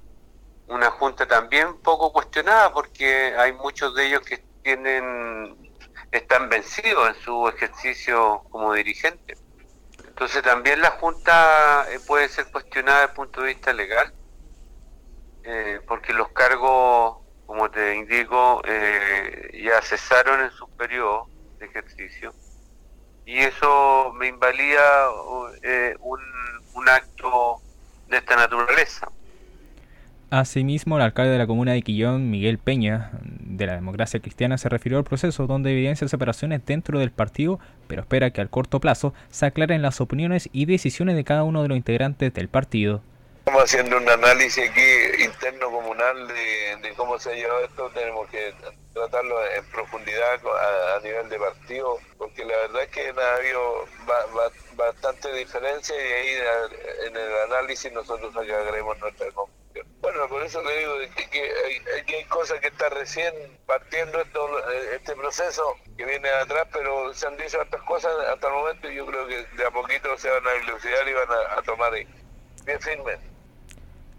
una 0.67 0.91
Junta 0.91 1.27
también 1.27 1.79
poco 1.79 2.13
cuestionada 2.13 2.71
porque 2.71 3.33
hay 3.35 3.53
muchos 3.53 3.95
de 3.95 4.05
ellos 4.05 4.21
que 4.21 4.43
tienen 4.61 5.57
están 6.11 6.49
vencidos 6.49 7.09
en 7.09 7.15
su 7.23 7.47
ejercicio 7.47 8.43
como 8.51 8.73
dirigente. 8.73 9.35
Entonces 10.07 10.43
también 10.43 10.81
la 10.81 10.91
Junta 10.91 11.87
eh, 11.91 11.99
puede 12.05 12.29
ser 12.29 12.51
cuestionada 12.51 12.99
desde 12.99 13.11
el 13.11 13.15
punto 13.15 13.41
de 13.41 13.47
vista 13.47 13.73
legal 13.73 14.13
eh, 15.43 15.81
porque 15.87 16.13
los 16.13 16.29
cargos, 16.29 17.17
como 17.49 17.67
te 17.71 17.95
indico, 17.95 18.61
eh, 18.63 19.59
ya 19.65 19.81
cesaron 19.81 20.39
en 20.41 20.51
su 20.51 20.69
periodo 20.69 21.27
de 21.57 21.65
ejercicio 21.65 22.31
y 23.25 23.39
eso 23.39 24.13
me 24.13 24.27
invalida 24.27 25.07
eh, 25.63 25.95
un, 25.99 26.19
un 26.75 26.89
acto 26.89 27.55
de 28.07 28.17
esta 28.17 28.35
naturaleza. 28.35 29.07
Asimismo, 30.29 30.97
el 30.97 31.01
alcalde 31.01 31.31
de 31.31 31.39
la 31.39 31.47
comuna 31.47 31.71
de 31.71 31.81
Quillón, 31.81 32.29
Miguel 32.29 32.59
Peña, 32.59 33.09
de 33.23 33.65
la 33.65 33.73
Democracia 33.73 34.19
Cristiana 34.19 34.59
se 34.59 34.69
refirió 34.69 34.99
al 34.99 35.03
proceso 35.03 35.47
donde 35.47 35.71
evidencia 35.71 36.07
separaciones 36.07 36.63
dentro 36.67 36.99
del 36.99 37.09
partido, 37.09 37.59
pero 37.87 38.01
espera 38.01 38.29
que 38.29 38.41
al 38.41 38.51
corto 38.51 38.79
plazo 38.79 39.15
se 39.31 39.47
aclaren 39.47 39.81
las 39.81 40.01
opiniones 40.01 40.49
y 40.53 40.65
decisiones 40.65 41.15
de 41.15 41.23
cada 41.23 41.43
uno 41.43 41.63
de 41.63 41.69
los 41.69 41.77
integrantes 41.77 42.31
del 42.31 42.47
partido. 42.47 43.01
Estamos 43.49 43.63
haciendo 43.63 43.97
un 43.97 44.07
análisis 44.07 44.69
aquí 44.69 45.23
interno 45.23 45.71
comunal 45.71 46.27
de, 46.27 46.93
cómo 46.95 47.17
se 47.17 47.31
ha 47.31 47.33
llevado 47.33 47.61
esto. 47.61 47.89
Tenemos 47.95 48.29
que 48.29 48.53
tratarlo 48.93 49.43
en 49.43 49.65
profundidad 49.71 50.39
a, 50.95 50.99
nivel 50.99 51.27
de 51.29 51.39
partido, 51.39 51.97
porque 52.19 52.45
la 52.45 52.55
verdad 52.55 52.83
es 52.83 52.89
que 52.89 53.09
ha 53.09 53.35
habido 53.37 53.85
bastante 54.75 55.33
diferencia 55.33 55.95
y 55.95 56.13
ahí 56.13 57.07
en 57.07 57.17
el 57.17 57.37
análisis 57.51 57.91
nosotros 57.91 58.37
agregaremos 58.37 58.99
nuestra 58.99 59.31
conclusión. 59.31 59.87
Bueno, 59.99 60.29
por 60.29 60.43
eso 60.43 60.61
le 60.61 60.77
digo 60.77 60.93
que, 61.31 61.41
hay, 61.41 61.81
hay, 62.07 62.25
cosas 62.25 62.59
que 62.59 62.67
están 62.67 62.91
recién 62.91 63.33
partiendo 63.65 64.21
esto, 64.21 64.69
este 64.93 65.15
proceso 65.15 65.75
que 65.97 66.05
viene 66.05 66.29
atrás, 66.29 66.67
pero 66.71 67.15
se 67.15 67.25
han 67.25 67.35
dicho 67.35 67.59
otras 67.59 67.81
cosas 67.81 68.13
hasta 68.31 68.45
el 68.45 68.53
momento 68.53 68.91
y 68.91 68.95
yo 68.95 69.07
creo 69.07 69.25
que 69.25 69.43
de 69.43 69.65
a 69.65 69.71
poquito 69.71 70.15
se 70.19 70.29
van 70.29 70.47
a 70.47 70.51
dilucidar 70.51 71.07
y 71.07 71.13
van 71.13 71.31
a, 71.31 71.57
a 71.57 71.61
tomar 71.63 71.93
bien 71.93 72.79
firme. 72.79 73.17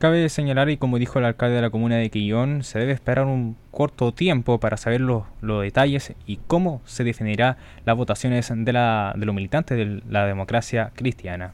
Cabe 0.00 0.30
señalar, 0.30 0.70
y 0.70 0.78
como 0.78 0.98
dijo 0.98 1.18
el 1.18 1.26
alcalde 1.26 1.56
de 1.56 1.60
la 1.60 1.68
comuna 1.68 1.96
de 1.96 2.08
Quillón, 2.08 2.64
se 2.64 2.78
debe 2.78 2.92
esperar 2.92 3.26
un 3.26 3.58
corto 3.70 4.14
tiempo 4.14 4.58
para 4.58 4.78
saber 4.78 5.02
los, 5.02 5.24
detalles 5.42 6.14
y 6.24 6.38
cómo 6.38 6.80
se 6.86 7.04
definirá 7.04 7.58
las 7.84 7.98
votaciones 7.98 8.50
de, 8.50 8.72
la, 8.72 9.12
de 9.14 9.26
los 9.26 9.34
militantes 9.34 9.76
de 9.76 10.02
la 10.08 10.24
democracia 10.24 10.90
cristiana. 10.96 11.52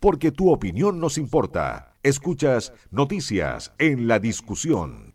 Porque 0.00 0.32
tu 0.32 0.50
opinión 0.50 0.98
nos 0.98 1.16
importa. 1.16 1.94
Escuchas 2.02 2.72
noticias 2.90 3.72
en 3.78 4.08
la 4.08 4.18
discusión. 4.18 5.14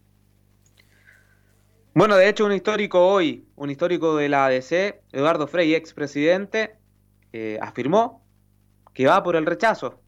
Bueno, 1.93 2.15
de 2.15 2.29
hecho, 2.29 2.45
un 2.45 2.53
histórico 2.53 3.05
hoy, 3.05 3.49
un 3.57 3.69
histórico 3.69 4.15
de 4.15 4.29
la 4.29 4.45
ADC, 4.45 5.01
Eduardo 5.11 5.47
Frey, 5.47 5.75
expresidente, 5.75 6.77
eh, 7.33 7.59
afirmó 7.61 8.25
que 8.93 9.07
va 9.07 9.21
por 9.23 9.35
el 9.35 9.45
rechazo 9.45 10.04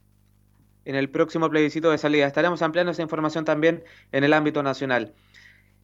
en 0.88 0.94
el 0.94 1.10
próximo 1.10 1.50
plebiscito 1.50 1.90
de 1.90 1.98
salida. 1.98 2.26
Estaremos 2.26 2.62
ampliando 2.62 2.92
esa 2.92 3.02
información 3.02 3.44
también 3.44 3.84
en 4.10 4.24
el 4.24 4.32
ámbito 4.32 4.62
nacional. 4.62 5.12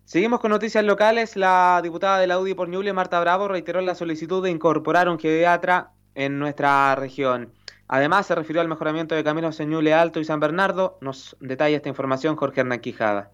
Seguimos 0.07 0.41
con 0.41 0.51
noticias 0.51 0.83
locales. 0.83 1.37
La 1.37 1.81
diputada 1.83 2.19
de 2.19 2.27
la 2.27 2.39
UDI 2.39 2.55
por 2.55 2.71
Ñuble, 2.71 2.95
Marta 2.95 3.21
Bravo, 3.21 3.47
reiteró 3.47 3.83
la 3.83 3.95
solicitud 3.95 4.43
de 4.43 4.51
incorporar 4.51 5.11
un 5.11 5.19
geriatra 5.19 5.91
en 6.15 6.39
nuestra 6.39 6.95
región. 6.95 7.53
Además, 7.87 8.27
se 8.27 8.35
refirió 8.35 8.63
al 8.63 8.69
mejoramiento 8.69 9.15
de 9.15 9.23
caminos 9.23 9.61
en 9.61 9.69
Ñuble 9.69 9.93
Alto 9.93 10.21
y 10.21 10.25
San 10.25 10.41
Bernardo. 10.41 10.97
Nos 11.03 11.37
detalla 11.39 11.77
esta 11.77 11.91
información 11.91 12.37
Jorge 12.37 12.63
Hernán 12.63 12.81
Quijada. 12.81 13.31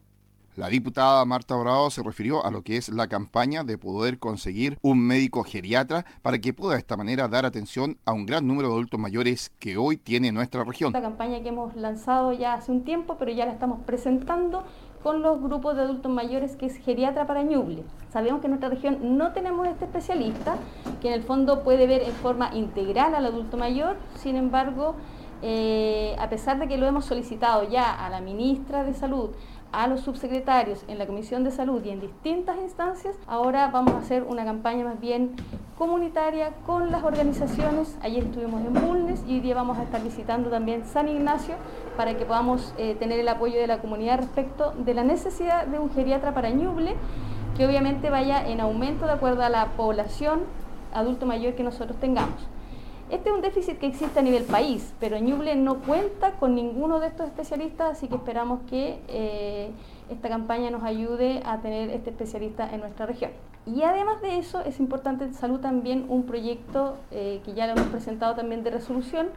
La 0.56 0.66
diputada 0.66 1.24
Marta 1.24 1.54
Bravo 1.54 1.90
se 1.90 2.02
refirió 2.02 2.44
a 2.44 2.50
lo 2.50 2.62
que 2.62 2.76
es 2.76 2.88
la 2.88 3.06
campaña 3.06 3.62
de 3.62 3.78
poder 3.78 4.18
conseguir 4.18 4.78
un 4.82 4.98
médico 4.98 5.44
geriatra 5.44 6.04
para 6.22 6.40
que 6.40 6.52
pueda 6.52 6.72
de 6.72 6.80
esta 6.80 6.96
manera 6.96 7.28
dar 7.28 7.46
atención 7.46 7.98
a 8.04 8.12
un 8.12 8.26
gran 8.26 8.48
número 8.48 8.66
de 8.66 8.74
adultos 8.74 8.98
mayores 8.98 9.52
que 9.60 9.76
hoy 9.76 9.96
tiene 9.96 10.32
nuestra 10.32 10.64
región. 10.64 10.92
La 10.92 11.02
campaña 11.02 11.40
que 11.40 11.50
hemos 11.50 11.76
lanzado 11.76 12.32
ya 12.32 12.54
hace 12.54 12.72
un 12.72 12.82
tiempo, 12.82 13.16
pero 13.16 13.30
ya 13.30 13.46
la 13.46 13.52
estamos 13.52 13.78
presentando 13.86 14.64
con 15.04 15.22
los 15.22 15.40
grupos 15.40 15.76
de 15.76 15.82
adultos 15.82 16.10
mayores 16.10 16.56
que 16.56 16.66
es 16.66 16.76
geriatra 16.78 17.28
para 17.28 17.44
Ñuble. 17.44 17.84
Sabemos 18.12 18.40
que 18.40 18.48
en 18.48 18.50
nuestra 18.50 18.70
región 18.70 19.16
no 19.16 19.32
tenemos 19.32 19.68
este 19.68 19.84
especialista, 19.84 20.56
que 21.00 21.08
en 21.08 21.14
el 21.14 21.22
fondo 21.22 21.62
puede 21.62 21.86
ver 21.86 22.02
en 22.02 22.12
forma 22.12 22.50
integral 22.54 23.14
al 23.14 23.24
adulto 23.24 23.56
mayor, 23.56 23.96
sin 24.16 24.34
embargo, 24.34 24.96
eh, 25.42 26.16
a 26.18 26.28
pesar 26.28 26.58
de 26.58 26.68
que 26.68 26.76
lo 26.76 26.86
hemos 26.86 27.06
solicitado 27.06 27.66
ya 27.68 27.94
a 27.94 28.10
la 28.10 28.20
ministra 28.20 28.84
de 28.84 28.92
Salud, 28.92 29.30
a 29.72 29.86
los 29.86 30.00
subsecretarios 30.00 30.84
en 30.88 30.98
la 30.98 31.06
Comisión 31.06 31.44
de 31.44 31.50
Salud 31.50 31.84
y 31.84 31.90
en 31.90 32.00
distintas 32.00 32.56
instancias, 32.58 33.16
ahora 33.26 33.68
vamos 33.68 33.94
a 33.94 33.98
hacer 33.98 34.24
una 34.24 34.44
campaña 34.44 34.84
más 34.84 35.00
bien 35.00 35.36
comunitaria 35.78 36.52
con 36.66 36.90
las 36.90 37.04
organizaciones. 37.04 37.96
Ayer 38.02 38.24
estuvimos 38.24 38.60
en 38.62 38.74
Bulnes 38.74 39.22
y 39.26 39.34
hoy 39.34 39.40
día 39.40 39.54
vamos 39.54 39.78
a 39.78 39.84
estar 39.84 40.02
visitando 40.02 40.50
también 40.50 40.84
San 40.84 41.08
Ignacio 41.08 41.54
para 41.96 42.16
que 42.16 42.24
podamos 42.24 42.74
eh, 42.78 42.96
tener 42.96 43.20
el 43.20 43.28
apoyo 43.28 43.58
de 43.58 43.66
la 43.66 43.78
comunidad 43.78 44.18
respecto 44.18 44.72
de 44.72 44.94
la 44.94 45.04
necesidad 45.04 45.66
de 45.66 45.78
un 45.78 45.90
geriatra 45.90 46.34
para 46.34 46.50
Ñuble, 46.50 46.96
que 47.56 47.66
obviamente 47.66 48.10
vaya 48.10 48.46
en 48.46 48.60
aumento 48.60 49.06
de 49.06 49.12
acuerdo 49.12 49.42
a 49.42 49.48
la 49.48 49.66
población 49.76 50.40
adulto 50.92 51.26
mayor 51.26 51.54
que 51.54 51.62
nosotros 51.62 51.98
tengamos. 52.00 52.48
Este 53.10 53.28
es 53.28 53.34
un 53.34 53.40
déficit 53.40 53.78
que 53.78 53.86
existe 53.86 54.20
a 54.20 54.22
nivel 54.22 54.44
país, 54.44 54.94
pero 55.00 55.18
Ñuble 55.18 55.56
no 55.56 55.80
cuenta 55.80 56.34
con 56.34 56.54
ninguno 56.54 57.00
de 57.00 57.08
estos 57.08 57.26
especialistas, 57.26 57.90
así 57.90 58.06
que 58.06 58.14
esperamos 58.14 58.60
que 58.70 59.00
eh, 59.08 59.72
esta 60.08 60.28
campaña 60.28 60.70
nos 60.70 60.84
ayude 60.84 61.42
a 61.44 61.60
tener 61.60 61.90
este 61.90 62.10
especialista 62.10 62.72
en 62.72 62.78
nuestra 62.78 63.06
región. 63.06 63.32
Y 63.66 63.82
además 63.82 64.22
de 64.22 64.38
eso, 64.38 64.60
es 64.60 64.78
importante 64.78 65.24
en 65.24 65.34
salud 65.34 65.58
también 65.58 66.06
un 66.08 66.22
proyecto 66.22 66.98
eh, 67.10 67.40
que 67.44 67.52
ya 67.52 67.66
lo 67.66 67.72
hemos 67.72 67.88
presentado 67.88 68.36
también 68.36 68.62
de 68.62 68.70
resolución 68.70 69.30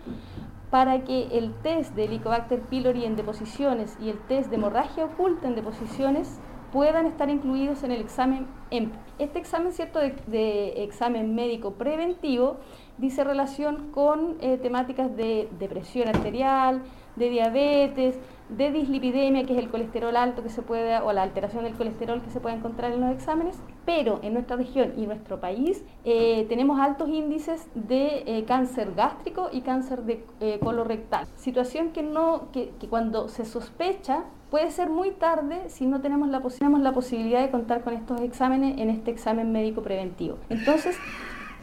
para 0.69 1.03
que 1.03 1.29
el 1.31 1.51
test 1.63 1.95
de 1.95 2.05
Helicobacter 2.05 2.61
pylori 2.61 3.05
en 3.05 3.15
deposiciones 3.15 3.97
y 3.99 4.09
el 4.09 4.19
test 4.19 4.51
de 4.51 4.55
hemorragia 4.57 5.05
oculta 5.05 5.47
en 5.47 5.55
deposiciones 5.55 6.39
puedan 6.71 7.05
estar 7.05 7.29
incluidos 7.29 7.83
en 7.83 7.91
el 7.91 8.01
examen 8.01 8.47
EMP. 8.71 8.93
Este 9.19 9.37
examen, 9.37 9.71
cierto, 9.73 9.99
de 9.99 10.83
examen 10.83 11.35
médico 11.35 11.73
preventivo 11.73 12.57
dice 12.97 13.23
relación 13.23 13.91
con 13.91 14.37
eh, 14.41 14.57
temáticas 14.57 15.15
de 15.15 15.49
depresión 15.59 16.07
arterial, 16.07 16.81
de 17.15 17.29
diabetes, 17.29 18.19
de 18.49 18.71
dislipidemia, 18.71 19.45
que 19.45 19.53
es 19.53 19.59
el 19.59 19.69
colesterol 19.69 20.15
alto 20.15 20.43
que 20.43 20.49
se 20.49 20.61
puede, 20.61 20.97
o 20.99 21.13
la 21.13 21.23
alteración 21.23 21.63
del 21.63 21.73
colesterol 21.73 22.21
que 22.21 22.29
se 22.29 22.39
puede 22.39 22.55
encontrar 22.55 22.91
en 22.91 23.01
los 23.01 23.11
exámenes, 23.11 23.61
pero 23.85 24.19
en 24.23 24.33
nuestra 24.33 24.55
región 24.57 24.93
y 24.97 25.05
nuestro 25.05 25.39
país 25.39 25.83
eh, 26.05 26.45
tenemos 26.49 26.79
altos 26.79 27.09
índices 27.09 27.67
de 27.75 28.23
eh, 28.25 28.45
cáncer 28.45 28.93
gástrico 28.95 29.49
y 29.51 29.61
cáncer 29.61 30.03
de 30.03 30.25
colorectal. 30.61 31.27
Situación 31.35 31.89
que, 31.89 32.03
no, 32.03 32.51
que, 32.51 32.73
que, 32.79 32.87
cuando 32.87 33.27
se 33.27 33.45
sospecha 33.45 34.23
puede 34.49 34.69
ser 34.69 34.89
muy 34.89 35.09
tarde 35.11 35.67
si 35.67 35.87
no 35.87 36.01
tenemos 36.01 36.29
la, 36.29 36.41
tenemos 36.41 36.81
la 36.81 36.93
posibilidad 36.93 37.41
de 37.41 37.49
contar 37.49 37.81
con 37.81 37.93
estos 37.93 38.21
exámenes 38.21 38.79
en 38.79 38.89
este 38.89 39.09
examen 39.09 39.51
médico 39.51 39.81
preventivo. 39.81 40.37
Entonces, 40.49 40.95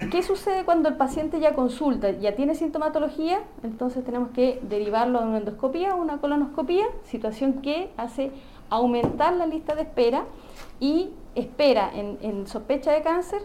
¿Qué 0.08 0.22
sucede 0.22 0.64
cuando 0.64 0.88
el 0.88 0.96
paciente 0.96 1.40
ya 1.40 1.54
consulta, 1.54 2.10
ya 2.10 2.34
tiene 2.34 2.54
sintomatología? 2.54 3.42
Entonces 3.62 4.02
tenemos 4.02 4.30
que 4.30 4.58
derivarlo 4.62 5.18
a 5.18 5.22
una 5.22 5.38
endoscopía 5.38 5.94
o 5.94 6.00
una 6.00 6.20
colonoscopía, 6.20 6.86
situación 7.04 7.60
que 7.60 7.92
hace 7.98 8.32
aumentar 8.70 9.34
la 9.34 9.46
lista 9.46 9.74
de 9.74 9.82
espera 9.82 10.24
y 10.80 11.10
espera 11.34 11.90
en, 11.94 12.18
en 12.22 12.46
sospecha 12.46 12.92
de 12.92 13.02
cáncer. 13.02 13.42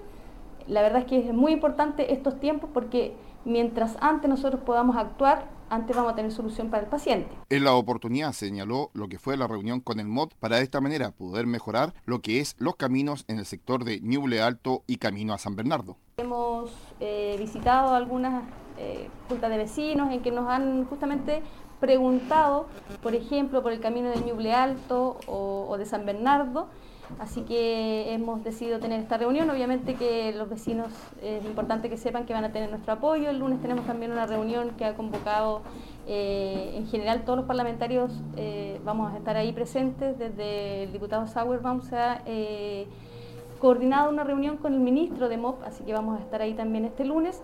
La 0.67 0.81
verdad 0.81 0.99
es 0.99 1.05
que 1.05 1.19
es 1.19 1.33
muy 1.33 1.51
importante 1.51 2.13
estos 2.13 2.39
tiempos 2.39 2.69
porque 2.73 3.13
mientras 3.43 3.97
antes 3.99 4.29
nosotros 4.29 4.61
podamos 4.61 4.95
actuar, 4.95 5.49
antes 5.69 5.95
vamos 5.95 6.13
a 6.13 6.15
tener 6.15 6.31
solución 6.31 6.69
para 6.69 6.83
el 6.83 6.89
paciente. 6.89 7.29
En 7.49 7.63
la 7.65 7.73
oportunidad 7.73 8.31
señaló 8.31 8.91
lo 8.93 9.09
que 9.09 9.19
fue 9.19 9.35
la 9.35 9.47
reunión 9.47 9.81
con 9.81 9.99
el 9.99 10.07
MOD 10.07 10.29
para 10.39 10.57
de 10.57 10.63
esta 10.63 10.79
manera 10.79 11.11
poder 11.11 11.47
mejorar 11.47 11.93
lo 12.05 12.21
que 12.21 12.39
es 12.39 12.55
los 12.59 12.75
caminos 12.75 13.25
en 13.27 13.39
el 13.39 13.45
sector 13.45 13.83
de 13.83 13.99
Ñuble 13.99 14.41
Alto 14.41 14.83
y 14.87 14.97
camino 14.97 15.33
a 15.33 15.37
San 15.37 15.55
Bernardo. 15.55 15.97
Hemos 16.17 16.71
eh, 17.01 17.35
visitado 17.37 17.93
algunas 17.93 18.45
eh, 18.77 19.09
juntas 19.27 19.49
de 19.49 19.57
vecinos 19.57 20.11
en 20.13 20.21
que 20.21 20.31
nos 20.31 20.47
han 20.47 20.85
justamente 20.85 21.43
preguntado, 21.81 22.67
por 23.03 23.13
ejemplo, 23.13 23.61
por 23.61 23.73
el 23.73 23.81
camino 23.81 24.09
de 24.09 24.21
Ñuble 24.21 24.53
Alto 24.53 25.17
o 25.27 25.75
de 25.77 25.85
San 25.85 26.05
Bernardo, 26.05 26.67
Así 27.19 27.41
que 27.41 28.13
hemos 28.13 28.43
decidido 28.43 28.79
tener 28.79 28.99
esta 28.99 29.17
reunión. 29.17 29.49
Obviamente 29.49 29.95
que 29.95 30.31
los 30.33 30.49
vecinos 30.49 30.91
es 31.21 31.43
importante 31.45 31.89
que 31.89 31.97
sepan 31.97 32.25
que 32.25 32.33
van 32.33 32.45
a 32.45 32.51
tener 32.51 32.69
nuestro 32.69 32.93
apoyo. 32.93 33.29
El 33.29 33.39
lunes 33.39 33.61
tenemos 33.61 33.85
también 33.85 34.11
una 34.11 34.25
reunión 34.25 34.71
que 34.71 34.85
ha 34.85 34.95
convocado 34.95 35.61
eh, 36.07 36.73
en 36.75 36.87
general 36.87 37.23
todos 37.23 37.37
los 37.37 37.45
parlamentarios. 37.45 38.11
Vamos 38.83 39.13
a 39.13 39.17
estar 39.17 39.37
ahí 39.37 39.51
presentes. 39.53 40.17
Desde 40.17 40.83
el 40.83 40.93
diputado 40.93 41.27
Sauerbaum 41.27 41.81
se 41.81 41.97
ha 41.97 42.21
coordinado 43.59 44.09
una 44.09 44.23
reunión 44.23 44.57
con 44.57 44.73
el 44.73 44.79
ministro 44.79 45.29
de 45.29 45.37
MOP, 45.37 45.63
así 45.63 45.83
que 45.83 45.93
vamos 45.93 46.19
a 46.19 46.23
estar 46.23 46.41
ahí 46.41 46.53
también 46.53 46.85
este 46.85 47.05
lunes. 47.05 47.41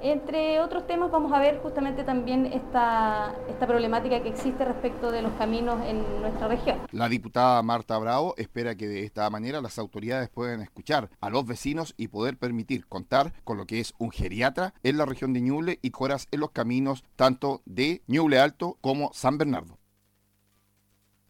Entre 0.00 0.60
otros 0.60 0.86
temas 0.86 1.10
vamos 1.10 1.32
a 1.32 1.40
ver 1.40 1.58
justamente 1.58 2.04
también 2.04 2.46
esta, 2.46 3.34
esta 3.48 3.66
problemática 3.66 4.22
que 4.22 4.28
existe 4.28 4.64
respecto 4.64 5.10
de 5.10 5.22
los 5.22 5.32
caminos 5.32 5.80
en 5.84 6.20
nuestra 6.20 6.46
región. 6.46 6.78
La 6.92 7.08
diputada 7.08 7.60
Marta 7.64 7.98
Bravo 7.98 8.34
espera 8.36 8.76
que 8.76 8.86
de 8.86 9.04
esta 9.04 9.28
manera 9.28 9.60
las 9.60 9.76
autoridades 9.76 10.28
puedan 10.28 10.62
escuchar 10.62 11.10
a 11.20 11.30
los 11.30 11.44
vecinos 11.44 11.94
y 11.96 12.08
poder 12.08 12.36
permitir 12.36 12.86
contar 12.86 13.32
con 13.42 13.56
lo 13.56 13.66
que 13.66 13.80
es 13.80 13.92
un 13.98 14.12
geriatra 14.12 14.72
en 14.84 14.98
la 14.98 15.04
región 15.04 15.32
de 15.32 15.40
Ñuble 15.40 15.80
y 15.82 15.90
coras 15.90 16.28
en 16.30 16.40
los 16.40 16.52
caminos 16.52 17.02
tanto 17.16 17.62
de 17.64 18.02
Ñuble 18.06 18.38
Alto 18.38 18.78
como 18.80 19.10
San 19.12 19.36
Bernardo. 19.36 19.78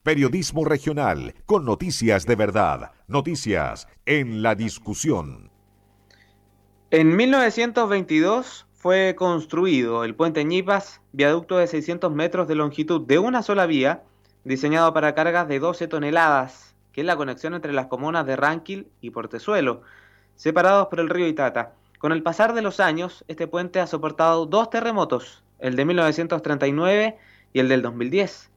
Periodismo 0.03 0.67
regional 0.67 1.35
con 1.47 1.65
noticias 1.65 2.27
de 2.27 2.37
verdad, 2.37 2.93
noticias 3.09 3.89
en 4.05 4.43
la 4.43 4.55
discusión. 4.55 5.51
En 6.91 7.17
1922 7.17 8.67
fue 8.75 9.15
construido 9.17 10.05
el 10.05 10.15
puente 10.15 10.45
Ñipas, 10.45 11.01
viaducto 11.13 11.57
de 11.59 11.67
600 11.67 12.13
metros 12.13 12.47
de 12.49 12.55
longitud 12.55 13.07
de 13.07 13.19
una 13.19 13.43
sola 13.43 13.67
vía, 13.67 14.05
diseñado 14.45 14.93
para 14.95 15.15
cargas 15.15 15.49
de 15.49 15.59
12 15.59 15.89
toneladas, 15.89 16.75
que 16.93 17.01
es 17.01 17.07
la 17.07 17.17
conexión 17.17 17.55
entre 17.55 17.73
las 17.73 17.87
comunas 17.87 18.27
de 18.27 18.37
Ranquil 18.37 18.89
y 19.01 19.11
Portezuelo, 19.11 19.83
separados 20.37 20.89
por 20.89 21.01
el 21.01 21.09
río 21.09 21.27
Itata. 21.27 21.73
Con 21.99 22.13
el 22.13 22.23
pasar 22.23 22.55
de 22.55 22.63
los 22.63 22.79
años, 22.79 23.25
este 23.27 23.49
puente 23.49 23.81
ha 23.81 23.87
soportado 23.87 24.47
dos 24.47 24.71
terremotos, 24.71 25.43
el 25.59 25.77
de 25.77 25.85
1939 25.85 27.19
y 27.53 27.59
el 27.59 27.69
del 27.69 27.83
2010, 27.83 28.51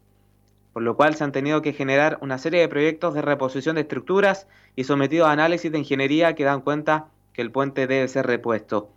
por 0.73 0.83
lo 0.83 0.95
cual 0.95 1.15
se 1.15 1.23
han 1.23 1.31
tenido 1.31 1.61
que 1.61 1.73
generar 1.73 2.17
una 2.21 2.37
serie 2.37 2.61
de 2.61 2.67
proyectos 2.67 3.13
de 3.13 3.21
reposición 3.21 3.75
de 3.75 3.81
estructuras 3.81 4.47
y 4.75 4.85
sometidos 4.85 5.27
a 5.27 5.31
análisis 5.31 5.71
de 5.71 5.79
ingeniería 5.79 6.33
que 6.35 6.43
dan 6.43 6.61
cuenta 6.61 7.07
que 7.33 7.41
el 7.41 7.51
puente 7.51 7.87
debe 7.87 8.07
ser 8.07 8.25
repuesto. 8.25 8.89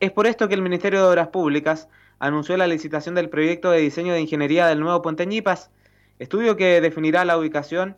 Es 0.00 0.12
por 0.12 0.26
esto 0.26 0.48
que 0.48 0.54
el 0.54 0.62
Ministerio 0.62 1.00
de 1.00 1.08
Obras 1.08 1.28
Públicas 1.28 1.88
anunció 2.18 2.56
la 2.56 2.66
licitación 2.66 3.14
del 3.14 3.28
proyecto 3.28 3.70
de 3.70 3.80
diseño 3.80 4.12
de 4.12 4.20
ingeniería 4.20 4.66
del 4.66 4.80
nuevo 4.80 5.02
puente 5.02 5.26
Ñipas, 5.26 5.70
estudio 6.18 6.56
que 6.56 6.80
definirá 6.80 7.24
la 7.24 7.38
ubicación, 7.38 7.96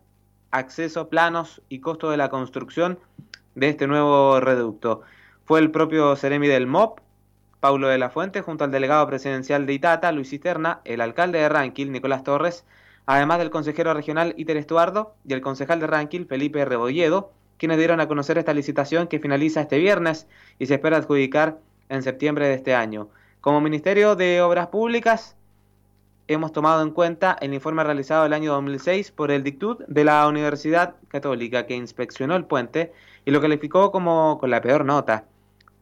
acceso, 0.50 1.08
planos 1.08 1.62
y 1.68 1.80
costo 1.80 2.10
de 2.10 2.16
la 2.16 2.30
construcción 2.30 2.98
de 3.54 3.68
este 3.68 3.86
nuevo 3.86 4.40
reducto. 4.40 5.02
Fue 5.44 5.60
el 5.60 5.70
propio 5.70 6.16
Ceremi 6.16 6.48
del 6.48 6.66
MOP, 6.66 7.00
Paulo 7.60 7.88
de 7.88 7.98
la 7.98 8.10
Fuente, 8.10 8.40
junto 8.40 8.64
al 8.64 8.70
delegado 8.70 9.06
presidencial 9.06 9.66
de 9.66 9.72
Itata, 9.72 10.12
Luis 10.12 10.30
Cisterna, 10.30 10.80
el 10.84 11.00
alcalde 11.00 11.40
de 11.40 11.48
Ranquil, 11.48 11.90
Nicolás 11.90 12.22
Torres, 12.22 12.64
además 13.06 13.38
del 13.38 13.50
consejero 13.50 13.94
regional 13.94 14.34
Iter 14.36 14.56
Estuardo 14.56 15.14
y 15.24 15.32
el 15.32 15.40
concejal 15.40 15.80
de 15.80 15.86
Ranquil, 15.88 16.26
Felipe 16.26 16.64
Rebolledo, 16.64 17.32
quienes 17.56 17.78
dieron 17.78 18.00
a 18.00 18.06
conocer 18.06 18.38
esta 18.38 18.54
licitación 18.54 19.08
que 19.08 19.18
finaliza 19.18 19.62
este 19.62 19.78
viernes 19.78 20.28
y 20.58 20.66
se 20.66 20.74
espera 20.74 20.98
adjudicar 20.98 21.58
en 21.88 22.02
septiembre 22.02 22.46
de 22.46 22.54
este 22.54 22.74
año. 22.74 23.08
Como 23.40 23.60
Ministerio 23.60 24.14
de 24.14 24.40
Obras 24.40 24.68
Públicas, 24.68 25.36
hemos 26.28 26.52
tomado 26.52 26.82
en 26.82 26.90
cuenta 26.90 27.36
el 27.40 27.54
informe 27.54 27.82
realizado 27.82 28.26
el 28.26 28.34
año 28.34 28.52
2006 28.52 29.10
por 29.12 29.30
el 29.30 29.42
Dictud 29.42 29.84
de 29.88 30.04
la 30.04 30.28
Universidad 30.28 30.94
Católica 31.08 31.66
que 31.66 31.74
inspeccionó 31.74 32.36
el 32.36 32.44
puente 32.44 32.92
y 33.24 33.30
lo 33.30 33.40
calificó 33.40 33.90
como 33.90 34.38
con 34.38 34.50
la 34.50 34.60
peor 34.60 34.84
nota. 34.84 35.24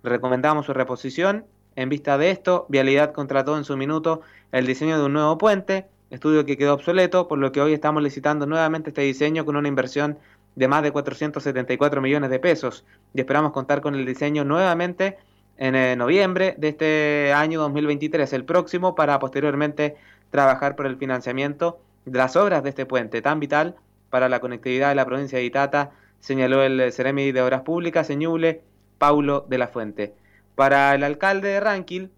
Recomendamos 0.02 0.66
su 0.66 0.72
reposición. 0.72 1.44
En 1.76 1.90
vista 1.90 2.16
de 2.16 2.30
esto, 2.30 2.64
Vialidad 2.70 3.12
contrató 3.12 3.56
en 3.56 3.64
su 3.64 3.76
minuto 3.76 4.22
el 4.50 4.66
diseño 4.66 4.98
de 4.98 5.04
un 5.04 5.12
nuevo 5.12 5.36
puente, 5.36 5.86
estudio 6.08 6.46
que 6.46 6.56
quedó 6.56 6.72
obsoleto, 6.72 7.28
por 7.28 7.38
lo 7.38 7.52
que 7.52 7.60
hoy 7.60 7.74
estamos 7.74 8.02
licitando 8.02 8.46
nuevamente 8.46 8.90
este 8.90 9.02
diseño 9.02 9.44
con 9.44 9.56
una 9.56 9.68
inversión 9.68 10.18
de 10.54 10.68
más 10.68 10.82
de 10.82 10.90
474 10.90 12.00
millones 12.00 12.30
de 12.30 12.38
pesos 12.38 12.86
y 13.12 13.20
esperamos 13.20 13.52
contar 13.52 13.82
con 13.82 13.94
el 13.94 14.06
diseño 14.06 14.42
nuevamente 14.42 15.18
en 15.58 15.74
eh, 15.74 15.96
noviembre 15.96 16.54
de 16.56 16.68
este 16.68 17.32
año 17.34 17.60
2023, 17.60 18.32
el 18.32 18.46
próximo, 18.46 18.94
para 18.94 19.18
posteriormente 19.18 19.96
trabajar 20.30 20.76
por 20.76 20.86
el 20.86 20.96
financiamiento 20.96 21.78
de 22.06 22.16
las 22.16 22.36
obras 22.36 22.62
de 22.62 22.70
este 22.70 22.86
puente 22.86 23.20
tan 23.20 23.38
vital 23.38 23.76
para 24.08 24.30
la 24.30 24.40
conectividad 24.40 24.88
de 24.88 24.94
la 24.94 25.04
provincia 25.04 25.38
de 25.38 25.44
Itata, 25.44 25.90
señaló 26.20 26.62
el 26.62 26.90
Ceremi 26.90 27.32
de 27.32 27.42
Obras 27.42 27.62
Públicas, 27.62 28.06
Señuble, 28.06 28.62
Paulo 28.96 29.44
de 29.46 29.58
la 29.58 29.68
Fuente. 29.68 30.14
Para 30.56 30.94
el 30.94 31.04
alcalde 31.04 31.48
de 31.48 31.60
Ranquil, 31.60 32.10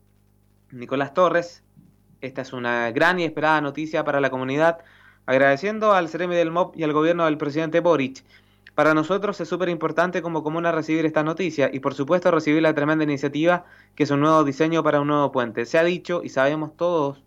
Nicolás 0.70 1.12
Torres, 1.12 1.64
esta 2.20 2.42
es 2.42 2.52
una 2.52 2.88
gran 2.92 3.18
y 3.18 3.24
esperada 3.24 3.60
noticia 3.60 4.04
para 4.04 4.20
la 4.20 4.30
comunidad, 4.30 4.78
agradeciendo 5.26 5.92
al 5.92 6.08
Ceremi 6.08 6.36
del 6.36 6.52
MOP 6.52 6.76
y 6.76 6.84
al 6.84 6.92
gobierno 6.92 7.24
del 7.24 7.36
presidente 7.36 7.80
Boric. 7.80 8.24
Para 8.76 8.94
nosotros 8.94 9.40
es 9.40 9.48
súper 9.48 9.70
importante 9.70 10.22
como 10.22 10.44
comuna 10.44 10.70
recibir 10.70 11.04
esta 11.04 11.24
noticia 11.24 11.68
y 11.72 11.80
por 11.80 11.94
supuesto 11.94 12.30
recibir 12.30 12.62
la 12.62 12.74
tremenda 12.74 13.02
iniciativa 13.02 13.64
que 13.96 14.04
es 14.04 14.10
un 14.12 14.20
nuevo 14.20 14.44
diseño 14.44 14.84
para 14.84 15.00
un 15.00 15.08
nuevo 15.08 15.32
puente. 15.32 15.66
Se 15.66 15.76
ha 15.76 15.82
dicho 15.82 16.22
y 16.22 16.28
sabemos 16.28 16.76
todos 16.76 17.24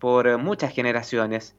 por 0.00 0.38
muchas 0.38 0.72
generaciones 0.72 1.54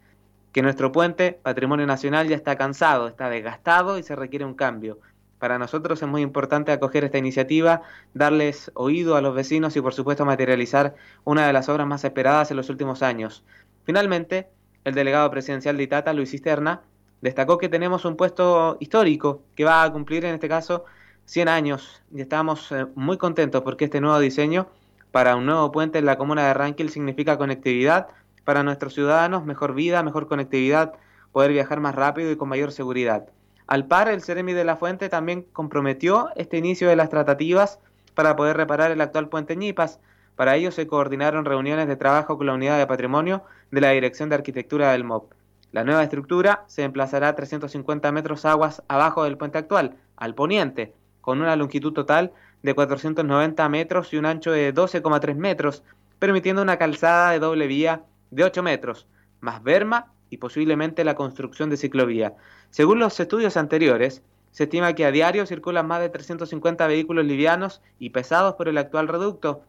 que 0.51 0.61
nuestro 0.61 0.91
puente, 0.91 1.39
patrimonio 1.41 1.85
nacional, 1.85 2.27
ya 2.27 2.35
está 2.35 2.57
cansado, 2.57 3.07
está 3.07 3.29
desgastado 3.29 3.97
y 3.97 4.03
se 4.03 4.17
requiere 4.17 4.43
un 4.43 4.55
cambio. 4.55 4.99
Para 5.39 5.57
nosotros 5.57 6.01
es 6.01 6.07
muy 6.07 6.21
importante 6.21 6.73
acoger 6.73 7.05
esta 7.05 7.17
iniciativa, 7.17 7.81
darles 8.13 8.71
oído 8.75 9.15
a 9.15 9.21
los 9.21 9.33
vecinos 9.33 9.75
y 9.77 9.81
por 9.81 9.93
supuesto 9.93 10.25
materializar 10.25 10.95
una 11.23 11.47
de 11.47 11.53
las 11.53 11.69
obras 11.69 11.87
más 11.87 12.03
esperadas 12.03 12.51
en 12.51 12.57
los 12.57 12.69
últimos 12.69 13.01
años. 13.01 13.45
Finalmente, 13.85 14.49
el 14.83 14.93
delegado 14.93 15.31
presidencial 15.31 15.77
de 15.77 15.83
Itata, 15.83 16.13
Luis 16.13 16.31
Cisterna, 16.31 16.81
destacó 17.21 17.57
que 17.57 17.69
tenemos 17.69 18.03
un 18.03 18.17
puesto 18.17 18.77
histórico 18.81 19.43
que 19.55 19.63
va 19.63 19.83
a 19.83 19.91
cumplir 19.91 20.25
en 20.25 20.35
este 20.35 20.49
caso 20.49 20.83
100 21.25 21.47
años 21.47 22.03
y 22.13 22.21
estamos 22.21 22.71
eh, 22.71 22.85
muy 22.95 23.17
contentos 23.17 23.61
porque 23.61 23.85
este 23.85 24.01
nuevo 24.01 24.19
diseño 24.19 24.67
para 25.11 25.35
un 25.35 25.45
nuevo 25.45 25.71
puente 25.71 25.99
en 25.99 26.05
la 26.05 26.17
comuna 26.17 26.47
de 26.47 26.53
Ranquil 26.53 26.89
significa 26.89 27.37
conectividad 27.37 28.07
para 28.43 28.63
nuestros 28.63 28.93
ciudadanos, 28.93 29.45
mejor 29.45 29.73
vida, 29.73 30.03
mejor 30.03 30.27
conectividad, 30.27 30.93
poder 31.31 31.51
viajar 31.51 31.79
más 31.79 31.95
rápido 31.95 32.31
y 32.31 32.35
con 32.35 32.49
mayor 32.49 32.71
seguridad. 32.71 33.29
Al 33.70 33.86
par, 33.86 34.07
el 34.09 34.24
Ceremi 34.24 34.53
de 34.53 34.63
la 34.63 34.78
Fuente 34.78 35.09
también 35.09 35.43
comprometió 35.53 36.30
este 36.36 36.57
inicio 36.57 36.89
de 36.89 36.95
las 36.95 37.11
tratativas 37.11 37.78
para 38.15 38.36
poder 38.36 38.57
reparar 38.57 38.89
el 38.89 38.99
actual 38.99 39.30
puente 39.30 39.55
Ñipas. 39.55 39.99
Para 40.36 40.55
ello 40.55 40.72
se 40.72 40.88
coordinaron 40.88 41.45
reuniones 41.45 41.88
de 41.88 41.95
trabajo 41.95 42.36
con 42.36 42.47
la 42.47 42.55
unidad 42.55 42.80
de 42.80 42.88
patrimonio 42.88 43.43
de 43.70 43.82
la 43.82 43.91
Dirección 43.91 44.28
de 44.28 44.34
Arquitectura 44.34 44.91
del 44.91 45.03
MOP. 45.03 45.34
La 45.72 45.84
nueva 45.84 46.01
estructura 46.01 46.63
se 46.65 46.82
emplazará 46.82 47.36
350 47.36 48.11
metros 48.11 48.43
aguas 48.43 48.82
abajo 48.88 49.24
del 49.24 49.38
puente 49.38 49.59
actual, 49.59 49.97
al 50.17 50.34
poniente, 50.34 50.95
con 51.22 51.39
una 51.39 51.55
longitud 51.55 51.93
total 51.93 52.32
de 52.63 52.74
490 52.74 53.70
metros 53.70 54.11
y 54.11 54.17
un 54.17 54.26
ancho 54.26 54.51
de 54.51 54.74
12,3 54.74 55.36
metros, 55.36 55.84
permitiendo 56.17 56.63
una 56.63 56.78
calzada 56.78 57.30
de 57.34 57.39
doble 57.39 57.67
vía 57.67 58.01
de 58.32 58.45
8 58.45 58.63
metros, 58.63 59.05
más 59.41 59.61
berma 59.61 60.07
y 60.30 60.38
posiblemente 60.38 61.03
la 61.03 61.15
construcción 61.15 61.69
de 61.69 61.77
ciclovía. 61.77 62.36
Según 62.69 62.99
los 62.99 63.19
estudios 63.19 63.57
anteriores, 63.57 64.23
se 64.51 64.63
estima 64.63 64.93
que 64.93 65.05
a 65.05 65.11
diario 65.11 65.45
circulan 65.45 65.88
más 65.88 66.01
de 66.01 66.09
350 66.09 66.88
vehículos 66.88 67.25
livianos 67.25 67.82
y 67.99 68.09
pesados 68.09 68.55
por 68.55 68.67
el 68.67 68.77
actual 68.77 69.07
reducto. 69.07 69.63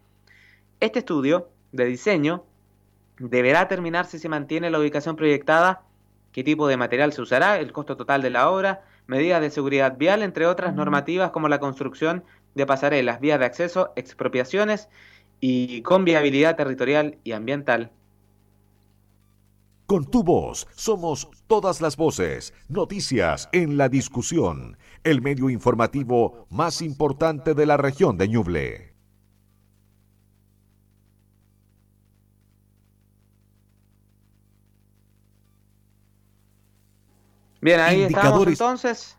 Este 0.80 1.00
estudio 1.00 1.48
de 1.72 1.84
diseño 1.84 2.44
deberá 3.18 3.68
terminar 3.68 4.06
si 4.06 4.18
se 4.18 4.28
mantiene 4.28 4.70
la 4.70 4.78
ubicación 4.78 5.16
proyectada, 5.16 5.82
qué 6.32 6.42
tipo 6.42 6.68
de 6.68 6.76
material 6.76 7.12
se 7.12 7.22
usará, 7.22 7.58
el 7.58 7.72
costo 7.72 7.96
total 7.96 8.22
de 8.22 8.30
la 8.30 8.50
obra, 8.50 8.82
medidas 9.06 9.40
de 9.40 9.50
seguridad 9.50 9.96
vial, 9.98 10.22
entre 10.22 10.46
otras 10.46 10.74
normativas 10.74 11.30
como 11.30 11.48
la 11.48 11.60
construcción 11.60 12.24
de 12.54 12.66
pasarelas, 12.66 13.20
vías 13.20 13.38
de 13.38 13.44
acceso, 13.44 13.92
expropiaciones 13.96 14.88
y 15.40 15.82
con 15.82 16.04
viabilidad 16.04 16.56
territorial 16.56 17.18
y 17.24 17.32
ambiental. 17.32 17.90
Con 19.90 20.04
tu 20.04 20.22
voz 20.22 20.68
somos 20.76 21.28
todas 21.48 21.80
las 21.80 21.96
voces, 21.96 22.54
noticias 22.68 23.48
en 23.50 23.76
la 23.76 23.88
discusión, 23.88 24.78
el 25.02 25.20
medio 25.20 25.50
informativo 25.50 26.46
más 26.48 26.80
importante 26.80 27.54
de 27.54 27.66
la 27.66 27.76
región 27.76 28.16
de 28.16 28.28
Ñuble. 28.28 28.94
Bien, 37.60 37.80
ahí 37.80 38.02
estamos 38.02 38.46
entonces. 38.46 39.18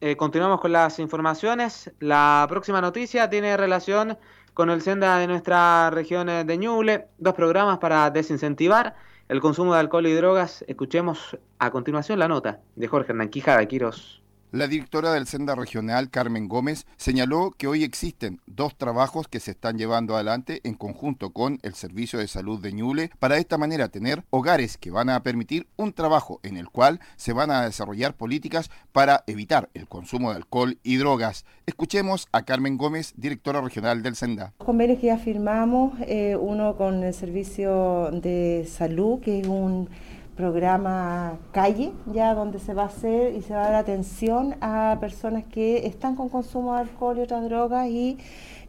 Eh, 0.00 0.16
continuamos 0.16 0.62
con 0.62 0.72
las 0.72 0.98
informaciones. 0.98 1.92
La 1.98 2.46
próxima 2.48 2.80
noticia 2.80 3.28
tiene 3.28 3.54
relación 3.58 4.16
con 4.54 4.70
el 4.70 4.80
senda 4.80 5.18
de 5.18 5.26
nuestra 5.26 5.90
región 5.90 6.26
de 6.26 6.56
Ñuble. 6.56 7.08
Dos 7.18 7.34
programas 7.34 7.76
para 7.76 8.08
desincentivar 8.08 8.96
el 9.28 9.40
consumo 9.40 9.74
de 9.74 9.80
alcohol 9.80 10.06
y 10.06 10.14
drogas. 10.14 10.64
Escuchemos 10.66 11.38
a 11.58 11.70
continuación 11.70 12.18
la 12.18 12.28
nota 12.28 12.60
de 12.76 12.88
Jorge 12.88 13.12
Hernán 13.12 13.28
Quijada 13.28 13.64
Quiros. 13.66 14.17
La 14.50 14.66
directora 14.66 15.12
del 15.12 15.26
Senda 15.26 15.54
Regional, 15.54 16.08
Carmen 16.08 16.48
Gómez, 16.48 16.86
señaló 16.96 17.50
que 17.50 17.66
hoy 17.66 17.84
existen 17.84 18.40
dos 18.46 18.78
trabajos 18.78 19.28
que 19.28 19.40
se 19.40 19.50
están 19.50 19.76
llevando 19.76 20.14
adelante 20.14 20.62
en 20.64 20.72
conjunto 20.72 21.34
con 21.34 21.58
el 21.60 21.74
Servicio 21.74 22.18
de 22.18 22.28
Salud 22.28 22.58
de 22.58 22.72
Ñuble 22.72 23.10
para 23.18 23.34
de 23.34 23.42
esta 23.42 23.58
manera 23.58 23.88
tener 23.88 24.24
hogares 24.30 24.78
que 24.78 24.90
van 24.90 25.10
a 25.10 25.22
permitir 25.22 25.66
un 25.76 25.92
trabajo 25.92 26.40
en 26.42 26.56
el 26.56 26.70
cual 26.70 26.98
se 27.16 27.34
van 27.34 27.50
a 27.50 27.66
desarrollar 27.66 28.16
políticas 28.16 28.70
para 28.92 29.22
evitar 29.26 29.68
el 29.74 29.86
consumo 29.86 30.30
de 30.30 30.36
alcohol 30.36 30.78
y 30.82 30.96
drogas. 30.96 31.44
Escuchemos 31.66 32.26
a 32.32 32.46
Carmen 32.46 32.78
Gómez, 32.78 33.12
directora 33.18 33.60
regional 33.60 34.02
del 34.02 34.16
Senda. 34.16 34.54
Convenios 34.56 34.98
que 34.98 35.08
ya 35.08 35.18
firmamos, 35.18 35.92
eh, 36.06 36.36
uno 36.36 36.74
con 36.78 37.04
el 37.04 37.12
Servicio 37.12 38.10
de 38.12 38.66
Salud, 38.66 39.20
que 39.20 39.40
es 39.40 39.46
un 39.46 39.90
programa 40.38 41.36
calle, 41.50 41.90
ya 42.06 42.32
donde 42.32 42.60
se 42.60 42.72
va 42.72 42.84
a 42.84 42.86
hacer 42.86 43.34
y 43.34 43.42
se 43.42 43.54
va 43.54 43.62
a 43.62 43.70
dar 43.70 43.74
atención 43.74 44.54
a 44.60 44.96
personas 45.00 45.42
que 45.42 45.84
están 45.84 46.14
con 46.14 46.28
consumo 46.28 46.74
de 46.74 46.82
alcohol 46.82 47.18
y 47.18 47.22
otras 47.22 47.42
drogas 47.42 47.88
y, 47.88 48.18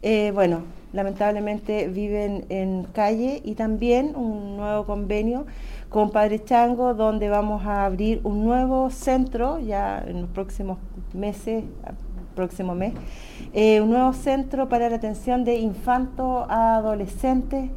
eh, 0.02 0.32
bueno, 0.34 0.64
lamentablemente 0.94 1.88
viven 1.88 2.46
en 2.50 2.86
calle 2.86 3.44
y 3.46 3.54
también 3.54 4.16
un 4.16 4.58
nuevo 4.58 4.88
convenio 4.88 5.46
con 5.90 6.10
Padre 6.10 6.44
Chango, 6.44 6.96
donde 6.96 7.30
vamos 7.30 7.64
a 7.68 7.86
abrir 7.86 8.20
un 8.24 8.44
nuevo 8.44 8.90
centro 8.90 9.60
ya 9.60 10.04
en 10.08 10.22
los 10.22 10.30
próximos 10.32 10.80
meses, 11.14 11.66
próximo 12.36 12.74
mes, 12.74 12.94
eh, 13.54 13.80
un 13.80 13.92
nuevo 13.92 14.14
centro 14.14 14.70
para 14.70 14.90
la 14.90 14.96
atención 14.96 15.44
de 15.44 15.60
infantos 15.60 16.48
a 16.50 16.78
adolescentes 16.78 17.70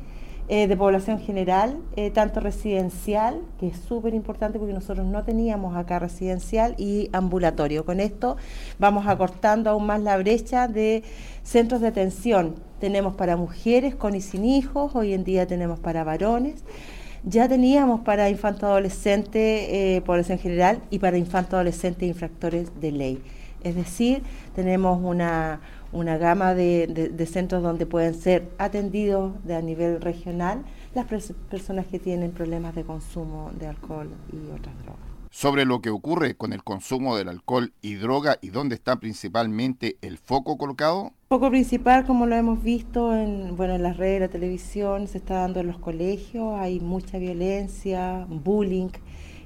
eh, 0.55 0.67
de 0.67 0.77
población 0.77 1.19
general, 1.19 1.79
eh, 1.97 2.11
tanto 2.11 2.39
residencial, 2.39 3.41
que 3.59 3.69
es 3.69 3.79
súper 3.79 4.13
importante 4.13 4.59
porque 4.59 4.75
nosotros 4.75 5.07
no 5.07 5.25
teníamos 5.25 5.75
acá 5.75 5.99
residencial, 5.99 6.75
y 6.77 7.09
ambulatorio. 7.15 7.87
Con 7.87 8.01
esto 8.01 8.37
vamos 8.79 9.07
acortando 9.07 9.71
aún 9.71 9.87
más 9.87 10.03
la 10.03 10.19
brecha 10.19 10.69
de 10.69 11.05
centros 11.43 11.81
de 11.81 11.89
atención. 11.89 12.57
Tenemos 12.81 13.15
para 13.15 13.39
mujeres 13.39 13.95
con 13.95 14.15
y 14.15 14.21
sin 14.21 14.45
hijos, 14.45 14.95
hoy 14.95 15.15
en 15.15 15.25
día 15.25 15.47
tenemos 15.47 15.81
para 15.81 16.05
varones. 16.05 16.65
Ya 17.25 17.49
teníamos 17.49 18.03
para 18.03 18.29
infanto 18.29 18.67
adolescente, 18.67 19.97
eh, 19.97 20.03
población 20.03 20.39
general, 20.39 20.83
y 20.91 20.99
para 20.99 21.17
infanto 21.17 21.57
adolescente 21.57 22.05
infractores 22.05 22.79
de 22.79 22.93
ley. 22.93 23.23
Es 23.65 23.75
decir, 23.75 24.23
tenemos 24.55 25.01
una, 25.03 25.61
una 25.93 26.17
gama 26.17 26.55
de, 26.55 27.27
centros 27.31 27.63
donde 27.63 27.87
pueden 27.87 28.15
ser 28.15 28.51
atendidos 28.59 29.33
de 29.45 29.55
a 29.55 29.63
nivel 29.63 30.01
regional 30.01 30.65
las 30.95 31.07
personas 31.07 31.87
que 31.87 31.99
tienen 31.99 32.33
problemas 32.33 32.75
de 32.75 32.85
consumo 32.85 33.51
de 33.59 33.67
alcohol 33.67 34.11
y 34.33 34.51
otras 34.51 34.77
drogas. 34.83 35.13
Sobre 35.31 35.65
lo 35.65 35.81
que 35.81 35.89
ocurre 35.89 36.35
con 36.35 36.53
el 36.53 36.63
consumo 36.63 37.17
del 37.17 37.29
alcohol 37.31 37.73
y 37.81 37.95
droga 37.95 38.37
y 38.43 38.51
dónde 38.51 38.75
está 38.75 38.97
principalmente 38.97 39.97
el 40.03 40.19
foco 40.19 40.59
colocado. 40.59 41.13
Foco 41.31 41.49
principal, 41.49 42.05
como 42.05 42.27
lo 42.27 42.37
hemos 42.37 42.63
visto 42.63 43.17
en, 43.17 43.57
bueno, 43.57 43.75
en 43.75 43.83
las 43.83 43.97
redes, 43.97 44.21
la 44.21 44.29
televisión, 44.29 45.09
se 45.09 45.17
está 45.17 45.37
dando 45.37 45.61
en 45.61 45.69
los 45.69 45.79
colegios, 45.79 46.59
hay 46.59 46.81
mucha 46.81 47.17
violencia, 47.17 48.27
bullying, 48.29 48.91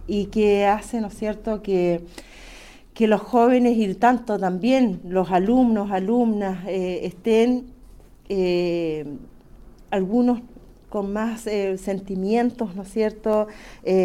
y 0.08 0.26
que 0.26 0.66
hace, 0.66 1.00
¿no 1.00 1.06
es 1.06 1.14
cierto?, 1.14 1.62
que 1.62 2.04
que 2.96 3.06
los 3.06 3.20
jóvenes 3.20 3.76
y 3.76 3.94
tanto 3.94 4.38
también 4.38 5.00
los 5.04 5.30
alumnos, 5.30 5.90
alumnas 5.90 6.66
eh, 6.66 7.00
estén 7.02 7.66
eh, 8.30 9.04
algunos 9.90 10.40
con 10.96 11.12
más 11.12 11.46
eh, 11.46 11.76
sentimientos, 11.76 12.74
¿no 12.74 12.82
es 12.84 12.90
cierto?, 12.90 13.48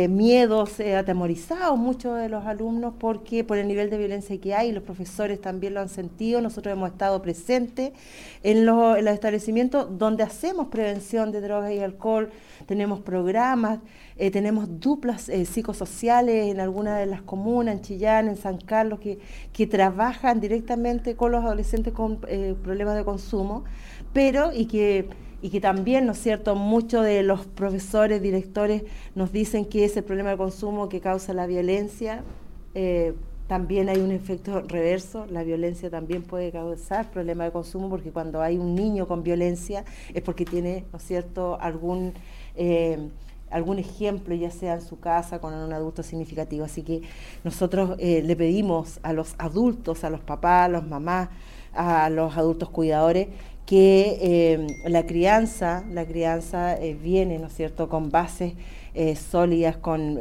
miedos, 0.10 0.80
atemorizados 0.80 1.78
muchos 1.78 2.18
de 2.20 2.28
los 2.28 2.46
alumnos 2.46 2.94
porque 3.00 3.46
por 3.46 3.58
el 3.58 3.68
nivel 3.68 3.90
de 3.90 3.98
violencia 3.98 4.38
que 4.40 4.54
hay, 4.54 4.74
los 4.74 4.84
profesores 4.84 5.40
también 5.40 5.74
lo 5.74 5.80
han 5.80 5.88
sentido, 5.88 6.42
nosotros 6.42 6.74
hemos 6.74 6.92
estado 6.92 7.22
presentes 7.22 7.94
en 8.44 8.66
los 8.66 8.98
establecimientos 8.98 9.88
donde 9.98 10.24
hacemos 10.24 10.68
prevención 10.68 11.32
de 11.32 11.40
drogas 11.40 11.72
y 11.72 11.80
alcohol, 11.80 12.30
tenemos 12.66 13.00
programas, 13.00 13.80
eh, 14.18 14.32
tenemos 14.32 14.80
duplas 14.80 15.30
eh, 15.30 15.46
psicosociales 15.46 16.52
en 16.52 16.60
algunas 16.60 17.00
de 17.00 17.06
las 17.06 17.22
comunas, 17.22 17.76
en 17.76 17.82
Chillán, 17.82 18.28
en 18.28 18.38
San 18.38 18.58
Carlos, 18.58 19.00
que, 19.00 19.20
que 19.54 19.68
trabajan 19.68 20.40
directamente 20.40 21.16
con 21.16 21.32
los 21.32 21.44
adolescentes 21.44 21.94
con 21.94 22.20
eh, 22.28 22.56
problemas 22.62 22.96
de 22.96 23.04
consumo, 23.04 23.64
pero 24.14 24.52
y 24.54 24.66
que, 24.66 25.10
y 25.42 25.50
que 25.50 25.60
también, 25.60 26.06
¿no 26.06 26.12
es 26.12 26.20
cierto?, 26.20 26.56
muchos 26.56 27.04
de 27.04 27.24
los 27.24 27.46
profesores, 27.46 28.22
directores 28.22 28.84
nos 29.16 29.32
dicen 29.32 29.66
que 29.66 29.86
ese 29.86 30.04
problema 30.04 30.32
de 30.32 30.38
consumo 30.38 30.90
que 30.90 31.00
causa 31.00 31.34
la 31.34 31.48
violencia, 31.48 32.24
también 33.48 33.90
hay 33.90 34.00
un 34.00 34.12
efecto 34.12 34.62
reverso, 34.62 35.26
la 35.26 35.44
violencia 35.44 35.90
también 35.90 36.24
puede 36.24 36.52
causar 36.52 37.12
problemas 37.12 37.48
de 37.48 37.52
consumo 37.52 37.90
porque 37.90 38.12
cuando 38.12 38.42
hay 38.42 38.58
un 38.58 38.76
niño 38.76 39.08
con 39.08 39.24
violencia 39.24 39.84
es 40.14 40.22
porque 40.22 40.46
tiene, 40.46 40.86
¿no 40.94 40.98
es 40.98 41.04
cierto?, 41.04 41.58
algún 41.60 42.14
algún 43.52 43.80
ejemplo, 43.80 44.34
ya 44.34 44.50
sea 44.50 44.76
en 44.76 44.82
su 44.82 45.00
casa 45.00 45.40
con 45.40 45.54
un 45.54 45.72
adulto 45.74 46.04
significativo. 46.04 46.66
Así 46.66 46.82
que 46.82 47.02
nosotros 47.44 47.96
eh, 48.00 48.24
le 48.24 48.36
pedimos 48.36 49.00
a 49.04 49.14
los 49.14 49.36
adultos, 49.38 50.04
a 50.04 50.10
los 50.10 50.22
papás, 50.22 50.66
a 50.66 50.70
los 50.70 50.88
mamás, 50.88 51.30
a 51.74 52.10
los 52.10 52.38
adultos 52.38 52.70
cuidadores, 52.70 53.28
que 53.66 54.18
eh, 54.22 54.68
la 54.90 55.06
crianza, 55.06 55.84
la 55.92 56.06
crianza 56.06 56.78
eh, 56.78 56.94
viene, 56.94 57.40
¿no 57.40 57.48
es 57.48 57.54
cierto?, 57.54 57.90
con 57.90 58.10
bases 58.10 58.54
sólidas, 59.16 59.78
con 59.78 60.20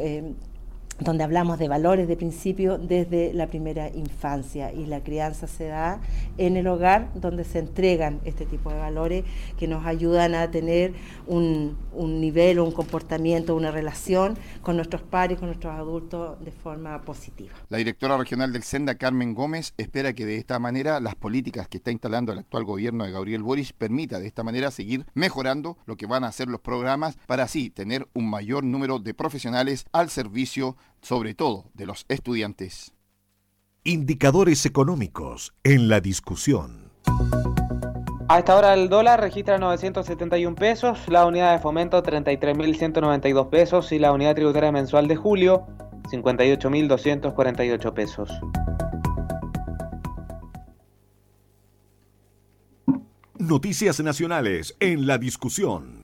donde 1.00 1.24
hablamos 1.24 1.58
de 1.58 1.68
valores 1.68 2.08
de 2.08 2.16
principio 2.16 2.78
desde 2.78 3.32
la 3.32 3.46
primera 3.46 3.88
infancia 3.88 4.72
y 4.72 4.86
la 4.86 5.02
crianza 5.02 5.46
se 5.46 5.66
da 5.66 6.00
en 6.38 6.56
el 6.56 6.66
hogar 6.66 7.10
donde 7.14 7.44
se 7.44 7.58
entregan 7.58 8.20
este 8.24 8.46
tipo 8.46 8.70
de 8.70 8.78
valores 8.78 9.24
que 9.58 9.66
nos 9.66 9.86
ayudan 9.86 10.34
a 10.34 10.50
tener 10.50 10.92
un, 11.26 11.76
un 11.92 12.20
nivel, 12.20 12.60
un 12.60 12.72
comportamiento, 12.72 13.56
una 13.56 13.70
relación 13.70 14.36
con 14.62 14.76
nuestros 14.76 15.02
pares, 15.02 15.38
con 15.38 15.48
nuestros 15.48 15.74
adultos 15.74 16.42
de 16.44 16.52
forma 16.52 17.00
positiva. 17.02 17.52
La 17.68 17.78
directora 17.78 18.16
regional 18.16 18.52
del 18.52 18.62
Senda, 18.62 18.94
Carmen 18.96 19.34
Gómez, 19.34 19.74
espera 19.78 20.12
que 20.12 20.26
de 20.26 20.36
esta 20.36 20.58
manera 20.58 21.00
las 21.00 21.14
políticas 21.14 21.68
que 21.68 21.78
está 21.78 21.90
instalando 21.90 22.32
el 22.32 22.38
actual 22.38 22.64
gobierno 22.64 23.04
de 23.04 23.12
Gabriel 23.12 23.42
Boris 23.42 23.72
permita 23.72 24.20
de 24.20 24.26
esta 24.26 24.42
manera 24.42 24.70
seguir 24.70 25.06
mejorando 25.14 25.78
lo 25.86 25.96
que 25.96 26.06
van 26.06 26.24
a 26.24 26.28
hacer 26.28 26.48
los 26.48 26.60
programas 26.60 27.16
para 27.26 27.44
así 27.44 27.70
tener 27.70 28.06
un 28.14 28.28
mayor 28.28 28.64
número 28.64 28.98
de 28.98 29.14
profesionales 29.14 29.86
al 29.92 30.10
servicio 30.10 30.76
sobre 31.02 31.34
todo 31.34 31.70
de 31.74 31.86
los 31.86 32.06
estudiantes. 32.08 32.92
Indicadores 33.84 34.66
económicos 34.66 35.54
en 35.64 35.88
la 35.88 36.00
discusión. 36.00 36.90
A 38.28 38.38
esta 38.38 38.56
hora 38.56 38.74
el 38.74 38.88
dólar 38.88 39.20
registra 39.20 39.58
971 39.58 40.54
pesos, 40.54 41.00
la 41.08 41.26
unidad 41.26 41.52
de 41.52 41.58
fomento 41.58 42.00
33.192 42.02 43.48
pesos 43.48 43.90
y 43.90 43.98
la 43.98 44.12
unidad 44.12 44.36
tributaria 44.36 44.70
mensual 44.70 45.08
de 45.08 45.16
julio 45.16 45.66
58.248 46.12 47.92
pesos. 47.92 48.30
Noticias 53.38 53.98
nacionales 54.00 54.76
en 54.78 55.06
la 55.06 55.18
discusión. 55.18 55.99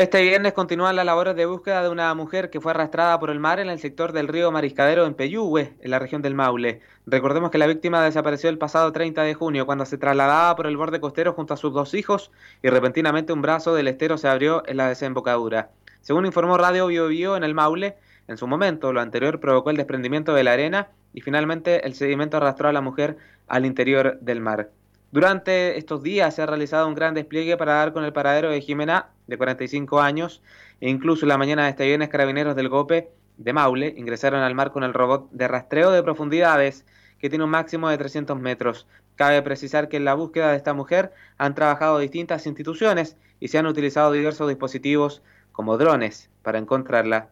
Este 0.00 0.22
viernes 0.22 0.54
continúan 0.54 0.96
las 0.96 1.04
labores 1.04 1.36
de 1.36 1.44
búsqueda 1.44 1.82
de 1.82 1.90
una 1.90 2.14
mujer 2.14 2.48
que 2.48 2.58
fue 2.58 2.72
arrastrada 2.72 3.20
por 3.20 3.28
el 3.28 3.38
mar 3.38 3.60
en 3.60 3.68
el 3.68 3.78
sector 3.78 4.14
del 4.14 4.28
río 4.28 4.50
Mariscadero 4.50 5.04
en 5.04 5.12
Peyúgue, 5.12 5.74
en 5.78 5.90
la 5.90 5.98
región 5.98 6.22
del 6.22 6.34
Maule. 6.34 6.80
Recordemos 7.04 7.50
que 7.50 7.58
la 7.58 7.66
víctima 7.66 8.02
desapareció 8.02 8.48
el 8.48 8.56
pasado 8.56 8.92
30 8.92 9.22
de 9.24 9.34
junio 9.34 9.66
cuando 9.66 9.84
se 9.84 9.98
trasladaba 9.98 10.56
por 10.56 10.66
el 10.66 10.78
borde 10.78 11.00
costero 11.00 11.34
junto 11.34 11.52
a 11.52 11.58
sus 11.58 11.74
dos 11.74 11.92
hijos 11.92 12.30
y 12.62 12.70
repentinamente 12.70 13.34
un 13.34 13.42
brazo 13.42 13.74
del 13.74 13.88
estero 13.88 14.16
se 14.16 14.28
abrió 14.28 14.62
en 14.66 14.78
la 14.78 14.88
desembocadura. 14.88 15.68
Según 16.00 16.24
informó 16.24 16.56
Radio 16.56 16.86
Bio, 16.86 17.08
Bio 17.08 17.36
en 17.36 17.44
el 17.44 17.54
Maule, 17.54 17.98
en 18.26 18.38
su 18.38 18.46
momento 18.46 18.94
lo 18.94 19.02
anterior 19.02 19.38
provocó 19.38 19.68
el 19.68 19.76
desprendimiento 19.76 20.32
de 20.32 20.44
la 20.44 20.54
arena 20.54 20.88
y 21.12 21.20
finalmente 21.20 21.86
el 21.86 21.92
sedimento 21.92 22.38
arrastró 22.38 22.70
a 22.70 22.72
la 22.72 22.80
mujer 22.80 23.18
al 23.48 23.66
interior 23.66 24.18
del 24.22 24.40
mar. 24.40 24.70
Durante 25.12 25.76
estos 25.76 26.04
días 26.04 26.34
se 26.34 26.42
ha 26.42 26.46
realizado 26.46 26.86
un 26.86 26.94
gran 26.94 27.14
despliegue 27.14 27.56
para 27.56 27.74
dar 27.74 27.92
con 27.92 28.04
el 28.04 28.12
paradero 28.12 28.50
de 28.50 28.60
Jimena, 28.60 29.10
de 29.26 29.36
45 29.36 30.00
años, 30.00 30.40
e 30.80 30.88
incluso 30.88 31.26
la 31.26 31.36
mañana 31.36 31.64
de 31.64 31.70
este 31.70 31.86
viernes 31.86 32.10
carabineros 32.10 32.54
del 32.54 32.68
GOPE 32.68 33.10
de 33.36 33.52
Maule 33.52 33.92
ingresaron 33.96 34.42
al 34.42 34.54
mar 34.54 34.70
con 34.70 34.84
el 34.84 34.94
robot 34.94 35.28
de 35.32 35.48
rastreo 35.48 35.90
de 35.90 36.04
profundidades 36.04 36.84
que 37.18 37.28
tiene 37.28 37.44
un 37.44 37.50
máximo 37.50 37.88
de 37.88 37.98
300 37.98 38.38
metros. 38.38 38.86
Cabe 39.16 39.42
precisar 39.42 39.88
que 39.88 39.96
en 39.96 40.04
la 40.04 40.14
búsqueda 40.14 40.52
de 40.52 40.56
esta 40.56 40.74
mujer 40.74 41.12
han 41.38 41.56
trabajado 41.56 41.98
distintas 41.98 42.46
instituciones 42.46 43.16
y 43.40 43.48
se 43.48 43.58
han 43.58 43.66
utilizado 43.66 44.12
diversos 44.12 44.48
dispositivos 44.48 45.22
como 45.50 45.76
drones 45.76 46.30
para 46.42 46.58
encontrarla. 46.58 47.30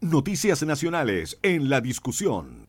Noticias 0.00 0.62
nacionales 0.64 1.38
en 1.42 1.70
la 1.70 1.80
discusión. 1.80 2.63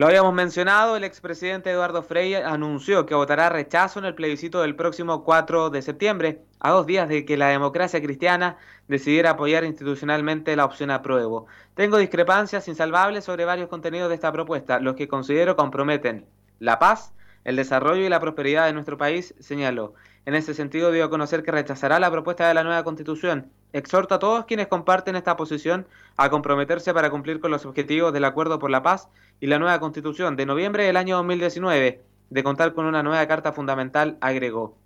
Lo 0.00 0.06
habíamos 0.06 0.32
mencionado, 0.32 0.96
el 0.96 1.04
expresidente 1.04 1.70
Eduardo 1.70 2.02
Frei 2.02 2.32
anunció 2.32 3.04
que 3.04 3.14
votará 3.14 3.50
rechazo 3.50 3.98
en 3.98 4.06
el 4.06 4.14
plebiscito 4.14 4.62
del 4.62 4.74
próximo 4.74 5.24
4 5.24 5.68
de 5.68 5.82
septiembre, 5.82 6.40
a 6.58 6.70
dos 6.70 6.86
días 6.86 7.06
de 7.06 7.26
que 7.26 7.36
la 7.36 7.48
democracia 7.48 8.00
cristiana 8.00 8.56
decidiera 8.88 9.32
apoyar 9.32 9.62
institucionalmente 9.62 10.56
la 10.56 10.64
opción 10.64 10.90
apruebo. 10.90 11.48
Tengo 11.74 11.98
discrepancias 11.98 12.66
insalvables 12.66 13.24
sobre 13.24 13.44
varios 13.44 13.68
contenidos 13.68 14.08
de 14.08 14.14
esta 14.14 14.32
propuesta, 14.32 14.80
los 14.80 14.96
que 14.96 15.06
considero 15.06 15.54
comprometen 15.54 16.24
la 16.60 16.78
paz, 16.78 17.12
el 17.44 17.56
desarrollo 17.56 18.02
y 18.02 18.08
la 18.08 18.20
prosperidad 18.20 18.64
de 18.64 18.72
nuestro 18.72 18.96
país, 18.96 19.34
señaló. 19.38 19.92
En 20.26 20.34
ese 20.34 20.54
sentido, 20.54 20.92
dio 20.92 21.04
a 21.04 21.10
conocer 21.10 21.42
que 21.42 21.50
rechazará 21.50 21.98
la 21.98 22.10
propuesta 22.10 22.46
de 22.46 22.54
la 22.54 22.62
nueva 22.62 22.84
constitución. 22.84 23.50
Exhorta 23.72 24.16
a 24.16 24.18
todos 24.18 24.44
quienes 24.44 24.66
comparten 24.66 25.16
esta 25.16 25.36
posición 25.36 25.86
a 26.16 26.28
comprometerse 26.28 26.92
para 26.92 27.10
cumplir 27.10 27.40
con 27.40 27.50
los 27.50 27.64
objetivos 27.64 28.12
del 28.12 28.24
Acuerdo 28.24 28.58
por 28.58 28.70
la 28.70 28.82
Paz 28.82 29.08
y 29.40 29.46
la 29.46 29.58
nueva 29.58 29.80
constitución 29.80 30.36
de 30.36 30.46
noviembre 30.46 30.84
del 30.84 30.98
año 30.98 31.16
2019, 31.16 32.02
de 32.28 32.42
contar 32.42 32.74
con 32.74 32.84
una 32.84 33.02
nueva 33.02 33.26
carta 33.26 33.52
fundamental, 33.52 34.18
agregó. 34.20 34.76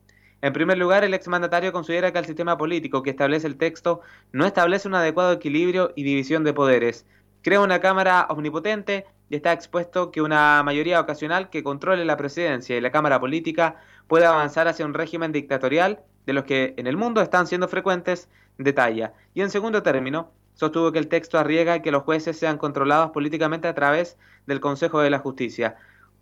En 0.41 0.53
primer 0.53 0.78
lugar, 0.78 1.05
el 1.05 1.14
exmandatario 1.14 1.72
considera 1.72 2.12
que 2.12 2.18
el 2.18 2.26
sistema 2.26 2.57
político 2.57 3.03
que 3.03 3.11
establece 3.11 3.47
el 3.47 3.57
texto 3.57 4.03
no 4.30 4.47
establece 4.47 4.87
un 4.87 4.95
adecuado 4.95 5.32
equilibrio 5.32 5.93
y 5.97 6.05
división 6.05 6.45
de 6.45 6.53
poderes. 6.53 7.07
Crea 7.43 7.61
una 7.61 7.80
Cámara 7.80 8.26
omnipotente 8.28 9.07
y 9.30 9.37
está 9.37 9.53
expuesto 9.53 10.11
que 10.11 10.22
una 10.22 10.62
mayoría 10.62 11.01
ocasional 11.01 11.51
que 11.51 11.64
controle 11.64 12.05
la 12.05 12.16
presidencia 12.16 12.76
y 12.76 12.80
la 12.80 12.91
Cámara 12.91 13.20
política 13.20 13.76
puede 14.07 14.26
avanzar 14.26 14.68
hacia 14.68 14.86
un 14.86 14.94
régimen 14.94 15.32
dictatorial 15.32 16.00
de 16.26 16.32
los 16.32 16.44
que 16.44 16.74
en 16.76 16.86
el 16.86 16.96
mundo 16.96 17.20
están 17.20 17.46
siendo 17.46 17.68
frecuentes 17.68 18.28
de 18.59 18.72
talla. 18.72 19.12
Y 19.34 19.42
en 19.42 19.50
segundo 19.50 19.82
término, 19.82 20.30
sostuvo 20.55 20.92
que 20.92 20.98
el 20.98 21.09
texto 21.09 21.38
arriesga 21.38 21.82
que 21.82 21.90
los 21.90 22.02
jueces 22.02 22.38
sean 22.38 22.59
controlados 22.59 23.11
políticamente 23.11 23.68
a 23.68 23.74
través 23.74 24.16
del 24.46 24.61
Consejo 24.61 25.00
de 25.00 25.11
la 25.11 25.18
Justicia. 25.18 25.76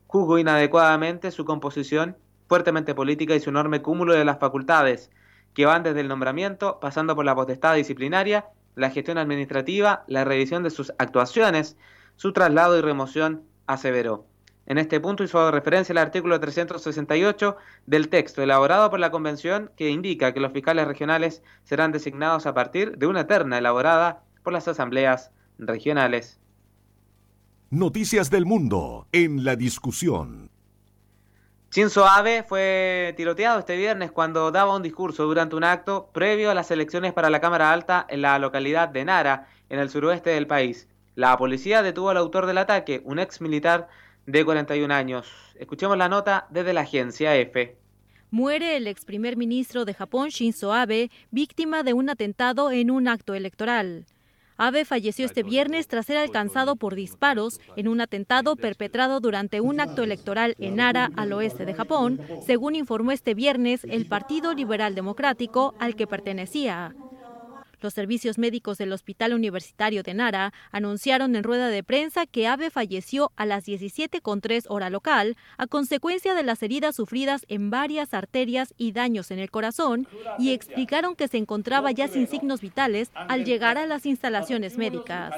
Juzgo 0.06 0.38
inadecuadamente 0.38 1.30
su 1.30 1.44
composición 1.44 2.16
fuertemente 2.48 2.94
política 2.94 3.34
y 3.34 3.40
su 3.40 3.50
enorme 3.50 3.82
cúmulo 3.82 4.12
de 4.12 4.24
las 4.24 4.38
facultades 4.38 5.10
que 5.54 5.66
van 5.66 5.82
desde 5.82 6.00
el 6.00 6.08
nombramiento, 6.08 6.80
pasando 6.80 7.14
por 7.14 7.24
la 7.24 7.34
potestad 7.34 7.74
disciplinaria, 7.74 8.46
la 8.74 8.90
gestión 8.90 9.18
administrativa, 9.18 10.04
la 10.06 10.24
revisión 10.24 10.62
de 10.62 10.70
sus 10.70 10.92
actuaciones, 10.98 11.76
su 12.16 12.32
traslado 12.32 12.78
y 12.78 12.80
remoción, 12.80 13.42
aseveró. 13.66 14.26
En 14.66 14.78
este 14.78 15.00
punto 15.00 15.24
hizo 15.24 15.50
referencia 15.50 15.92
al 15.92 15.98
artículo 15.98 16.38
368 16.38 17.56
del 17.86 18.08
texto 18.08 18.42
elaborado 18.42 18.90
por 18.90 19.00
la 19.00 19.10
Convención 19.10 19.70
que 19.76 19.90
indica 19.90 20.32
que 20.32 20.40
los 20.40 20.52
fiscales 20.52 20.86
regionales 20.86 21.42
serán 21.64 21.90
designados 21.90 22.46
a 22.46 22.54
partir 22.54 22.96
de 22.96 23.06
una 23.06 23.26
terna 23.26 23.58
elaborada 23.58 24.22
por 24.42 24.52
las 24.52 24.68
asambleas 24.68 25.30
regionales. 25.58 26.38
Noticias 27.70 28.30
del 28.30 28.46
mundo 28.46 29.08
en 29.12 29.44
la 29.44 29.56
discusión. 29.56 30.50
Shinzo 31.70 32.04
Abe 32.04 32.42
fue 32.42 33.14
tiroteado 33.16 33.58
este 33.58 33.78
viernes 33.78 34.12
cuando 34.12 34.50
daba 34.50 34.76
un 34.76 34.82
discurso 34.82 35.24
durante 35.24 35.56
un 35.56 35.64
acto 35.64 36.10
previo 36.12 36.50
a 36.50 36.54
las 36.54 36.70
elecciones 36.70 37.14
para 37.14 37.30
la 37.30 37.40
Cámara 37.40 37.72
Alta 37.72 38.04
en 38.10 38.20
la 38.20 38.38
localidad 38.38 38.90
de 38.90 39.06
Nara, 39.06 39.48
en 39.70 39.78
el 39.78 39.88
suroeste 39.88 40.30
del 40.30 40.46
país. 40.46 40.86
La 41.14 41.34
policía 41.38 41.82
detuvo 41.82 42.10
al 42.10 42.18
autor 42.18 42.44
del 42.44 42.58
ataque, 42.58 43.00
un 43.06 43.18
ex 43.18 43.40
militar 43.40 43.88
de 44.26 44.44
41 44.44 44.92
años. 44.92 45.26
Escuchemos 45.58 45.96
la 45.96 46.08
nota 46.08 46.46
desde 46.50 46.72
la 46.72 46.82
agencia 46.82 47.36
EFE. 47.36 47.76
Muere 48.30 48.76
el 48.76 48.86
ex 48.86 49.04
primer 49.04 49.36
ministro 49.36 49.84
de 49.84 49.94
Japón, 49.94 50.30
Shinzo 50.30 50.72
Abe, 50.72 51.10
víctima 51.30 51.82
de 51.82 51.92
un 51.92 52.08
atentado 52.08 52.70
en 52.70 52.90
un 52.90 53.06
acto 53.08 53.34
electoral. 53.34 54.06
Abe 54.56 54.84
falleció 54.84 55.26
este 55.26 55.42
viernes 55.42 55.88
tras 55.88 56.06
ser 56.06 56.18
alcanzado 56.18 56.76
por 56.76 56.94
disparos 56.94 57.60
en 57.76 57.88
un 57.88 58.00
atentado 58.00 58.56
perpetrado 58.56 59.20
durante 59.20 59.60
un 59.60 59.80
acto 59.80 60.02
electoral 60.02 60.54
en 60.58 60.76
Nara, 60.76 61.10
al 61.16 61.32
oeste 61.32 61.64
de 61.64 61.74
Japón, 61.74 62.20
según 62.46 62.74
informó 62.74 63.12
este 63.12 63.34
viernes 63.34 63.84
el 63.84 64.06
Partido 64.06 64.54
Liberal 64.54 64.94
Democrático 64.94 65.74
al 65.78 65.96
que 65.96 66.06
pertenecía. 66.06 66.94
Los 67.82 67.94
servicios 67.94 68.38
médicos 68.38 68.78
del 68.78 68.92
Hospital 68.92 69.34
Universitario 69.34 70.04
de 70.04 70.14
Nara 70.14 70.52
anunciaron 70.70 71.34
en 71.34 71.42
rueda 71.42 71.68
de 71.68 71.82
prensa 71.82 72.26
que 72.26 72.46
Abe 72.46 72.70
falleció 72.70 73.32
a 73.34 73.44
las 73.44 73.66
17.3 73.66 74.66
hora 74.68 74.88
local 74.88 75.36
a 75.58 75.66
consecuencia 75.66 76.34
de 76.34 76.44
las 76.44 76.62
heridas 76.62 76.94
sufridas 76.94 77.44
en 77.48 77.70
varias 77.70 78.14
arterias 78.14 78.72
y 78.78 78.92
daños 78.92 79.32
en 79.32 79.40
el 79.40 79.50
corazón 79.50 80.06
y 80.38 80.52
explicaron 80.52 81.16
que 81.16 81.26
se 81.26 81.38
encontraba 81.38 81.90
ya 81.90 82.06
sin 82.06 82.28
signos 82.28 82.60
vitales 82.60 83.10
al 83.14 83.44
llegar 83.44 83.78
a 83.78 83.86
las 83.86 84.06
instalaciones 84.06 84.78
médicas. 84.78 85.34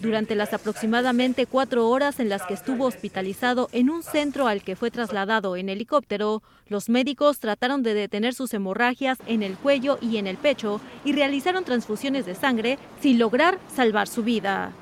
Durante 0.00 0.34
las 0.34 0.52
aproximadamente 0.52 1.46
cuatro 1.46 1.88
horas 1.88 2.20
en 2.20 2.28
las 2.28 2.44
que 2.44 2.54
estuvo 2.54 2.84
hospitalizado 2.86 3.68
en 3.72 3.90
un 3.90 4.02
centro 4.02 4.46
al 4.46 4.62
que 4.62 4.76
fue 4.76 4.90
trasladado 4.90 5.56
en 5.56 5.68
helicóptero, 5.68 6.42
los 6.68 6.88
médicos 6.88 7.40
trataron 7.40 7.82
de 7.82 7.94
detener 7.94 8.34
sus 8.34 8.54
hemorragias 8.54 9.18
en 9.26 9.42
el 9.42 9.56
cuello 9.56 9.98
y 10.00 10.16
en 10.18 10.26
el 10.26 10.36
pecho 10.36 10.80
y 11.04 11.12
realizaron 11.12 11.64
transfusiones 11.64 12.26
de 12.26 12.34
sangre 12.34 12.78
sin 13.00 13.18
lograr 13.18 13.58
salvar 13.74 14.08
su 14.08 14.22
vida. 14.22 14.72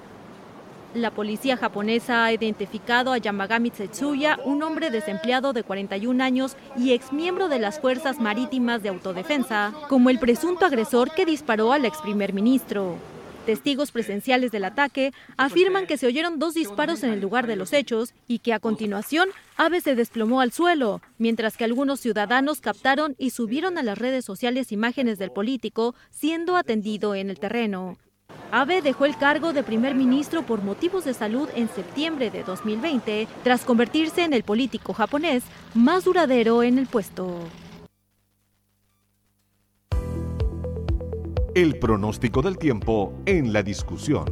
La 0.95 1.13
policía 1.13 1.57
japonesa 1.57 2.25
ha 2.25 2.33
identificado 2.33 3.13
a 3.13 3.19
Yamagami 3.19 3.71
Tsetsuya, 3.71 4.41
un 4.45 4.63
hombre 4.65 4.91
desempleado 4.91 5.53
de 5.53 5.63
41 5.63 6.23
años 6.23 6.57
y 6.77 6.93
exmiembro 6.93 7.49
de 7.49 7.61
las 7.61 7.79
Fuerzas 7.79 8.19
Marítimas 8.19 8.83
de 8.83 8.89
Autodefensa, 8.89 9.73
como 9.89 10.11
el 10.11 10.19
presunto 10.19 10.67
agresor 10.67 11.13
que 11.13 11.27
disparó 11.27 11.73
al 11.73 11.85
ex 11.85 11.99
primer 11.99 12.33
ministro. 12.33 12.97
Testigos 13.47 13.91
presenciales 13.91 14.53
del 14.53 14.65
ataque 14.65 15.13
afirman 15.37 15.87
que 15.87 15.97
se 15.97 16.07
oyeron 16.07 16.39
dos 16.39 16.55
disparos 16.55 17.03
en 17.03 17.11
el 17.11 17.21
lugar 17.21 17.47
de 17.47 17.57
los 17.57 17.73
hechos 17.73 18.13
y 18.29 18.41
que 18.41 18.53
a 18.53 18.61
continuación 18.61 19.29
Abe 19.57 19.81
se 19.81 19.95
desplomó 19.95 20.41
al 20.41 20.53
suelo, 20.53 21.01
mientras 21.19 21.57
que 21.57 21.65
algunos 21.65 22.01
ciudadanos 22.01 22.61
captaron 22.61 23.15
y 23.19 23.31
subieron 23.31 23.79
a 23.79 23.83
las 23.83 23.99
redes 23.99 24.25
sociales 24.25 24.73
imágenes 24.73 25.19
del 25.19 25.33
político 25.33 25.95
siendo 26.11 26.57
atendido 26.57 27.15
en 27.15 27.31
el 27.31 27.39
terreno. 27.39 27.97
Abe 28.53 28.83
dejó 28.83 29.07
el 29.07 29.17
cargo 29.17 29.53
de 29.53 29.63
primer 29.63 29.95
ministro 29.95 30.43
por 30.43 30.63
motivos 30.63 31.05
de 31.05 31.15
salud 31.15 31.49
en 31.55 31.69
septiembre 31.69 32.31
de 32.31 32.43
2020, 32.43 33.29
tras 33.43 33.65
convertirse 33.65 34.25
en 34.25 34.35
el 34.35 34.43
político 34.43 34.93
japonés 34.93 35.45
más 35.75 36.05
duradero 36.05 36.63
en 36.63 36.79
el 36.79 36.87
puesto. 36.87 37.49
El 41.57 41.81
pronóstico 41.81 42.43
del 42.43 42.59
tiempo 42.59 43.13
en 43.27 43.53
la 43.53 43.65
discusión. 43.65 44.25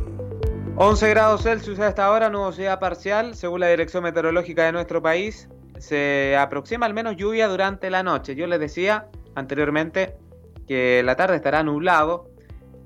11 0.77 1.11
grados 1.11 1.43
Celsius 1.43 1.81
a 1.81 1.89
esta 1.89 2.12
hora, 2.12 2.31
nubosidad 2.31 2.79
parcial, 2.79 3.35
según 3.35 3.59
la 3.59 3.66
Dirección 3.66 4.05
Meteorológica 4.05 4.64
de 4.64 4.71
nuestro 4.71 5.03
país. 5.03 5.49
Se 5.79 6.37
aproxima 6.37 6.87
al 6.87 6.95
menos 6.95 7.16
lluvia 7.16 7.49
durante 7.49 7.91
la 7.91 8.05
noche. 8.05 8.37
Yo 8.37 8.47
les 8.47 8.61
decía 8.61 9.09
anteriormente 9.35 10.14
que 10.69 11.03
la 11.03 11.16
tarde 11.16 11.35
estará 11.35 11.64
nublado 11.64 12.31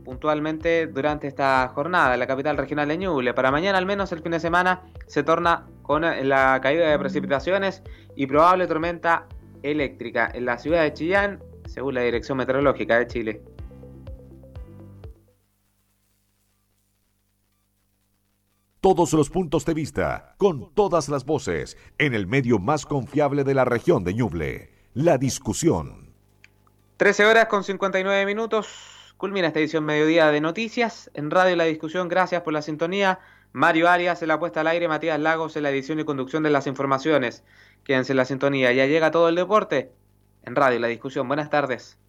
puntualmente 0.02 0.86
durante 0.86 1.26
esta 1.26 1.68
jornada 1.68 2.14
en 2.14 2.20
la 2.20 2.26
capital 2.26 2.56
regional 2.56 2.88
de 2.88 2.96
Ñuble. 2.96 3.34
Para 3.34 3.50
mañana 3.50 3.76
al 3.76 3.84
menos 3.84 4.12
el 4.12 4.22
fin 4.22 4.32
de 4.32 4.40
semana 4.40 4.80
se 5.06 5.22
torna 5.22 5.66
con 5.82 6.02
la 6.02 6.58
caída 6.62 6.88
de 6.88 6.98
precipitaciones 6.98 7.82
y 8.16 8.26
probable 8.26 8.66
tormenta 8.66 9.26
eléctrica 9.62 10.30
en 10.32 10.46
la 10.46 10.56
ciudad 10.56 10.84
de 10.84 10.94
Chillán, 10.94 11.38
según 11.66 11.94
la 11.94 12.00
Dirección 12.00 12.38
Meteorológica 12.38 12.98
de 12.98 13.06
Chile. 13.06 13.42
Todos 18.82 19.12
los 19.12 19.30
puntos 19.30 19.64
de 19.64 19.74
vista, 19.74 20.34
con 20.38 20.74
todas 20.74 21.08
las 21.08 21.24
voces, 21.24 21.76
en 21.98 22.14
el 22.14 22.26
medio 22.26 22.58
más 22.58 22.84
confiable 22.84 23.44
de 23.44 23.54
la 23.54 23.64
región 23.64 24.02
de 24.02 24.12
Ñuble, 24.12 24.72
la 24.92 25.18
discusión. 25.18 26.12
13 26.96 27.26
horas 27.26 27.46
con 27.46 27.62
59 27.62 28.26
minutos, 28.26 29.14
culmina 29.18 29.46
esta 29.46 29.60
edición 29.60 29.84
mediodía 29.84 30.32
de 30.32 30.40
noticias. 30.40 31.12
En 31.14 31.30
Radio 31.30 31.54
La 31.54 31.62
Discusión, 31.62 32.08
gracias 32.08 32.42
por 32.42 32.54
la 32.54 32.60
sintonía. 32.60 33.20
Mario 33.52 33.88
Arias 33.88 34.20
en 34.20 34.26
la 34.26 34.40
puesta 34.40 34.62
al 34.62 34.66
aire, 34.66 34.88
Matías 34.88 35.20
Lagos 35.20 35.56
en 35.56 35.62
la 35.62 35.70
edición 35.70 36.00
y 36.00 36.04
conducción 36.04 36.42
de 36.42 36.50
las 36.50 36.66
informaciones. 36.66 37.44
Quédense 37.84 38.14
en 38.14 38.16
la 38.16 38.24
sintonía, 38.24 38.72
ya 38.72 38.86
llega 38.86 39.12
todo 39.12 39.28
el 39.28 39.36
deporte 39.36 39.92
en 40.42 40.56
Radio 40.56 40.80
La 40.80 40.88
Discusión. 40.88 41.28
Buenas 41.28 41.50
tardes. 41.50 42.00